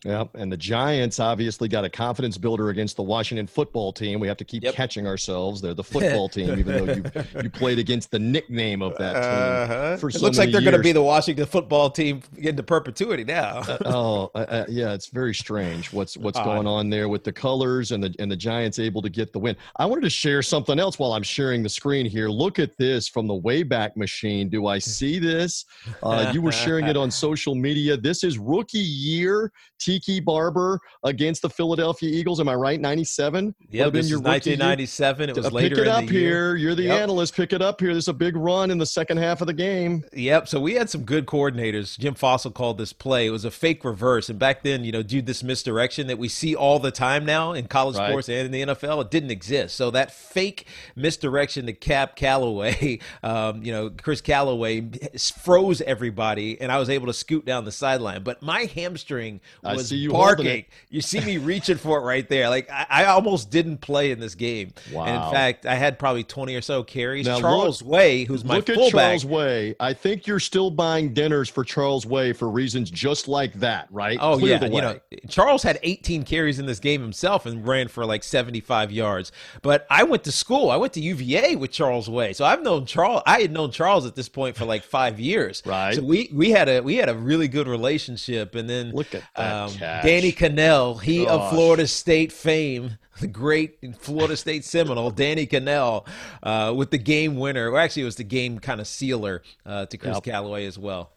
Yep. 0.05 0.35
And 0.35 0.51
the 0.51 0.57
Giants 0.57 1.19
obviously 1.19 1.67
got 1.67 1.83
a 1.83 1.89
confidence 1.89 2.37
builder 2.37 2.69
against 2.69 2.97
the 2.97 3.03
Washington 3.03 3.47
football 3.47 3.91
team. 3.91 4.19
We 4.19 4.27
have 4.27 4.37
to 4.37 4.45
keep 4.45 4.63
yep. 4.63 4.75
catching 4.75 5.07
ourselves. 5.07 5.59
They're 5.61 5.73
the 5.73 5.83
football 5.97 6.29
team, 6.29 6.57
even 6.57 6.65
though 6.85 6.93
you 6.93 7.03
you 7.43 7.49
played 7.49 7.79
against 7.79 8.11
the 8.11 8.19
nickname 8.19 8.81
of 8.81 8.95
that 8.97 9.13
team. 9.13 9.75
Uh-huh. 9.77 9.97
For 9.97 10.09
it 10.09 10.13
so 10.13 10.19
looks 10.19 10.37
like 10.37 10.51
they're 10.51 10.61
going 10.61 10.73
to 10.73 10.79
be 10.79 10.91
the 10.91 11.01
Washington 11.01 11.45
football 11.45 11.89
team 11.89 12.21
into 12.37 12.61
perpetuity 12.63 13.23
now. 13.23 13.59
uh, 13.67 13.77
oh, 13.85 14.31
uh, 14.35 14.37
uh, 14.37 14.65
yeah, 14.69 14.93
it's 14.93 15.07
very 15.07 15.33
strange 15.33 15.91
what's 15.91 16.15
what's 16.27 16.39
going 16.39 16.67
on 16.67 16.89
there 16.89 17.09
with 17.09 17.23
the 17.23 17.31
colors 17.31 17.91
and 17.91 18.03
the 18.03 18.13
and 18.19 18.31
the 18.31 18.35
Giants 18.35 18.79
able 18.79 19.01
to 19.01 19.09
get 19.09 19.33
the 19.33 19.39
win. 19.39 19.55
I 19.77 19.85
wanted 19.85 20.01
to 20.01 20.09
share 20.09 20.43
something 20.43 20.79
else 20.79 20.99
while 20.99 21.13
I'm 21.13 21.23
sharing 21.23 21.63
the 21.63 21.69
screen 21.69 22.05
here. 22.05 22.29
Look 22.29 22.59
at 22.59 22.77
this 22.77 23.07
from 23.07 23.27
the 23.27 23.39
Wayback 23.39 23.95
Machine. 23.95 24.47
Do 24.47 24.67
I 24.67 24.77
see 24.77 25.17
this? 25.17 25.65
Uh, 26.03 26.31
you 26.33 26.41
were 26.41 26.51
sharing 26.51 26.85
it 26.85 26.95
on 26.95 27.09
social 27.27 27.55
media. 27.55 27.97
This 27.97 28.23
is 28.23 28.37
rookie 28.37 28.77
year 28.77 29.51
Tiki 29.97 30.19
Barber 30.19 30.79
against 31.03 31.41
the 31.41 31.49
Philadelphia 31.49 32.09
Eagles. 32.09 32.39
Am 32.39 32.49
I 32.49 32.55
right? 32.55 32.79
97? 32.79 33.55
Yeah, 33.69 33.89
this 33.89 34.07
is 34.07 34.13
1997. 34.13 35.29
It 35.29 35.35
was 35.35 35.51
later 35.51 35.75
Pick 35.75 35.85
it 35.85 35.87
up 35.87 36.03
here. 36.03 36.55
You're 36.55 36.75
the 36.75 36.83
yep. 36.83 37.01
analyst. 37.01 37.35
Pick 37.35 37.53
it 37.53 37.61
up 37.61 37.79
here. 37.79 37.93
There's 37.93 38.07
a 38.07 38.13
big 38.13 38.35
run 38.35 38.71
in 38.71 38.77
the 38.77 38.85
second 38.85 39.17
half 39.17 39.41
of 39.41 39.47
the 39.47 39.53
game. 39.53 40.03
Yep. 40.13 40.47
So 40.47 40.59
we 40.59 40.75
had 40.75 40.89
some 40.89 41.03
good 41.03 41.25
coordinators. 41.25 41.97
Jim 41.97 42.13
Fassel 42.13 42.53
called 42.53 42.77
this 42.77 42.93
play. 42.93 43.27
It 43.27 43.31
was 43.31 43.45
a 43.45 43.51
fake 43.51 43.83
reverse. 43.83 44.29
And 44.29 44.37
back 44.37 44.63
then, 44.63 44.83
you 44.83 44.91
know, 44.91 45.01
do 45.01 45.21
this 45.21 45.43
misdirection 45.43 46.07
that 46.07 46.17
we 46.17 46.27
see 46.27 46.55
all 46.55 46.79
the 46.79 46.91
time 46.91 47.25
now 47.25 47.53
in 47.53 47.67
college 47.67 47.97
right. 47.97 48.09
sports 48.09 48.29
and 48.29 48.45
in 48.45 48.51
the 48.51 48.73
NFL, 48.73 49.01
it 49.01 49.11
didn't 49.11 49.31
exist. 49.31 49.75
So 49.75 49.91
that 49.91 50.11
fake 50.11 50.67
misdirection 50.95 51.65
to 51.65 51.73
Cap 51.73 52.15
Calloway, 52.15 52.99
um, 53.23 53.63
you 53.63 53.71
know, 53.71 53.89
Chris 53.89 54.21
Calloway 54.21 54.89
froze 55.17 55.81
everybody, 55.81 56.59
and 56.61 56.71
I 56.71 56.77
was 56.77 56.89
able 56.89 57.07
to 57.07 57.13
scoot 57.13 57.45
down 57.45 57.65
the 57.65 57.71
sideline. 57.71 58.23
But 58.23 58.41
my 58.41 58.65
hamstring 58.75 59.41
was 59.63 59.76
you 59.91 60.11
barking. 60.11 60.65
You 60.89 61.01
see 61.01 61.19
me 61.21 61.37
reaching 61.37 61.77
for 61.77 61.97
it 61.99 62.01
right 62.01 62.27
there. 62.27 62.49
Like 62.49 62.69
I, 62.69 62.85
I, 62.89 63.05
almost 63.05 63.49
didn't 63.49 63.79
play 63.79 64.11
in 64.11 64.19
this 64.19 64.35
game. 64.35 64.73
Wow. 64.91 65.05
And 65.05 65.23
in 65.23 65.31
fact, 65.31 65.65
I 65.65 65.75
had 65.75 65.99
probably 65.99 66.23
twenty 66.23 66.55
or 66.55 66.61
so 66.61 66.83
carries. 66.83 67.25
Now 67.25 67.39
Charles 67.39 67.81
look, 67.81 67.91
Way, 67.91 68.23
who's 68.23 68.43
my 68.43 68.57
look 68.57 68.67
fullback. 68.67 68.87
at 68.87 68.91
Charles 68.91 69.25
Way. 69.25 69.75
I 69.79 69.93
think 69.93 70.27
you're 70.27 70.39
still 70.39 70.71
buying 70.71 71.13
dinners 71.13 71.49
for 71.49 71.63
Charles 71.63 72.05
Way 72.05 72.33
for 72.33 72.49
reasons 72.49 72.89
just 72.89 73.27
like 73.27 73.53
that, 73.55 73.87
right? 73.91 74.17
Oh 74.21 74.37
Clear 74.37 74.59
yeah, 74.61 74.65
you 74.65 74.81
know 74.81 74.99
Charles 75.29 75.63
had 75.63 75.79
18 75.83 76.23
carries 76.23 76.59
in 76.59 76.65
this 76.65 76.79
game 76.79 77.01
himself 77.01 77.45
and 77.45 77.67
ran 77.67 77.87
for 77.87 78.05
like 78.05 78.23
75 78.23 78.91
yards. 78.91 79.31
But 79.61 79.85
I 79.89 80.03
went 80.03 80.23
to 80.25 80.31
school. 80.31 80.69
I 80.69 80.77
went 80.77 80.93
to 80.93 81.01
UVA 81.01 81.55
with 81.55 81.71
Charles 81.71 82.09
Way, 82.09 82.33
so 82.33 82.45
I've 82.45 82.63
known 82.63 82.85
Charles. 82.85 83.23
I 83.25 83.41
had 83.41 83.51
known 83.51 83.71
Charles 83.71 84.05
at 84.05 84.15
this 84.15 84.29
point 84.29 84.55
for 84.55 84.65
like 84.65 84.83
five 84.83 85.19
years. 85.19 85.61
Right. 85.65 85.95
So 85.95 86.03
we 86.03 86.29
we 86.33 86.51
had 86.51 86.69
a 86.69 86.81
we 86.81 86.95
had 86.95 87.09
a 87.09 87.15
really 87.15 87.47
good 87.47 87.67
relationship, 87.67 88.55
and 88.55 88.69
then 88.69 88.91
look 88.91 89.13
at 89.13 89.23
that. 89.35 89.53
Um, 89.53 89.66
Danny 89.75 90.31
Kanell, 90.31 91.01
he 91.01 91.25
Gosh. 91.25 91.33
of 91.33 91.49
Florida 91.51 91.87
State 91.87 92.31
fame, 92.31 92.97
the 93.19 93.27
great 93.27 93.77
Florida 93.99 94.37
State 94.37 94.65
Seminole, 94.65 95.11
Danny 95.11 95.47
Kanell, 95.47 96.07
uh, 96.43 96.73
with 96.75 96.91
the 96.91 96.97
game 96.97 97.35
winner. 97.35 97.71
Or 97.71 97.79
actually, 97.79 98.03
it 98.03 98.05
was 98.05 98.15
the 98.15 98.23
game 98.23 98.59
kind 98.59 98.79
of 98.79 98.87
sealer 98.87 99.43
uh, 99.65 99.85
to 99.87 99.97
Chris 99.97 100.15
yep. 100.15 100.23
Calloway 100.23 100.65
as 100.65 100.77
well. 100.77 101.11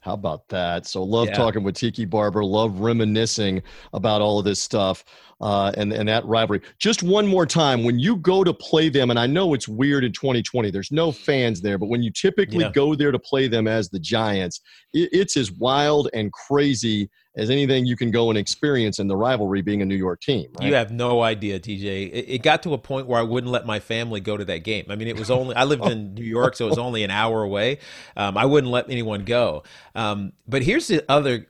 How 0.00 0.14
about 0.14 0.48
that? 0.48 0.86
So 0.86 1.02
love 1.02 1.28
yeah. 1.28 1.34
talking 1.34 1.64
with 1.64 1.74
Tiki 1.74 2.04
Barber. 2.04 2.44
Love 2.44 2.80
reminiscing 2.80 3.62
about 3.92 4.20
all 4.20 4.38
of 4.38 4.44
this 4.44 4.62
stuff 4.62 5.04
uh, 5.40 5.72
and 5.76 5.92
and 5.92 6.08
that 6.08 6.24
rivalry. 6.24 6.62
Just 6.78 7.02
one 7.02 7.26
more 7.26 7.46
time, 7.46 7.84
when 7.84 7.98
you 7.98 8.16
go 8.16 8.44
to 8.44 8.54
play 8.54 8.88
them, 8.88 9.10
and 9.10 9.18
I 9.18 9.26
know 9.26 9.54
it's 9.54 9.68
weird 9.68 10.04
in 10.04 10.12
2020. 10.12 10.70
There's 10.70 10.92
no 10.92 11.12
fans 11.12 11.60
there, 11.60 11.78
but 11.78 11.88
when 11.88 12.02
you 12.02 12.10
typically 12.10 12.64
yeah. 12.64 12.72
go 12.72 12.94
there 12.94 13.10
to 13.10 13.18
play 13.18 13.48
them 13.48 13.66
as 13.66 13.88
the 13.88 13.98
Giants, 13.98 14.60
it, 14.92 15.08
it's 15.12 15.36
as 15.36 15.52
wild 15.52 16.08
and 16.14 16.32
crazy 16.32 17.10
as 17.38 17.50
anything 17.50 17.86
you 17.86 17.96
can 17.96 18.10
go 18.10 18.28
and 18.28 18.36
experience 18.36 18.98
in 18.98 19.06
the 19.06 19.16
rivalry 19.16 19.62
being 19.62 19.80
a 19.80 19.84
New 19.84 19.94
York 19.94 20.20
team. 20.20 20.50
Right? 20.58 20.66
You 20.66 20.74
have 20.74 20.90
no 20.90 21.22
idea, 21.22 21.60
TJ. 21.60 22.12
It, 22.12 22.24
it, 22.28 22.42
got 22.42 22.64
to 22.64 22.74
a 22.74 22.78
point 22.78 23.06
where 23.06 23.18
I 23.18 23.22
wouldn't 23.22 23.52
let 23.52 23.64
my 23.64 23.78
family 23.78 24.20
go 24.20 24.36
to 24.36 24.44
that 24.46 24.58
game. 24.64 24.86
I 24.88 24.96
mean, 24.96 25.06
it 25.06 25.16
was 25.16 25.30
only 25.30 25.54
I 25.54 25.64
lived 25.64 25.86
in 25.86 26.14
New 26.14 26.24
York, 26.24 26.56
so 26.56 26.66
it 26.66 26.70
was 26.70 26.78
only 26.78 27.04
an 27.04 27.10
hour 27.10 27.42
away. 27.42 27.78
Um, 28.16 28.36
I 28.36 28.44
wouldn't 28.44 28.72
let 28.72 28.90
anyone 28.90 29.24
go. 29.24 29.62
Um, 29.94 30.32
but 30.48 30.62
here's 30.62 30.88
the 30.88 31.04
other 31.08 31.46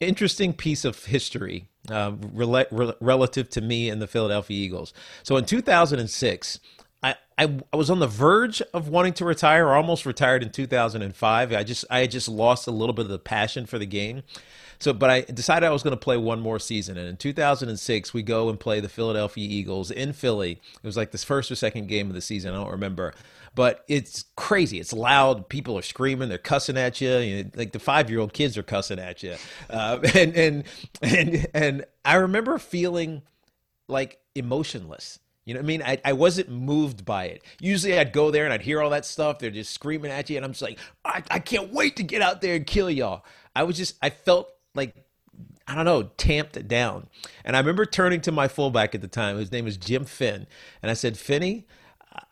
interesting 0.00 0.54
piece 0.54 0.86
of 0.86 1.04
history 1.04 1.68
uh, 1.90 2.12
rel- 2.32 2.94
relative 3.00 3.50
to 3.50 3.60
me 3.60 3.90
and 3.90 4.00
the 4.00 4.06
Philadelphia 4.06 4.56
Eagles. 4.56 4.94
So 5.22 5.36
in 5.36 5.44
2006, 5.44 6.60
I, 7.02 7.14
I, 7.38 7.58
I 7.72 7.76
was 7.76 7.90
on 7.90 7.98
the 7.98 8.06
verge 8.06 8.62
of 8.72 8.88
wanting 8.88 9.12
to 9.14 9.24
retire, 9.26 9.66
or 9.66 9.74
almost 9.74 10.06
retired 10.06 10.42
in 10.42 10.50
2005. 10.50 11.52
I 11.52 11.62
just 11.62 11.84
I 11.90 12.00
had 12.00 12.10
just 12.10 12.28
lost 12.28 12.66
a 12.66 12.70
little 12.70 12.94
bit 12.94 13.04
of 13.04 13.10
the 13.10 13.18
passion 13.18 13.66
for 13.66 13.78
the 13.78 13.86
game. 13.86 14.22
So, 14.80 14.94
but 14.94 15.10
I 15.10 15.20
decided 15.22 15.66
I 15.66 15.70
was 15.70 15.82
going 15.82 15.92
to 15.92 16.00
play 16.00 16.16
one 16.16 16.40
more 16.40 16.58
season. 16.58 16.96
And 16.96 17.06
in 17.06 17.16
2006, 17.18 18.14
we 18.14 18.22
go 18.22 18.48
and 18.48 18.58
play 18.58 18.80
the 18.80 18.88
Philadelphia 18.88 19.46
Eagles 19.46 19.90
in 19.90 20.14
Philly. 20.14 20.52
It 20.52 20.86
was 20.86 20.96
like 20.96 21.10
this 21.10 21.22
first 21.22 21.50
or 21.50 21.54
second 21.54 21.88
game 21.88 22.08
of 22.08 22.14
the 22.14 22.22
season. 22.22 22.54
I 22.54 22.56
don't 22.56 22.70
remember. 22.70 23.12
But 23.54 23.84
it's 23.88 24.24
crazy. 24.36 24.80
It's 24.80 24.92
loud. 24.92 25.50
People 25.50 25.76
are 25.76 25.82
screaming. 25.82 26.30
They're 26.30 26.38
cussing 26.38 26.78
at 26.78 27.00
you. 27.00 27.16
you 27.18 27.44
know, 27.44 27.50
like 27.56 27.72
the 27.72 27.78
five 27.78 28.08
year 28.08 28.20
old 28.20 28.32
kids 28.32 28.56
are 28.56 28.62
cussing 28.62 28.98
at 28.98 29.22
you. 29.22 29.36
Uh, 29.68 29.98
and, 30.14 30.34
and, 30.34 30.64
and, 31.02 31.46
and 31.52 31.84
I 32.04 32.14
remember 32.16 32.58
feeling 32.58 33.22
like 33.86 34.18
emotionless. 34.34 35.18
You 35.44 35.54
know 35.54 35.60
what 35.60 35.64
I 35.64 35.66
mean? 35.66 35.82
I, 35.82 36.00
I 36.04 36.12
wasn't 36.14 36.48
moved 36.48 37.04
by 37.04 37.24
it. 37.24 37.42
Usually 37.60 37.98
I'd 37.98 38.12
go 38.12 38.30
there 38.30 38.44
and 38.44 38.52
I'd 38.52 38.62
hear 38.62 38.80
all 38.80 38.90
that 38.90 39.04
stuff. 39.04 39.40
They're 39.40 39.50
just 39.50 39.72
screaming 39.72 40.10
at 40.10 40.30
you. 40.30 40.36
And 40.36 40.44
I'm 40.44 40.52
just 40.52 40.62
like, 40.62 40.78
I, 41.04 41.22
I 41.30 41.38
can't 41.38 41.72
wait 41.72 41.96
to 41.96 42.02
get 42.02 42.22
out 42.22 42.40
there 42.40 42.54
and 42.54 42.66
kill 42.66 42.88
y'all. 42.90 43.24
I 43.54 43.64
was 43.64 43.76
just, 43.76 43.96
I 44.00 44.10
felt 44.10 44.48
like 44.74 44.94
I 45.66 45.74
don't 45.74 45.84
know, 45.84 46.10
tamped 46.16 46.56
it 46.56 46.66
down. 46.66 47.06
And 47.44 47.54
I 47.56 47.60
remember 47.60 47.86
turning 47.86 48.20
to 48.22 48.32
my 48.32 48.48
fullback 48.48 48.94
at 48.94 49.00
the 49.00 49.08
time. 49.08 49.38
His 49.38 49.52
name 49.52 49.64
was 49.64 49.76
Jim 49.76 50.04
Finn, 50.04 50.46
and 50.82 50.90
I 50.90 50.94
said, 50.94 51.16
Finny, 51.16 51.66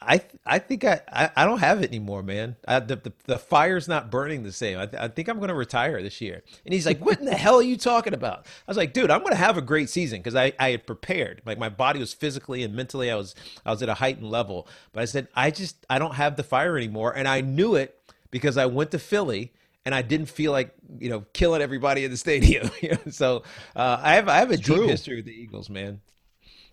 I 0.01 0.22
I 0.45 0.59
think 0.59 0.84
I, 0.84 1.01
I, 1.12 1.30
I 1.36 1.45
don't 1.45 1.61
have 1.61 1.82
it 1.82 1.91
anymore, 1.91 2.22
man. 2.22 2.57
I, 2.66 2.80
the, 2.80 2.97
the, 2.97 3.12
the 3.26 3.39
fire's 3.39 3.86
not 3.86 4.11
burning 4.11 4.43
the 4.43 4.53
same. 4.53 4.78
I, 4.78 4.86
th- 4.86 5.01
I 5.01 5.09
think 5.09 5.28
I'm 5.28 5.39
going 5.39 5.49
to 5.49 5.55
retire 5.55 6.03
this 6.03 6.20
year." 6.20 6.43
And 6.64 6.74
he's 6.74 6.86
like, 6.86 6.99
"What 7.05 7.20
in 7.20 7.26
the 7.26 7.34
hell 7.34 7.57
are 7.57 7.62
you 7.62 7.76
talking 7.76 8.14
about?" 8.14 8.41
I 8.41 8.70
was 8.70 8.76
like, 8.76 8.93
"Dude, 8.93 9.11
I'm 9.11 9.20
going 9.20 9.32
to 9.32 9.36
have 9.36 9.57
a 9.57 9.62
great 9.62 9.89
season 9.89 10.18
because 10.18 10.34
I, 10.34 10.53
I 10.59 10.70
had 10.70 10.86
prepared. 10.86 11.43
Like 11.47 11.59
my 11.59 11.68
body 11.68 12.01
was 12.01 12.12
physically 12.12 12.64
and 12.64 12.74
mentally, 12.74 13.11
I 13.11 13.14
was 13.14 13.34
I 13.64 13.70
was 13.70 13.82
at 13.82 13.89
a 13.89 13.95
heightened 13.95 14.30
level. 14.30 14.66
But 14.93 15.03
I 15.03 15.05
said, 15.05 15.28
I 15.34 15.51
just 15.51 15.86
I 15.89 15.99
don't 15.99 16.14
have 16.14 16.36
the 16.36 16.43
fire 16.43 16.76
anymore, 16.76 17.12
and 17.16 17.28
I 17.28 17.41
knew 17.41 17.76
it 17.76 18.01
because 18.30 18.57
I 18.57 18.66
went 18.66 18.91
to 18.93 18.99
Philly." 18.99 19.53
And 19.89 19.95
I 19.95 20.03
didn't 20.03 20.26
feel 20.26 20.53
like 20.53 20.74
you 20.99 21.09
know 21.09 21.24
killing 21.32 21.62
everybody 21.62 22.05
in 22.05 22.11
the 22.11 22.16
stadium. 22.18 22.70
so 23.11 23.43
uh, 23.74 23.99
I 24.03 24.16
have 24.16 24.28
I 24.28 24.36
have 24.36 24.51
a 24.51 24.59
deep 24.59 24.82
history 24.82 25.16
with 25.16 25.24
the 25.24 25.32
Eagles, 25.32 25.70
man. 25.70 26.03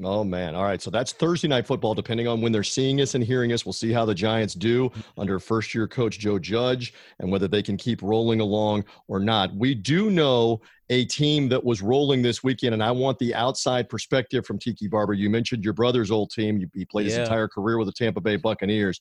Oh 0.03 0.25
man! 0.25 0.53
All 0.53 0.65
right, 0.65 0.81
so 0.81 0.91
that's 0.91 1.13
Thursday 1.13 1.47
night 1.47 1.65
football. 1.65 1.95
Depending 1.95 2.27
on 2.27 2.41
when 2.41 2.51
they're 2.51 2.61
seeing 2.61 2.99
us 2.99 3.15
and 3.15 3.23
hearing 3.23 3.53
us, 3.53 3.65
we'll 3.65 3.71
see 3.71 3.93
how 3.93 4.03
the 4.03 4.13
Giants 4.13 4.53
do 4.53 4.91
under 5.17 5.39
first-year 5.39 5.87
coach 5.87 6.19
Joe 6.19 6.37
Judge 6.37 6.93
and 7.21 7.31
whether 7.31 7.47
they 7.47 7.63
can 7.63 7.77
keep 7.77 8.01
rolling 8.01 8.41
along 8.41 8.83
or 9.07 9.21
not. 9.21 9.55
We 9.55 9.75
do 9.75 10.11
know 10.11 10.59
a 10.89 11.05
team 11.05 11.47
that 11.47 11.63
was 11.63 11.81
rolling 11.81 12.21
this 12.21 12.43
weekend, 12.43 12.73
and 12.73 12.83
I 12.83 12.91
want 12.91 13.17
the 13.19 13.33
outside 13.33 13.87
perspective 13.87 14.45
from 14.45 14.59
Tiki 14.59 14.89
Barber. 14.89 15.13
You 15.13 15.29
mentioned 15.29 15.63
your 15.63 15.73
brother's 15.73 16.11
old 16.11 16.31
team. 16.31 16.69
He 16.73 16.83
played 16.83 17.05
his 17.05 17.15
entire 17.15 17.47
career 17.47 17.77
with 17.77 17.87
the 17.87 17.93
Tampa 17.93 18.19
Bay 18.19 18.35
Buccaneers. 18.35 18.99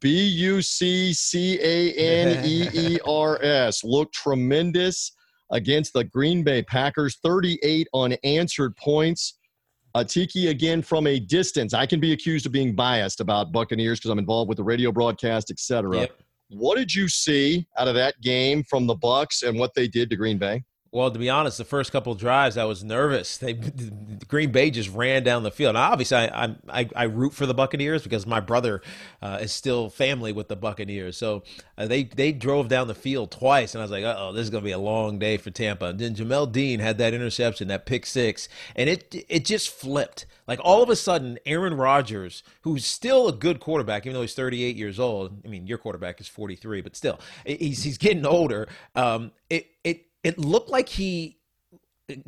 B 0.00 0.26
U 0.26 0.62
C 0.62 1.12
C 1.12 1.58
A 1.60 1.92
N 1.92 2.44
E 2.44 2.68
E 2.72 2.98
R 3.06 3.42
S 3.42 3.84
looked 3.84 4.14
tremendous 4.14 5.12
against 5.50 5.92
the 5.92 6.04
Green 6.04 6.42
Bay 6.42 6.62
Packers. 6.62 7.18
38 7.22 7.88
unanswered 7.94 8.76
points. 8.76 9.38
Uh, 9.94 10.02
Tiki, 10.02 10.48
again, 10.48 10.82
from 10.82 11.06
a 11.06 11.20
distance, 11.20 11.72
I 11.72 11.86
can 11.86 12.00
be 12.00 12.12
accused 12.12 12.46
of 12.46 12.52
being 12.52 12.74
biased 12.74 13.20
about 13.20 13.52
Buccaneers 13.52 14.00
because 14.00 14.10
I'm 14.10 14.18
involved 14.18 14.48
with 14.48 14.58
the 14.58 14.64
radio 14.64 14.90
broadcast, 14.90 15.52
etc. 15.52 16.00
Yep. 16.00 16.12
What 16.48 16.76
did 16.76 16.92
you 16.92 17.08
see 17.08 17.66
out 17.78 17.86
of 17.86 17.94
that 17.94 18.20
game 18.20 18.64
from 18.64 18.86
the 18.86 18.94
Bucks 18.94 19.42
and 19.42 19.58
what 19.58 19.72
they 19.74 19.86
did 19.86 20.10
to 20.10 20.16
Green 20.16 20.38
Bay? 20.38 20.64
Well, 20.94 21.10
to 21.10 21.18
be 21.18 21.28
honest, 21.28 21.58
the 21.58 21.64
first 21.64 21.90
couple 21.90 22.14
drives, 22.14 22.56
I 22.56 22.62
was 22.66 22.84
nervous. 22.84 23.36
They 23.36 23.54
Green 24.28 24.52
Bay 24.52 24.70
just 24.70 24.88
ran 24.90 25.24
down 25.24 25.42
the 25.42 25.50
field. 25.50 25.74
Now, 25.74 25.90
obviously, 25.90 26.18
I, 26.18 26.44
I 26.44 26.56
I 26.68 26.88
I 26.94 27.02
root 27.06 27.34
for 27.34 27.46
the 27.46 27.52
Buccaneers 27.52 28.04
because 28.04 28.28
my 28.28 28.38
brother 28.38 28.80
uh, 29.20 29.38
is 29.40 29.52
still 29.52 29.90
family 29.90 30.30
with 30.30 30.46
the 30.46 30.54
Buccaneers. 30.54 31.16
So 31.16 31.42
uh, 31.76 31.88
they 31.88 32.04
they 32.04 32.30
drove 32.30 32.68
down 32.68 32.86
the 32.86 32.94
field 32.94 33.32
twice, 33.32 33.74
and 33.74 33.82
I 33.82 33.84
was 33.84 33.90
like, 33.90 34.04
oh, 34.04 34.32
this 34.32 34.44
is 34.44 34.50
gonna 34.50 34.62
be 34.62 34.70
a 34.70 34.78
long 34.78 35.18
day 35.18 35.36
for 35.36 35.50
Tampa. 35.50 35.86
And 35.86 35.98
then 35.98 36.14
Jamel 36.14 36.52
Dean 36.52 36.78
had 36.78 36.96
that 36.98 37.12
interception, 37.12 37.66
that 37.66 37.86
pick 37.86 38.06
six, 38.06 38.48
and 38.76 38.88
it 38.88 39.26
it 39.28 39.44
just 39.44 39.70
flipped. 39.70 40.26
Like 40.46 40.60
all 40.62 40.80
of 40.80 40.90
a 40.90 40.96
sudden, 40.96 41.40
Aaron 41.44 41.74
Rodgers, 41.74 42.44
who's 42.60 42.86
still 42.86 43.26
a 43.26 43.32
good 43.32 43.58
quarterback, 43.58 44.06
even 44.06 44.14
though 44.14 44.20
he's 44.20 44.34
38 44.34 44.76
years 44.76 45.00
old. 45.00 45.42
I 45.44 45.48
mean, 45.48 45.66
your 45.66 45.78
quarterback 45.78 46.20
is 46.20 46.28
43, 46.28 46.82
but 46.82 46.94
still, 46.94 47.18
he's 47.44 47.82
he's 47.82 47.98
getting 47.98 48.24
older. 48.24 48.68
Um, 48.94 49.32
it 49.50 49.66
it 49.82 50.06
it 50.24 50.38
looked 50.38 50.70
like 50.70 50.88
he 50.88 51.38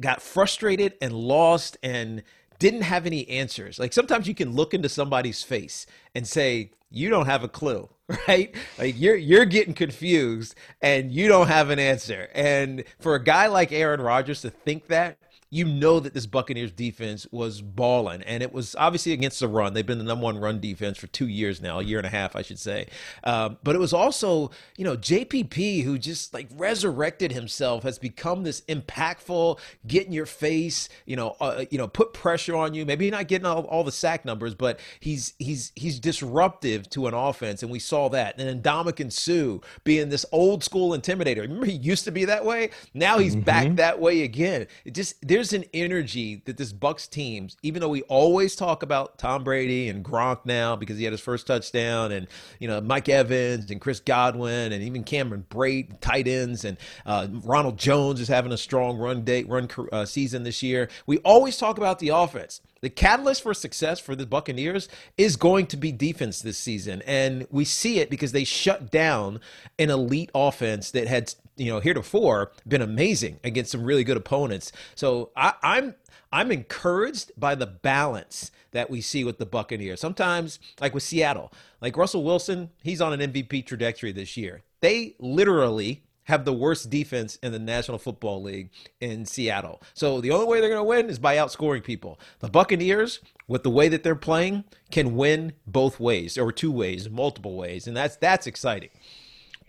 got 0.00 0.22
frustrated 0.22 0.94
and 1.00 1.12
lost 1.12 1.76
and 1.82 2.22
didn't 2.58 2.82
have 2.82 3.06
any 3.06 3.28
answers. 3.28 3.78
Like 3.78 3.92
sometimes 3.92 4.28
you 4.28 4.34
can 4.34 4.52
look 4.52 4.74
into 4.74 4.88
somebody's 4.88 5.42
face 5.42 5.86
and 6.14 6.26
say, 6.26 6.70
"You 6.90 7.10
don't 7.10 7.26
have 7.26 7.42
a 7.42 7.48
clue." 7.48 7.88
Right? 8.28 8.54
Like 8.78 8.94
you're 8.96 9.16
you're 9.16 9.44
getting 9.44 9.74
confused 9.74 10.54
and 10.80 11.10
you 11.10 11.26
don't 11.26 11.48
have 11.48 11.70
an 11.70 11.80
answer. 11.80 12.28
And 12.34 12.84
for 13.00 13.16
a 13.16 13.22
guy 13.22 13.48
like 13.48 13.72
Aaron 13.72 14.00
Rodgers 14.00 14.42
to 14.42 14.50
think 14.50 14.86
that, 14.86 15.18
you 15.50 15.64
know 15.64 16.00
that 16.00 16.12
this 16.12 16.26
Buccaneers 16.26 16.72
defense 16.72 17.26
was 17.30 17.62
balling, 17.62 18.22
and 18.22 18.42
it 18.42 18.52
was 18.52 18.74
obviously 18.76 19.12
against 19.12 19.40
the 19.40 19.48
run. 19.48 19.74
They've 19.74 19.86
been 19.86 19.98
the 19.98 20.04
number 20.04 20.24
one 20.24 20.38
run 20.38 20.60
defense 20.60 20.98
for 20.98 21.06
two 21.06 21.28
years 21.28 21.62
now, 21.62 21.78
a 21.78 21.82
year 21.82 21.98
and 21.98 22.06
a 22.06 22.10
half, 22.10 22.34
I 22.34 22.42
should 22.42 22.58
say. 22.58 22.88
Um, 23.22 23.58
but 23.62 23.76
it 23.76 23.78
was 23.78 23.92
also, 23.92 24.50
you 24.76 24.84
know, 24.84 24.96
JPP 24.96 25.84
who 25.84 25.98
just 25.98 26.34
like 26.34 26.48
resurrected 26.56 27.32
himself, 27.32 27.84
has 27.84 27.98
become 27.98 28.42
this 28.42 28.62
impactful, 28.62 29.60
get 29.86 30.06
in 30.06 30.12
your 30.12 30.26
face, 30.26 30.88
you 31.04 31.14
know, 31.14 31.36
uh, 31.40 31.64
you 31.70 31.78
know, 31.78 31.86
put 31.86 32.12
pressure 32.12 32.56
on 32.56 32.74
you. 32.74 32.84
Maybe 32.84 33.08
not 33.10 33.28
getting 33.28 33.46
all, 33.46 33.64
all 33.66 33.84
the 33.84 33.92
sack 33.92 34.24
numbers, 34.24 34.54
but 34.54 34.80
he's 34.98 35.34
he's 35.38 35.72
he's 35.76 36.00
disruptive 36.00 36.90
to 36.90 37.06
an 37.06 37.14
offense, 37.14 37.62
and 37.62 37.70
we 37.70 37.78
saw 37.78 38.08
that. 38.08 38.38
And 38.38 38.48
then 38.48 38.62
Ndamukong 38.62 39.12
Suh 39.12 39.60
being 39.84 40.08
this 40.08 40.26
old 40.32 40.64
school 40.64 40.90
intimidator. 40.90 41.42
Remember, 41.42 41.66
he 41.66 41.72
used 41.72 42.04
to 42.04 42.10
be 42.10 42.24
that 42.24 42.44
way. 42.44 42.70
Now 42.94 43.18
he's 43.18 43.36
back 43.36 43.76
that 43.76 44.00
way 44.00 44.22
again. 44.22 44.66
It 44.84 44.94
just 44.94 45.14
there's 45.36 45.52
an 45.52 45.66
energy 45.74 46.40
that 46.46 46.56
this 46.56 46.72
Bucks 46.72 47.06
teams, 47.06 47.58
even 47.62 47.82
though 47.82 47.90
we 47.90 48.00
always 48.04 48.56
talk 48.56 48.82
about 48.82 49.18
Tom 49.18 49.44
Brady 49.44 49.90
and 49.90 50.02
Gronk 50.02 50.46
now 50.46 50.76
because 50.76 50.96
he 50.96 51.04
had 51.04 51.12
his 51.12 51.20
first 51.20 51.46
touchdown, 51.46 52.10
and 52.10 52.26
you 52.58 52.66
know 52.66 52.80
Mike 52.80 53.10
Evans 53.10 53.70
and 53.70 53.78
Chris 53.78 54.00
Godwin 54.00 54.72
and 54.72 54.82
even 54.82 55.04
Cameron 55.04 55.44
Brate, 55.50 56.00
tight 56.00 56.26
ends, 56.26 56.64
and 56.64 56.78
uh, 57.04 57.28
Ronald 57.44 57.78
Jones 57.78 58.18
is 58.18 58.28
having 58.28 58.50
a 58.50 58.56
strong 58.56 58.96
run 58.96 59.24
date 59.24 59.46
run 59.46 59.68
uh, 59.92 60.06
season 60.06 60.42
this 60.42 60.62
year. 60.62 60.88
We 61.04 61.18
always 61.18 61.58
talk 61.58 61.76
about 61.76 61.98
the 61.98 62.08
offense. 62.08 62.62
The 62.80 62.88
catalyst 62.88 63.42
for 63.42 63.52
success 63.52 64.00
for 64.00 64.16
the 64.16 64.24
Buccaneers 64.24 64.88
is 65.18 65.36
going 65.36 65.66
to 65.66 65.76
be 65.76 65.92
defense 65.92 66.40
this 66.40 66.56
season, 66.56 67.02
and 67.02 67.46
we 67.50 67.66
see 67.66 67.98
it 67.98 68.08
because 68.08 68.32
they 68.32 68.44
shut 68.44 68.90
down 68.90 69.40
an 69.78 69.90
elite 69.90 70.30
offense 70.34 70.92
that 70.92 71.08
had 71.08 71.34
you 71.56 71.72
know 71.72 71.80
heretofore 71.80 72.52
been 72.66 72.82
amazing 72.82 73.40
against 73.44 73.72
some 73.72 73.84
really 73.84 74.04
good 74.04 74.16
opponents. 74.16 74.72
So 74.94 75.30
I, 75.36 75.54
I'm 75.62 75.94
I'm 76.32 76.50
encouraged 76.50 77.32
by 77.36 77.54
the 77.54 77.66
balance 77.66 78.50
that 78.72 78.90
we 78.90 79.00
see 79.00 79.24
with 79.24 79.38
the 79.38 79.46
Buccaneers. 79.46 80.00
Sometimes, 80.00 80.58
like 80.80 80.92
with 80.92 81.02
Seattle, 81.02 81.52
like 81.80 81.96
Russell 81.96 82.24
Wilson, 82.24 82.70
he's 82.82 83.00
on 83.00 83.18
an 83.18 83.32
MVP 83.32 83.64
trajectory 83.64 84.12
this 84.12 84.36
year. 84.36 84.62
They 84.80 85.14
literally 85.18 86.02
have 86.26 86.44
the 86.44 86.52
worst 86.52 86.90
defense 86.90 87.36
in 87.36 87.52
the 87.52 87.58
National 87.58 87.98
Football 87.98 88.42
League 88.42 88.70
in 89.00 89.24
Seattle. 89.24 89.80
So 89.94 90.20
the 90.20 90.32
only 90.32 90.46
way 90.46 90.60
they're 90.60 90.68
going 90.68 90.80
to 90.80 90.84
win 90.84 91.08
is 91.08 91.20
by 91.20 91.36
outscoring 91.36 91.84
people. 91.84 92.18
The 92.40 92.48
Buccaneers, 92.48 93.20
with 93.46 93.62
the 93.62 93.70
way 93.70 93.88
that 93.88 94.02
they're 94.02 94.16
playing, 94.16 94.64
can 94.90 95.14
win 95.14 95.52
both 95.66 96.00
ways 96.00 96.36
or 96.36 96.50
two 96.50 96.72
ways, 96.72 97.08
multiple 97.08 97.56
ways, 97.56 97.86
and 97.86 97.96
that's 97.96 98.16
that's 98.16 98.46
exciting. 98.46 98.90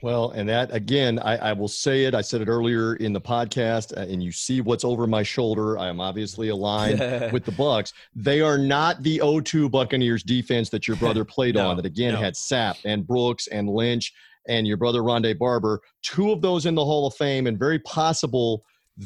Well, 0.02 0.30
and 0.32 0.48
that 0.48 0.72
again, 0.74 1.18
I, 1.20 1.38
I 1.38 1.54
will 1.54 1.68
say 1.68 2.06
it. 2.06 2.14
I 2.14 2.22
said 2.22 2.42
it 2.42 2.48
earlier 2.48 2.96
in 2.98 3.14
the 3.14 3.22
podcast, 3.22 3.98
uh, 3.98 4.02
and 4.02 4.22
you 4.22 4.32
see 4.32 4.62
what's 4.62 4.84
over 4.84 5.08
my 5.08 5.24
shoulder. 5.24 5.78
I 5.80 5.88
am 5.88 6.00
obviously 6.00 6.50
aligned 6.50 7.00
with 7.34 7.46
the 7.46 7.52
Bucks. 7.52 7.94
They 8.16 8.42
are 8.42 8.60
not 8.60 9.02
the 9.02 9.18
0-2 9.20 9.72
Buccaneers 9.72 10.22
defense 10.22 10.70
that 10.70 10.88
your 10.88 10.98
brother 10.98 11.26
played 11.26 11.56
No, 11.56 11.70
on. 11.70 11.78
That 11.78 11.86
again 11.86 12.14
no. 12.14 12.20
had 12.20 12.36
Sapp 12.36 12.78
and 12.86 13.08
Brooks 13.08 13.48
and 13.48 13.68
Lynch 13.70 14.14
and 14.48 14.68
your 14.68 14.78
brother 14.78 15.02
Rondé 15.02 15.38
Barber. 15.38 15.82
Two 16.04 16.32
of 16.32 16.42
those 16.42 16.66
in 16.68 16.76
the 16.76 16.86
Hall 16.86 17.08
of 17.08 17.16
Fame, 17.16 17.48
and 17.48 17.58
very 17.58 17.80
possible 17.80 18.64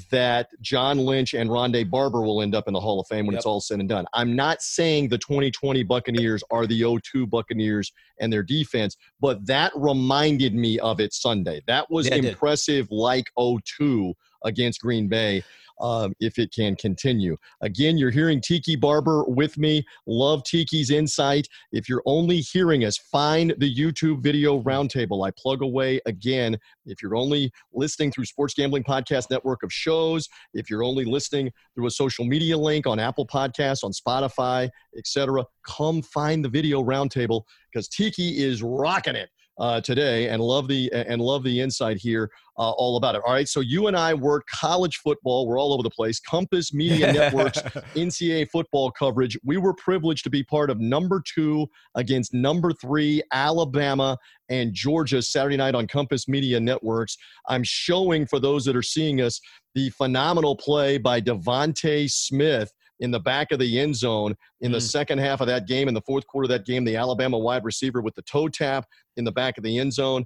that 0.10 0.50
John 0.62 1.00
Lynch 1.00 1.34
and 1.34 1.50
Rondé 1.50 1.89
Barber 1.89 2.22
will 2.22 2.42
end 2.42 2.56
up 2.56 2.68
in 2.68 2.74
the 2.74 2.80
Hall 2.80 3.00
of 3.00 3.08
Fame 3.08 3.26
when 3.26 3.34
Yep. 3.34 3.39
it's 3.39 3.46
all 3.46 3.60
said 3.60 3.80
and 3.80 3.89
done. 3.89 4.06
I'm 4.14 4.36
not 4.36 4.62
saying 4.62 5.10
the 5.10 5.18
2020 5.18 5.84
Buccaneers 5.84 6.44
are 6.50 6.66
the 6.66 6.80
0-2 6.82 7.30
Buccaneers 7.30 7.92
and 8.20 8.32
their 8.32 8.44
defense, 8.44 8.96
but 9.20 9.46
that 9.48 9.72
reminded 9.76 10.54
me 10.56 10.80
of 10.80 11.00
it 11.00 11.14
Sunday. 11.14 11.62
That 11.68 11.89
was 11.92 12.08
Yeah, 12.08 12.16
did. 12.16 12.26
impressive, 12.26 12.88
like 12.89 13.26
0-2 13.38 14.14
against 14.44 14.82
Green 14.82 15.08
Bay. 15.08 15.44
Um, 15.80 16.14
if 16.20 16.38
it 16.38 16.54
can 16.54 16.76
continue. 16.76 17.38
Again, 17.62 17.98
you're 17.98 18.12
hearing 18.12 18.39
Tiki 18.39 18.76
Barber 18.76 19.24
with 19.24 19.58
me. 19.58 19.84
Love 20.06 20.44
Tiki's 20.44 20.92
insight. 20.92 21.48
If 21.72 21.89
you're 21.89 22.04
only 22.06 22.39
hearing 22.39 22.86
us, 22.86 23.00
find 23.00 23.56
the 23.58 23.74
YouTube 23.74 24.22
video 24.22 24.62
roundtable. 24.62 25.28
I 25.28 25.32
plug 25.36 25.64
away 25.64 26.00
again. 26.06 26.56
If 26.86 27.02
you're 27.02 27.16
only 27.16 27.52
listening 27.74 28.12
through 28.12 28.26
Sports 28.26 28.54
Gambling 28.54 28.84
Podcast 28.84 29.32
Network 29.32 29.64
of 29.64 29.74
shows, 29.74 30.30
if 30.54 30.70
you're 30.70 30.84
only 30.84 31.04
listening 31.04 31.52
through 31.74 31.88
a 31.88 31.92
social 31.92 32.26
media 32.26 32.56
link 32.56 32.86
on 32.86 33.00
Apple 33.00 33.26
Podcasts, 33.26 33.84
on 33.84 33.92
Spotify, 33.92 34.70
etc., 34.96 35.44
come 35.66 36.04
find 36.04 36.46
the 36.46 36.50
video 36.50 36.84
roundtable 36.84 37.42
because 37.74 37.88
Tiki 37.88 38.44
is 38.44 38.62
rocking 38.62 39.16
it 39.16 39.32
uh, 39.62 39.80
today 39.80 40.28
and 40.30 40.41
love 40.41 40.68
the 40.68 40.91
and 40.91 41.22
love 41.22 41.43
the 41.43 41.59
insight 41.62 41.95
here 41.95 42.32
uh, 42.57 42.72
all 42.72 42.97
about 42.97 43.14
it. 43.16 43.22
All 43.26 43.34
right, 43.34 43.47
so 43.47 43.59
you 43.59 43.88
and 43.88 43.95
I 43.95 44.14
work 44.16 44.47
college 44.47 44.97
football. 44.97 45.47
We're 45.47 45.59
all 45.59 45.72
over 45.72 45.84
the 45.84 45.89
place. 45.91 46.20
Compass 46.20 46.74
Media 46.74 47.14
Networks 47.14 47.59
NCAA 47.95 48.49
football 48.49 48.91
coverage. 48.91 49.38
We 49.43 49.57
were 49.57 49.76
privileged 49.76 50.24
to 50.24 50.32
be 50.32 50.43
part 50.43 50.72
of 50.72 50.80
number 50.80 51.22
two 51.24 51.68
against 51.93 52.34
number 52.34 52.74
three 52.74 53.22
Alabama 53.32 54.18
and 54.49 54.74
Georgia 54.74 55.22
Saturday 55.22 55.57
night 55.57 55.76
on 55.76 55.86
Compass 55.86 56.28
Media 56.28 56.59
Networks. 56.59 57.16
I'm 57.47 57.64
showing 57.64 58.26
for 58.26 58.39
those 58.39 58.66
that 58.66 58.76
are 58.76 58.82
seeing 58.82 59.22
us 59.22 59.39
the 59.76 59.91
phenomenal 59.91 60.55
play 60.55 60.97
by 60.97 61.22
DeVonta 61.22 62.09
Smith 62.09 62.74
in 63.02 63.12
the 63.12 63.20
back 63.20 63.52
of 63.52 63.60
the 63.60 63.80
end 63.80 63.95
zone 63.95 64.36
in 64.62 64.72
the 64.72 64.78
Mm. 64.78 64.89
second 64.89 65.18
half 65.18 65.41
of 65.41 65.47
that 65.47 65.68
game. 65.68 65.88
In 65.88 65.93
the 65.93 66.02
fourth 66.02 66.26
quarter 66.28 66.45
of 66.45 66.49
that 66.49 66.66
game, 66.66 66.86
the 66.86 66.95
Alabama 66.95 67.38
wide 67.38 67.66
receiver 67.66 68.02
with 68.02 68.16
the 68.16 68.22
toe 68.22 68.47
tap 68.47 68.86
in 69.18 69.26
the 69.26 69.32
back 69.32 69.58
of 69.58 69.64
the 69.64 69.78
end 69.80 69.91
zone. 69.91 70.26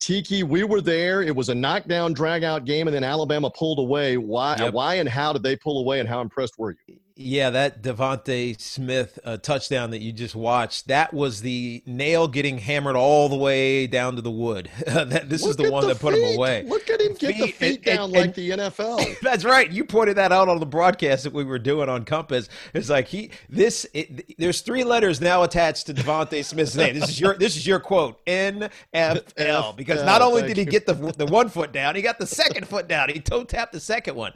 Tiki, 0.00 0.42
we 0.44 0.62
were 0.62 0.80
there. 0.80 1.22
It 1.22 1.34
was 1.34 1.48
a 1.48 1.54
knockdown, 1.54 2.12
drag 2.12 2.44
out 2.44 2.64
game, 2.64 2.86
and 2.86 2.94
then 2.94 3.02
Alabama 3.02 3.50
pulled 3.50 3.78
away. 3.80 4.16
Why? 4.16 4.56
Yep. 4.58 4.74
Why 4.74 4.94
and 4.96 5.08
how 5.08 5.32
did 5.32 5.42
they 5.42 5.56
pull 5.56 5.80
away, 5.80 5.98
and 6.00 6.08
how 6.08 6.20
impressed 6.20 6.54
were 6.58 6.76
you? 6.86 6.98
Yeah, 7.20 7.50
that 7.50 7.82
DeVonta 7.82 8.60
Smith 8.60 9.18
uh, 9.24 9.38
touchdown 9.38 9.90
that 9.90 10.00
you 10.00 10.12
just 10.12 10.36
watched, 10.36 10.86
that 10.86 11.12
was 11.12 11.40
the 11.40 11.82
nail 11.84 12.28
getting 12.28 12.58
hammered 12.58 12.94
all 12.94 13.28
the 13.28 13.36
way 13.36 13.88
down 13.88 14.14
to 14.14 14.22
the 14.22 14.30
wood. 14.30 14.70
that, 14.86 15.28
this 15.28 15.42
Look 15.42 15.50
is 15.50 15.56
the 15.56 15.68
one 15.68 15.82
the 15.88 15.94
that 15.94 16.00
put 16.00 16.14
him 16.14 16.36
away. 16.36 16.62
Look 16.62 16.88
at 16.88 17.00
him 17.00 17.14
get 17.14 17.36
the 17.36 17.48
feet 17.50 17.76
and- 17.78 17.84
down 17.84 18.04
and- 18.04 18.12
like 18.12 18.24
and- 18.26 18.34
the 18.36 18.50
NFL. 18.50 19.18
That's 19.22 19.44
right. 19.44 19.68
You 19.68 19.84
pointed 19.84 20.16
that 20.16 20.30
out 20.30 20.48
on 20.48 20.60
the 20.60 20.66
broadcast 20.66 21.24
that 21.24 21.32
we 21.32 21.42
were 21.42 21.58
doing 21.58 21.88
on 21.88 22.04
Compass. 22.04 22.48
It's 22.72 22.88
like 22.88 23.08
he 23.08 23.32
this 23.48 23.84
it, 23.94 24.36
there's 24.38 24.60
three 24.60 24.84
letters 24.84 25.20
now 25.20 25.42
attached 25.42 25.86
to 25.86 25.94
DeVonta 25.94 26.44
Smith's 26.44 26.76
name. 26.76 27.00
This 27.00 27.08
is 27.08 27.20
your 27.20 27.36
this 27.36 27.56
is 27.56 27.66
your 27.66 27.80
quote 27.80 28.24
NFL 28.26 29.76
because 29.76 30.04
not 30.04 30.22
only 30.22 30.42
did 30.42 30.56
he 30.56 30.64
get 30.64 30.86
the 30.86 30.94
the 30.94 31.26
one 31.26 31.48
foot 31.48 31.72
down, 31.72 31.96
he 31.96 32.02
got 32.02 32.20
the 32.20 32.26
second 32.28 32.68
foot 32.68 32.86
down. 32.86 33.08
He 33.08 33.18
toe 33.18 33.42
tapped 33.42 33.72
the 33.72 33.80
second 33.80 34.14
one. 34.14 34.34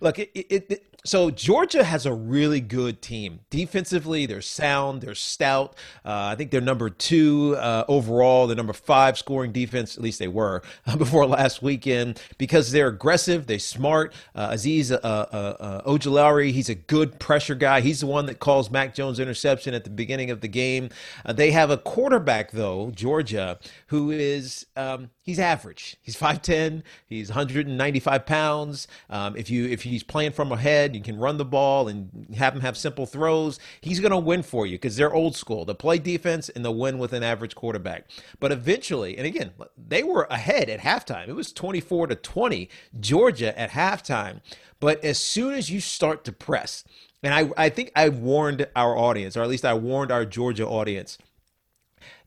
Look, 0.00 0.20
it, 0.20 0.30
it, 0.34 0.66
it 0.70 0.86
so 1.04 1.30
Georgia 1.30 1.84
has 1.84 2.06
a 2.06 2.12
really 2.12 2.60
good 2.60 3.00
team 3.00 3.40
defensively. 3.50 4.26
They're 4.26 4.42
sound. 4.42 5.00
They're 5.00 5.14
stout. 5.14 5.76
Uh, 6.04 6.30
I 6.32 6.34
think 6.34 6.50
they're 6.50 6.60
number 6.60 6.90
two 6.90 7.56
uh, 7.56 7.84
overall. 7.88 8.46
They're 8.46 8.56
number 8.56 8.72
five 8.72 9.16
scoring 9.16 9.52
defense. 9.52 9.96
At 9.96 10.02
least 10.02 10.18
they 10.18 10.28
were 10.28 10.62
uh, 10.86 10.96
before 10.98 11.26
last 11.26 11.62
weekend 11.62 12.20
because 12.38 12.72
they're 12.72 12.88
aggressive. 12.88 13.46
They're 13.46 13.58
smart. 13.58 14.12
Uh, 14.34 14.50
Azeez 14.50 14.92
uh, 14.92 14.96
uh, 15.02 15.56
uh, 15.60 15.90
Ojulari, 15.90 16.52
he's 16.52 16.68
a 16.68 16.74
good 16.74 17.18
pressure 17.18 17.54
guy. 17.54 17.80
He's 17.80 18.00
the 18.00 18.06
one 18.06 18.26
that 18.26 18.38
calls 18.38 18.70
Mac 18.70 18.94
Jones 18.94 19.18
interception 19.18 19.74
at 19.74 19.84
the 19.84 19.90
beginning 19.90 20.30
of 20.30 20.40
the 20.40 20.48
game. 20.48 20.90
Uh, 21.24 21.32
they 21.32 21.50
have 21.50 21.70
a 21.70 21.78
quarterback 21.78 22.50
though, 22.50 22.90
Georgia, 22.94 23.58
who 23.88 24.10
is 24.10 24.66
um, 24.76 25.10
he's 25.22 25.38
average. 25.38 25.96
He's 26.02 26.16
five 26.16 26.42
ten. 26.42 26.82
He's 27.06 27.30
195 27.30 28.26
pounds. 28.26 28.88
Um, 29.08 29.36
if 29.36 29.50
you 29.50 29.66
if 29.66 29.82
he's 29.82 30.02
playing 30.02 30.32
from 30.32 30.52
ahead, 30.52 30.89
you 30.94 31.00
can 31.00 31.18
run 31.18 31.36
the 31.36 31.44
ball 31.44 31.88
and 31.88 32.26
have 32.36 32.54
him 32.54 32.60
have 32.60 32.76
simple 32.76 33.06
throws. 33.06 33.58
He's 33.80 34.00
going 34.00 34.10
to 34.12 34.18
win 34.18 34.42
for 34.42 34.66
you 34.66 34.76
because 34.76 34.96
they're 34.96 35.12
old 35.12 35.36
school. 35.36 35.64
They'll 35.64 35.74
play 35.74 35.98
defense 35.98 36.48
and 36.48 36.64
they'll 36.64 36.74
win 36.74 36.98
with 36.98 37.12
an 37.12 37.22
average 37.22 37.54
quarterback. 37.54 38.10
But 38.38 38.52
eventually, 38.52 39.16
and 39.16 39.26
again, 39.26 39.52
they 39.76 40.02
were 40.02 40.26
ahead 40.30 40.68
at 40.68 40.80
halftime. 40.80 41.28
It 41.28 41.34
was 41.34 41.52
24 41.52 42.08
to 42.08 42.14
20, 42.14 42.68
Georgia 42.98 43.58
at 43.58 43.70
halftime. 43.70 44.40
But 44.80 45.04
as 45.04 45.18
soon 45.18 45.54
as 45.54 45.70
you 45.70 45.80
start 45.80 46.24
to 46.24 46.32
press, 46.32 46.84
and 47.22 47.34
I, 47.34 47.50
I 47.56 47.68
think 47.68 47.92
I 47.94 48.08
warned 48.08 48.66
our 48.74 48.96
audience, 48.96 49.36
or 49.36 49.42
at 49.42 49.48
least 49.48 49.64
I 49.64 49.74
warned 49.74 50.10
our 50.10 50.24
Georgia 50.24 50.66
audience 50.66 51.18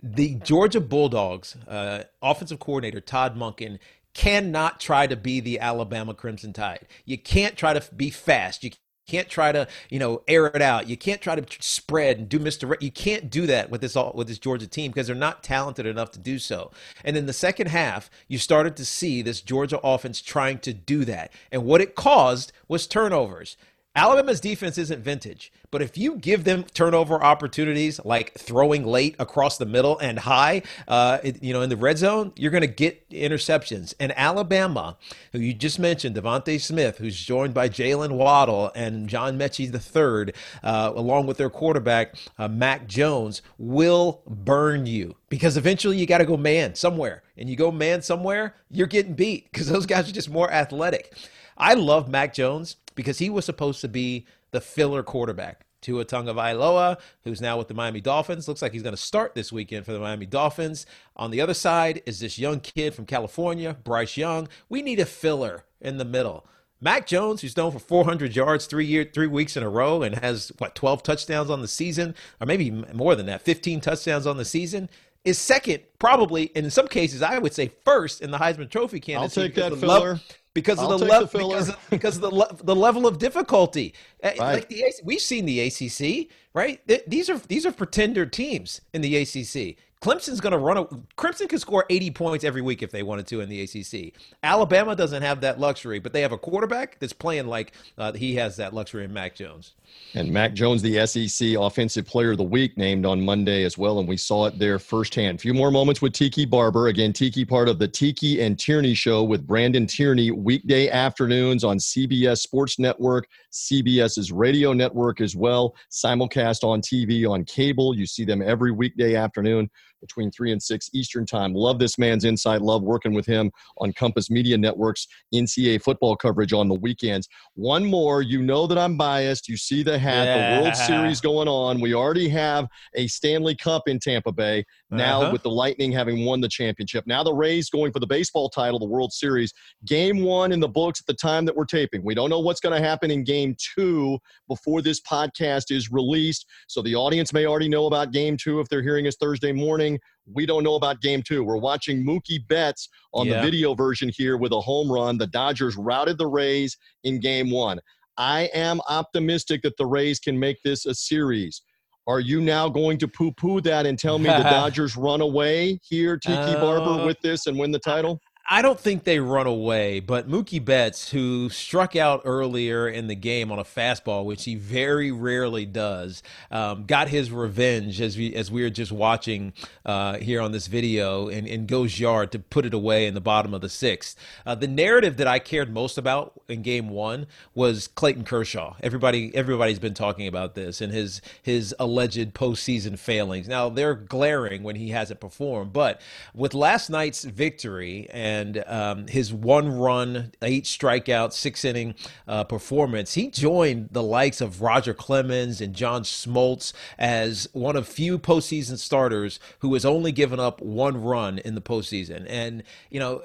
the 0.03 0.35
Georgia 0.35 0.81
Bulldogs 0.81 1.55
uh, 1.67 2.03
offensive 2.21 2.59
coordinator 2.59 2.99
Todd 2.99 3.37
Monken 3.37 3.79
cannot 4.13 4.79
try 4.79 5.07
to 5.07 5.15
be 5.15 5.39
the 5.39 5.59
Alabama 5.59 6.13
Crimson 6.13 6.53
Tide. 6.53 6.87
You 7.05 7.17
can't 7.17 7.55
try 7.55 7.73
to 7.73 7.93
be 7.93 8.09
fast. 8.09 8.63
You 8.63 8.71
can't 9.07 9.27
try 9.27 9.51
to 9.51 9.67
you 9.89 9.99
know 9.99 10.21
air 10.27 10.47
it 10.47 10.61
out. 10.61 10.87
You 10.87 10.97
can't 10.97 11.21
try 11.21 11.35
to 11.35 11.45
spread 11.59 12.17
and 12.17 12.29
do 12.29 12.39
Mr. 12.39 12.75
You 12.81 12.91
can't 12.91 13.29
do 13.29 13.45
that 13.47 13.69
with 13.69 13.81
this 13.81 13.95
all 13.95 14.13
with 14.13 14.27
this 14.27 14.39
Georgia 14.39 14.67
team 14.67 14.91
because 14.91 15.07
they're 15.07 15.15
not 15.15 15.43
talented 15.43 15.85
enough 15.85 16.11
to 16.11 16.19
do 16.19 16.39
so. 16.39 16.71
And 17.03 17.17
in 17.17 17.25
the 17.25 17.33
second 17.33 17.67
half, 17.67 18.09
you 18.27 18.37
started 18.37 18.77
to 18.77 18.85
see 18.85 19.21
this 19.21 19.41
Georgia 19.41 19.79
offense 19.83 20.21
trying 20.21 20.59
to 20.59 20.73
do 20.73 21.05
that, 21.05 21.31
and 21.51 21.65
what 21.65 21.81
it 21.81 21.95
caused 21.95 22.51
was 22.67 22.87
turnovers. 22.87 23.57
Alabama's 23.95 24.39
defense 24.39 24.79
isn't 24.79 25.03
vintage, 25.03 25.51
but 25.69 25.83
if 25.83 25.99
you 25.99 26.15
give 26.17 26.45
them 26.45 26.63
turnover 26.73 27.23
opportunities 27.23 28.03
like 28.03 28.33
throwing 28.33 28.83
late 28.83 29.15
across 29.19 29.59
the 29.59 29.67
middle 29.67 29.99
and 29.99 30.17
high, 30.17 30.63
uh, 30.87 31.19
you 31.23 31.53
know, 31.53 31.61
in 31.61 31.69
the 31.69 31.77
red 31.77 31.99
zone, 31.99 32.31
you're 32.35 32.49
going 32.49 32.61
to 32.61 32.67
get 32.67 33.07
interceptions. 33.11 33.93
And 33.99 34.11
Alabama, 34.17 34.97
who 35.31 35.37
you 35.37 35.53
just 35.53 35.77
mentioned, 35.77 36.15
DeVonta 36.15 36.59
Smith, 36.59 36.97
who's 36.97 37.15
joined 37.23 37.53
by 37.53 37.69
Jaylen 37.69 38.13
Waddle 38.13 38.71
and 38.73 39.07
John 39.07 39.37
Metchie 39.37 39.71
III, 39.71 40.33
uh, 40.63 40.91
along 40.95 41.27
with 41.27 41.37
their 41.37 41.51
quarterback 41.51 42.15
uh, 42.39 42.47
Mac 42.47 42.87
Jones, 42.87 43.43
will 43.59 44.23
burn 44.27 44.87
you 44.87 45.17
because 45.29 45.55
eventually 45.55 45.97
you 45.97 46.07
got 46.07 46.17
to 46.17 46.25
go 46.25 46.35
man 46.35 46.73
somewhere, 46.73 47.21
and 47.37 47.47
you 47.47 47.55
go 47.55 47.71
man 47.71 48.01
somewhere, 48.01 48.55
you're 48.71 48.87
getting 48.87 49.13
beat 49.13 49.51
because 49.51 49.69
those 49.69 49.85
guys 49.85 50.09
are 50.09 50.13
just 50.13 50.31
more 50.31 50.51
athletic. 50.51 51.13
I 51.55 51.75
love 51.75 52.09
Mac 52.09 52.33
Jones 52.33 52.77
because 52.95 53.19
he 53.19 53.29
was 53.29 53.45
supposed 53.45 53.81
to 53.81 53.87
be 53.87 54.25
the 54.51 54.61
filler 54.61 55.03
quarterback. 55.03 55.65
Tua 55.81 56.05
Tagovailoa, 56.05 56.97
who's 57.23 57.41
now 57.41 57.57
with 57.57 57.67
the 57.67 57.73
Miami 57.73 58.01
Dolphins, 58.01 58.47
looks 58.47 58.61
like 58.61 58.71
he's 58.71 58.83
going 58.83 58.95
to 58.95 59.01
start 59.01 59.35
this 59.35 59.51
weekend 59.51 59.85
for 59.85 59.91
the 59.91 59.99
Miami 59.99 60.25
Dolphins. 60.25 60.85
On 61.17 61.29
the 61.29 61.41
other 61.41 61.53
side 61.53 62.01
is 62.05 62.19
this 62.19 62.39
young 62.39 62.61
kid 62.61 62.93
from 62.95 63.05
California, 63.05 63.75
Bryce 63.83 64.17
Young. 64.17 64.47
We 64.69 64.81
need 64.81 64.99
a 64.99 65.05
filler 65.05 65.65
in 65.81 65.97
the 65.97 66.05
middle. 66.05 66.47
Mac 66.83 67.07
Jones, 67.07 67.41
who's 67.41 67.55
known 67.55 67.71
for 67.71 67.79
400 67.79 68.35
yards 68.35 68.65
three 68.65 68.85
year, 68.85 69.05
three 69.05 69.27
weeks 69.27 69.55
in 69.55 69.63
a 69.63 69.69
row, 69.69 70.01
and 70.01 70.15
has 70.15 70.51
what 70.57 70.75
12 70.75 71.01
touchdowns 71.03 71.49
on 71.49 71.61
the 71.61 71.67
season, 71.67 72.13
or 72.41 72.47
maybe 72.47 72.71
more 72.71 73.15
than 73.15 73.25
that, 73.27 73.41
15 73.41 73.79
touchdowns 73.79 74.27
on 74.27 74.35
the 74.35 74.43
season, 74.43 74.89
is 75.25 75.37
second, 75.37 75.83
probably, 75.99 76.51
and 76.55 76.65
in 76.65 76.71
some 76.71 76.87
cases, 76.87 77.21
I 77.21 77.37
would 77.37 77.53
say 77.53 77.71
first 77.85 78.21
in 78.21 78.31
the 78.31 78.37
Heisman 78.37 78.69
Trophy 78.69 78.99
candidacy. 78.99 79.41
take 79.41 79.55
because 79.55 79.63
that 79.69 79.73
of 79.73 79.79
the 79.81 79.87
lev- 79.87 80.37
because 80.53 80.77
of 80.79 80.83
I'll 80.89 80.97
the 80.99 81.05
take 81.05 81.11
level 81.11 81.27
the 81.27 81.37
because 81.47 81.69
of, 81.69 81.89
because 81.89 82.15
of 82.17 82.21
the 82.21 82.31
le- 82.35 82.55
the 82.63 82.75
level 82.75 83.07
of 83.07 83.17
difficulty. 83.17 83.93
Uh, 84.23 84.27
Right. 84.27 84.39
Like 84.39 84.69
the 84.69 84.83
AC- 84.83 85.01
we've 85.03 85.21
seen 85.21 85.45
the 85.45 85.59
ACC, 85.61 86.29
right? 86.53 86.85
Th- 86.87 87.03
These 87.07 87.29
are 87.29 87.37
these 87.37 87.65
are 87.65 87.71
pretender 87.71 88.25
teams 88.25 88.81
in 88.93 89.01
the 89.01 89.15
ACC. 89.17 89.77
Clemson's 90.03 90.41
going 90.41 90.51
to 90.51 90.57
run 90.57 90.75
a 90.75 90.83
Clemson 91.17 91.47
could 91.47 91.61
score 91.61 91.85
80 91.89 92.11
points 92.11 92.43
every 92.43 92.61
week 92.61 92.83
if 92.83 92.91
they 92.91 93.03
wanted 93.03 93.25
to 93.27 93.39
in 93.39 93.47
the 93.47 93.61
ACC. 93.61 94.13
Alabama 94.43 94.97
doesn't 94.97 95.21
have 95.21 95.39
that 95.41 95.61
luxury, 95.61 95.99
but 95.99 96.11
they 96.11 96.19
have 96.19 96.33
a 96.33 96.37
quarterback 96.37 96.99
that's 96.99 97.13
playing 97.13 97.47
like 97.47 97.71
uh, 97.97 98.11
he 98.11 98.35
has 98.35 98.57
that 98.57 98.73
luxury 98.73 99.05
in 99.05 99.13
Mac 99.13 99.33
Jones. 99.33 99.75
And 100.13 100.29
Mac 100.29 100.53
Jones, 100.55 100.81
the 100.81 101.05
SEC 101.07 101.55
Offensive 101.57 102.05
Player 102.05 102.31
of 102.31 102.37
the 102.37 102.43
Week, 102.43 102.77
named 102.77 103.05
on 103.05 103.23
Monday 103.23 103.63
as 103.63 103.77
well. 103.77 103.99
And 103.99 104.07
we 104.07 104.17
saw 104.17 104.47
it 104.47 104.59
there 104.59 104.77
firsthand. 104.77 105.37
A 105.37 105.39
few 105.39 105.53
more 105.53 105.71
moments 105.71 106.01
with 106.01 106.11
Tiki 106.11 106.45
Barber. 106.45 106.87
Again, 106.87 107.13
Tiki, 107.13 107.45
part 107.45 107.69
of 107.69 107.79
the 107.79 107.87
Tiki 107.87 108.41
and 108.41 108.59
Tierney 108.59 108.95
show 108.95 109.23
with 109.23 109.47
Brandon 109.47 109.87
Tierney, 109.87 110.31
weekday 110.31 110.89
afternoons 110.89 111.63
on 111.63 111.77
CBS 111.77 112.39
Sports 112.39 112.77
Network, 112.77 113.29
CBS's 113.53 114.33
radio 114.33 114.73
network 114.73 115.21
as 115.21 115.33
well. 115.33 115.75
Simulcast 115.89 116.65
on 116.65 116.81
TV, 116.81 117.29
on 117.29 117.45
cable. 117.45 117.95
You 117.95 118.05
see 118.05 118.25
them 118.25 118.41
every 118.41 118.71
weekday 118.71 119.15
afternoon 119.15 119.69
between 120.03 120.29
3 120.31 120.51
and 120.51 120.61
6 120.61 120.89
Eastern 120.93 121.25
Time. 121.25 121.53
Love 121.53 121.79
this 121.79 121.97
man's 121.97 122.25
insight. 122.25 122.61
Love 122.61 122.83
working 122.83 123.13
with 123.13 123.25
him 123.25 123.49
on 123.77 123.93
Compass 123.93 124.29
Media 124.29 124.57
Network's 124.57 125.07
NCAA 125.33 125.81
football 125.81 126.15
coverage 126.15 126.51
on 126.51 126.67
the 126.67 126.75
weekends. 126.75 127.27
One 127.55 127.85
more. 127.85 128.21
You 128.21 128.41
know 128.43 128.67
that 128.67 128.77
I'm 128.77 128.97
biased. 128.97 129.47
You 129.47 129.55
see 129.57 129.81
the 129.81 129.97
hat, 129.97 130.25
the 130.57 130.61
World 130.63 130.75
Series 130.75 131.21
going 131.21 131.47
on. 131.47 131.79
We 131.79 131.93
already 131.93 132.27
have 132.29 132.67
a 132.95 133.07
Stanley 133.07 133.55
Cup 133.55 133.87
in 133.87 133.97
Tampa 133.99 134.31
Bay. 134.31 134.65
Now, 134.91 135.21
Uh-huh. 135.23 135.31
with 135.31 135.41
the 135.43 135.49
Lightning 135.49 135.91
having 135.91 136.25
won 136.25 136.39
the 136.41 136.47
championship. 136.49 137.07
Now, 137.07 137.23
the 137.23 137.33
Rays 137.33 137.69
going 137.69 137.91
for 137.91 137.99
the 137.99 138.05
baseball 138.07 138.49
title, 138.49 138.77
the 138.77 138.85
World 138.85 139.11
Series. 139.13 139.53
Game 139.85 140.21
one 140.23 140.51
in 140.51 140.59
the 140.59 140.67
books 140.67 140.99
at 140.99 141.07
the 141.07 141.13
time 141.15 141.45
that 141.45 141.55
we're 141.55 141.65
taping. 141.65 142.03
We 142.03 142.13
don't 142.13 142.29
know 142.29 142.39
what's 142.39 142.59
going 142.59 142.79
to 142.79 142.85
happen 142.87 143.09
in 143.09 143.23
game 143.23 143.55
two 143.75 144.19
before 144.47 144.81
this 144.81 144.99
podcast 145.01 145.71
is 145.75 145.91
released. 145.91 146.45
So 146.67 146.81
the 146.81 146.95
audience 146.95 147.33
may 147.33 147.45
already 147.45 147.69
know 147.69 147.85
about 147.87 148.11
game 148.11 148.37
two 148.37 148.59
if 148.59 148.67
they're 148.69 148.83
hearing 148.83 149.07
us 149.07 149.15
Thursday 149.15 149.51
morning. 149.51 149.92
We 150.31 150.45
don't 150.45 150.63
know 150.63 150.75
about 150.75 151.01
game 151.01 151.21
two. 151.21 151.43
We're 151.43 151.57
watching 151.57 152.03
Mookie 152.05 152.47
Betts 152.47 152.87
on 153.13 153.27
Yeah. 153.27 153.35
the 153.35 153.41
video 153.41 153.73
version 153.73 154.09
here 154.15 154.37
with 154.37 154.51
a 154.53 154.61
home 154.61 154.91
run. 154.91 155.17
The 155.17 155.27
Dodgers 155.27 155.75
routed 155.75 156.17
the 156.17 156.27
Rays 156.27 156.77
in 157.03 157.19
game 157.19 157.49
one. 157.51 157.79
I 158.17 158.43
am 158.53 158.79
optimistic 158.89 159.61
that 159.63 159.75
the 159.77 159.85
Rays 159.85 160.19
can 160.19 160.39
make 160.39 160.57
this 160.63 160.85
a 160.85 160.93
series. 160.93 161.61
Are 162.07 162.19
you 162.19 162.41
now 162.41 162.67
going 162.69 162.97
to 162.99 163.07
poo 163.07 163.31
poo 163.31 163.61
that 163.61 163.85
and 163.85 163.97
tell 163.97 164.19
me 164.19 164.29
the 164.29 164.43
Dodgers 164.43 164.95
run 164.97 165.21
away 165.21 165.79
here, 165.87 166.17
Tiki 166.17 166.53
Barber, 166.55 167.01
Uh, 167.01 167.05
with 167.05 167.19
this 167.21 167.47
and 167.47 167.57
win 167.57 167.71
the 167.71 167.79
title? 167.79 168.19
I 168.49 168.61
don't 168.61 168.79
think 168.79 169.05
they 169.05 169.19
run 169.19 169.47
away, 169.47 170.01
but 170.01 170.27
Mookie 170.29 170.63
Betts, 170.63 171.11
who 171.11 171.49
struck 171.49 171.95
out 171.95 172.23
earlier 172.25 172.89
in 172.89 173.07
the 173.07 173.15
game 173.15 173.53
on 173.53 173.57
a 173.57 173.63
fastball, 173.63 174.25
which 174.25 174.43
he 174.43 174.55
very 174.55 175.13
rarely 175.13 175.65
does, 175.65 176.21
um, 176.51 176.83
got 176.85 177.07
his 177.07 177.31
revenge 177.31 178.01
as 178.01 178.17
we 178.17 178.35
as 178.35 178.51
we 178.51 178.61
were 178.61 178.69
just 178.69 178.91
watching 178.91 179.53
uh, 179.85 180.17
here 180.17 180.41
on 180.41 180.51
this 180.51 180.67
video 180.67 181.29
and, 181.29 181.47
and 181.47 181.69
goes 181.69 182.01
yard 182.01 182.33
to 182.33 182.39
put 182.39 182.65
it 182.65 182.73
away 182.73 183.07
in 183.07 183.13
the 183.13 183.21
bottom 183.21 183.53
of 183.53 183.61
the 183.61 183.69
sixth. 183.69 184.17
Uh, 184.45 184.53
the 184.55 184.67
narrative 184.67 185.15
that 185.17 185.27
I 185.27 185.39
cared 185.39 185.73
most 185.73 185.97
about 185.97 186.33
in 186.49 186.63
Game 186.63 186.89
One 186.89 187.27
was 187.55 187.87
Clayton 187.87 188.25
Kershaw. 188.25 188.75
Everybody 188.83 189.33
everybody's 189.33 189.79
been 189.79 189.93
talking 189.93 190.27
about 190.27 190.53
this 190.53 190.81
and 190.81 190.91
his 190.91 191.21
his 191.41 191.73
alleged 191.79 192.33
postseason 192.33 192.99
failings. 192.99 193.47
Now 193.47 193.69
they're 193.69 193.95
glaring 193.95 194.63
when 194.63 194.75
he 194.75 194.89
hasn't 194.89 195.21
performed, 195.21 195.71
but 195.71 196.01
with 196.33 196.53
last 196.53 196.89
night's 196.89 197.23
victory 197.23 198.09
and 198.11 198.32
um, 198.67 199.07
his 199.07 199.33
one 199.33 199.69
run, 199.77 200.31
eight 200.41 200.65
strikeout, 200.65 201.33
six 201.33 201.63
inning 201.63 201.95
uh, 202.27 202.43
performance, 202.43 203.13
he 203.13 203.29
joined 203.29 203.89
the 203.91 204.03
likes 204.03 204.41
of 204.41 204.61
Roger 204.61 204.93
Clemens 204.93 205.61
and 205.61 205.73
John 205.73 206.03
Smoltz 206.03 206.73
as 206.97 207.47
one 207.53 207.75
of 207.75 207.87
few 207.87 208.17
postseason 208.19 208.77
starters 208.77 209.39
who 209.59 209.73
has 209.73 209.85
only 209.85 210.11
given 210.11 210.39
up 210.39 210.61
one 210.61 211.01
run 211.01 211.39
in 211.39 211.55
the 211.55 211.61
postseason. 211.61 212.25
And, 212.27 212.63
you 212.89 212.99
know, 212.99 213.23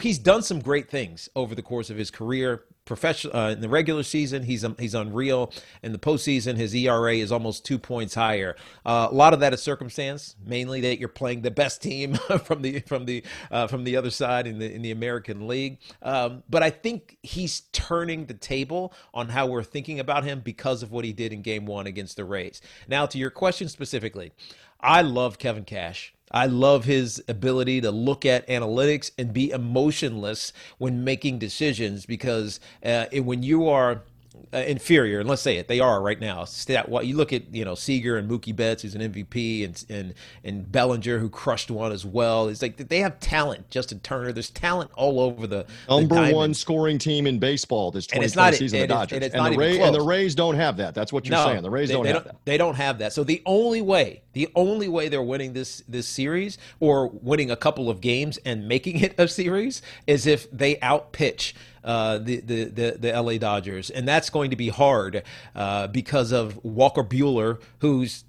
he's 0.00 0.18
done 0.18 0.42
some 0.42 0.60
great 0.60 0.88
things 0.88 1.28
over 1.34 1.54
the 1.54 1.62
course 1.62 1.90
of 1.90 1.96
his 1.96 2.10
career 2.10 2.64
professional 2.88 3.36
uh, 3.36 3.50
in 3.50 3.60
the 3.60 3.68
regular 3.68 4.02
season, 4.02 4.42
he's 4.42 4.64
um, 4.64 4.74
he's 4.78 4.94
unreal. 4.94 5.52
In 5.82 5.92
the 5.92 5.98
postseason, 5.98 6.56
his 6.56 6.74
ERA 6.74 7.14
is 7.14 7.30
almost 7.30 7.64
two 7.64 7.78
points 7.78 8.14
higher. 8.14 8.56
Uh, 8.84 9.06
a 9.10 9.14
lot 9.14 9.34
of 9.34 9.40
that 9.40 9.52
is 9.52 9.62
circumstance, 9.62 10.34
mainly 10.44 10.80
that 10.80 10.98
you're 10.98 11.08
playing 11.08 11.42
the 11.42 11.50
best 11.50 11.82
team 11.82 12.14
from 12.44 12.62
the 12.62 12.80
from 12.80 13.04
the 13.04 13.22
uh, 13.50 13.68
from 13.68 13.84
the 13.84 13.96
other 13.96 14.10
side 14.10 14.46
in 14.46 14.58
the 14.58 14.74
in 14.74 14.82
the 14.82 14.90
American 14.90 15.46
League. 15.46 15.78
Um, 16.02 16.42
but 16.48 16.62
I 16.62 16.70
think 16.70 17.18
he's 17.22 17.60
turning 17.72 18.26
the 18.26 18.34
table 18.34 18.92
on 19.12 19.28
how 19.28 19.46
we're 19.46 19.62
thinking 19.62 20.00
about 20.00 20.24
him 20.24 20.40
because 20.40 20.82
of 20.82 20.90
what 20.90 21.04
he 21.04 21.12
did 21.12 21.32
in 21.32 21.42
Game 21.42 21.66
One 21.66 21.86
against 21.86 22.16
the 22.16 22.24
Rays. 22.24 22.60
Now, 22.88 23.06
to 23.06 23.18
your 23.18 23.30
question 23.30 23.68
specifically, 23.68 24.32
I 24.80 25.02
love 25.02 25.38
Kevin 25.38 25.64
Cash. 25.64 26.14
I 26.30 26.46
love 26.46 26.84
his 26.84 27.22
ability 27.26 27.80
to 27.80 27.90
look 27.90 28.26
at 28.26 28.46
analytics 28.48 29.10
and 29.18 29.32
be 29.32 29.50
emotionless 29.50 30.52
when 30.76 31.02
making 31.02 31.38
decisions 31.38 32.04
because 32.04 32.60
uh, 32.84 33.06
when 33.14 33.42
you 33.42 33.68
are 33.68 34.02
uh, 34.52 34.58
inferior, 34.58 35.20
and 35.20 35.28
let's 35.28 35.42
say 35.42 35.56
it, 35.56 35.68
they 35.68 35.80
are 35.80 36.00
right 36.00 36.20
now. 36.20 36.44
Stat, 36.44 36.88
you 37.04 37.16
look 37.16 37.32
at, 37.32 37.54
you 37.54 37.64
know, 37.64 37.74
Seager 37.74 38.16
and 38.16 38.30
Mookie 38.30 38.54
Betts, 38.54 38.82
who's 38.82 38.94
an 38.94 39.00
MVP, 39.12 39.64
and 39.64 39.84
and 39.88 40.14
and 40.44 40.70
Bellinger, 40.70 41.18
who 41.18 41.28
crushed 41.28 41.70
one 41.70 41.92
as 41.92 42.04
well. 42.04 42.48
It's 42.48 42.62
like 42.62 42.76
they 42.76 43.00
have 43.00 43.20
talent. 43.20 43.70
Justin 43.70 44.00
Turner, 44.00 44.32
there's 44.32 44.50
talent 44.50 44.90
all 44.94 45.20
over 45.20 45.46
the 45.46 45.66
number 45.88 46.26
the 46.28 46.34
one 46.34 46.54
scoring 46.54 46.98
team 46.98 47.26
in 47.26 47.38
baseball 47.38 47.90
this 47.90 48.06
2020 48.06 48.56
season. 48.56 48.80
The 48.80 48.86
Dodgers, 48.86 49.22
and, 49.22 49.34
and, 49.34 49.54
the 49.54 49.58
Rays, 49.58 49.78
and 49.78 49.94
the. 49.94 50.02
Rays 50.02 50.34
don't 50.34 50.54
have 50.54 50.78
that. 50.78 50.94
That's 50.94 51.12
what 51.12 51.26
you're 51.26 51.36
No, 51.36 51.44
saying. 51.44 51.62
The 51.62 51.70
Rays 51.70 51.88
they, 51.88 51.94
don't 51.94 52.04
they 52.04 52.12
have 52.12 52.24
don't, 52.24 52.32
that. 52.34 52.44
They 52.44 52.56
don't 52.56 52.74
have 52.76 52.98
that. 52.98 53.12
So 53.12 53.24
the 53.24 53.42
only 53.44 53.82
way, 53.82 54.22
the 54.32 54.48
only 54.54 54.88
way 54.88 55.08
they're 55.08 55.22
winning 55.22 55.52
this 55.52 55.82
this 55.88 56.06
series 56.06 56.58
or 56.80 57.08
winning 57.08 57.50
a 57.50 57.56
couple 57.56 57.90
of 57.90 58.00
games 58.00 58.38
and 58.44 58.66
making 58.66 59.00
it 59.00 59.14
a 59.18 59.28
series 59.28 59.82
is 60.06 60.26
if 60.26 60.50
they 60.50 60.76
outpitch 60.76 61.54
uh, 61.84 62.18
the, 62.18 62.40
the 62.40 62.64
the 62.64 62.96
the 62.98 63.22
LA 63.22 63.38
Dodgers, 63.38 63.90
and 63.90 64.06
that's 64.06 64.30
going 64.30 64.50
to 64.50 64.56
be 64.56 64.68
hard 64.68 65.22
uh, 65.54 65.86
because 65.88 66.32
of 66.32 66.62
Walker 66.64 67.02
Buehler, 67.04 67.60
who's 67.78 68.24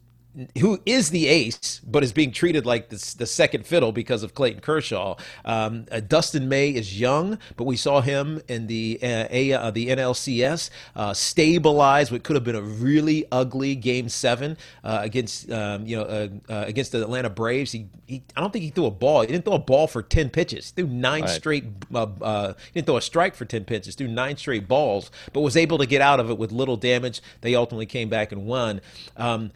who 0.59 0.79
is 0.85 1.09
the 1.09 1.27
ace, 1.27 1.81
but 1.85 2.03
is 2.03 2.13
being 2.13 2.31
treated 2.31 2.65
like 2.65 2.89
the, 2.89 3.15
the 3.17 3.25
second 3.25 3.65
fiddle 3.65 3.91
because 3.91 4.23
of 4.23 4.33
Clayton 4.33 4.61
Kershaw. 4.61 5.15
Um, 5.43 5.85
uh, 5.91 5.99
Dustin 6.01 6.47
May 6.47 6.69
is 6.69 6.99
young, 6.99 7.39
but 7.57 7.63
we 7.65 7.75
saw 7.75 8.01
him 8.01 8.41
in 8.47 8.67
the 8.67 8.99
uh, 9.01 9.25
a, 9.29 9.53
uh, 9.53 9.71
the 9.71 9.87
NLCS 9.87 10.69
uh, 10.95 11.13
stabilize 11.13 12.11
what 12.11 12.23
could 12.23 12.35
have 12.35 12.43
been 12.43 12.55
a 12.55 12.61
really 12.61 13.25
ugly 13.31 13.75
Game 13.75 14.07
Seven 14.07 14.57
uh, 14.83 14.99
against 15.01 15.51
um, 15.51 15.85
you 15.85 15.97
know 15.97 16.03
uh, 16.03 16.27
uh, 16.49 16.63
against 16.67 16.91
the 16.91 17.01
Atlanta 17.01 17.29
Braves. 17.29 17.71
He, 17.71 17.87
he, 18.05 18.23
I 18.35 18.41
don't 18.41 18.53
think 18.53 18.63
he 18.63 18.69
threw 18.69 18.85
a 18.85 18.91
ball. 18.91 19.21
He 19.21 19.27
didn't 19.27 19.45
throw 19.45 19.55
a 19.55 19.59
ball 19.59 19.87
for 19.87 20.01
ten 20.03 20.29
pitches. 20.29 20.73
He 20.75 20.83
threw 20.83 20.91
nine 20.91 21.23
Right. 21.23 21.29
straight. 21.29 21.65
Uh, 21.93 22.07
uh, 22.21 22.53
he 22.71 22.73
didn't 22.75 22.85
throw 22.85 22.97
a 22.97 23.01
strike 23.01 23.35
for 23.35 23.45
ten 23.45 23.65
pitches. 23.65 23.95
Threw 23.95 24.07
nine 24.07 24.37
straight 24.37 24.67
balls, 24.67 25.11
but 25.33 25.41
was 25.41 25.57
able 25.57 25.79
to 25.79 25.85
get 25.85 26.01
out 26.01 26.19
of 26.19 26.29
it 26.29 26.37
with 26.37 26.51
little 26.51 26.77
damage. 26.77 27.21
They 27.41 27.55
ultimately 27.55 27.87
came 27.87 28.09
back 28.09 28.31
and 28.31 28.45
won. 28.45 28.79
Um, 29.17 29.51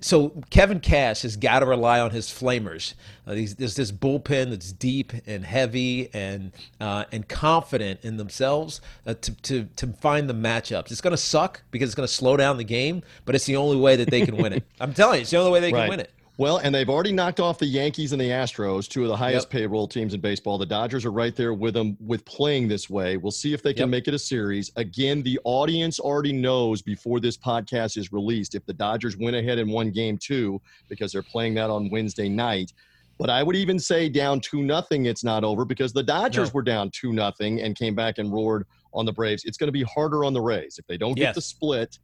so 0.00 0.30
Kevin 0.50 0.80
Cash 0.80 1.22
has 1.22 1.36
got 1.36 1.60
to 1.60 1.66
rely 1.66 2.00
on 2.00 2.10
his 2.10 2.28
flamers. 2.28 2.94
Uh, 3.26 3.34
there's 3.34 3.74
this 3.74 3.92
bullpen 3.92 4.50
that's 4.50 4.72
deep 4.72 5.12
and 5.26 5.44
heavy 5.44 6.08
and 6.14 6.52
uh, 6.80 7.04
and 7.12 7.28
confident 7.28 8.00
in 8.02 8.16
themselves 8.16 8.80
uh, 9.06 9.14
to, 9.14 9.34
to 9.42 9.64
to 9.76 9.86
find 9.94 10.28
the 10.28 10.34
matchups. 10.34 10.90
It's 10.90 11.00
going 11.00 11.12
to 11.12 11.16
suck 11.16 11.62
because 11.70 11.88
it's 11.88 11.94
going 11.94 12.06
to 12.06 12.12
slow 12.12 12.36
down 12.36 12.56
the 12.56 12.64
game, 12.64 13.02
but 13.24 13.34
it's 13.34 13.46
the 13.46 13.56
only 13.56 13.76
way 13.76 13.96
that 13.96 14.10
they 14.10 14.24
can 14.24 14.36
win 14.36 14.52
it. 14.52 14.64
I'm 14.80 14.94
telling 14.94 15.16
you, 15.16 15.22
it's 15.22 15.30
the 15.30 15.38
only 15.38 15.52
way 15.52 15.60
they 15.60 15.72
can 15.72 15.88
win 15.88 16.00
it. 16.00 16.10
Well, 16.38 16.58
and 16.58 16.74
they've 16.74 16.88
already 16.90 17.12
knocked 17.12 17.40
off 17.40 17.58
the 17.58 17.64
Yankees 17.66 18.12
and 18.12 18.20
the 18.20 18.28
Astros, 18.28 18.86
two 18.88 19.02
of 19.02 19.08
the 19.08 19.16
highest 19.16 19.46
Yep. 19.46 19.50
payroll 19.52 19.88
teams 19.88 20.12
in 20.12 20.20
baseball. 20.20 20.58
The 20.58 20.66
Dodgers 20.66 21.06
are 21.06 21.10
right 21.10 21.34
there 21.34 21.54
with 21.54 21.72
them 21.72 21.96
with 21.98 22.26
playing 22.26 22.68
this 22.68 22.90
way. 22.90 23.16
We'll 23.16 23.30
see 23.32 23.54
if 23.54 23.62
they 23.62 23.72
can 23.72 23.84
Yep. 23.84 23.88
make 23.88 24.08
it 24.08 24.12
a 24.12 24.18
series. 24.18 24.70
Again, 24.76 25.22
the 25.22 25.40
audience 25.44 25.98
already 25.98 26.34
knows 26.34 26.82
before 26.82 27.20
this 27.20 27.38
podcast 27.38 27.96
is 27.96 28.12
released 28.12 28.54
if 28.54 28.66
the 28.66 28.74
Dodgers 28.74 29.16
went 29.16 29.34
ahead 29.34 29.58
and 29.58 29.72
won 29.72 29.90
game 29.90 30.18
two 30.18 30.60
because 30.90 31.10
they're 31.10 31.22
playing 31.22 31.54
that 31.54 31.70
on 31.70 31.88
Wednesday 31.90 32.28
night. 32.28 32.70
But 33.18 33.30
I 33.30 33.42
would 33.42 33.56
even 33.56 33.78
say 33.78 34.10
down 34.10 34.40
two 34.40 34.62
nothing, 34.62 35.06
it's 35.06 35.24
not 35.24 35.42
over 35.42 35.64
because 35.64 35.94
the 35.94 36.02
Dodgers 36.02 36.48
No. 36.50 36.56
were 36.56 36.62
down 36.62 36.90
two 36.90 37.14
nothing 37.14 37.62
and 37.62 37.74
came 37.74 37.94
back 37.94 38.18
and 38.18 38.30
roared 38.30 38.66
on 38.92 39.06
the 39.06 39.12
Braves. 39.12 39.44
It's 39.46 39.56
going 39.56 39.68
to 39.68 39.72
be 39.72 39.84
harder 39.84 40.22
on 40.22 40.34
the 40.34 40.42
Rays 40.42 40.76
if 40.78 40.86
they 40.86 40.98
don't 40.98 41.14
get 41.14 41.34
the 41.34 41.40
split 41.40 41.98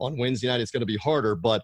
on 0.00 0.16
Wednesday 0.16 0.48
night. 0.48 0.62
It's 0.62 0.70
going 0.70 0.80
to 0.80 0.86
be 0.86 0.96
harder, 0.96 1.34
but 1.36 1.62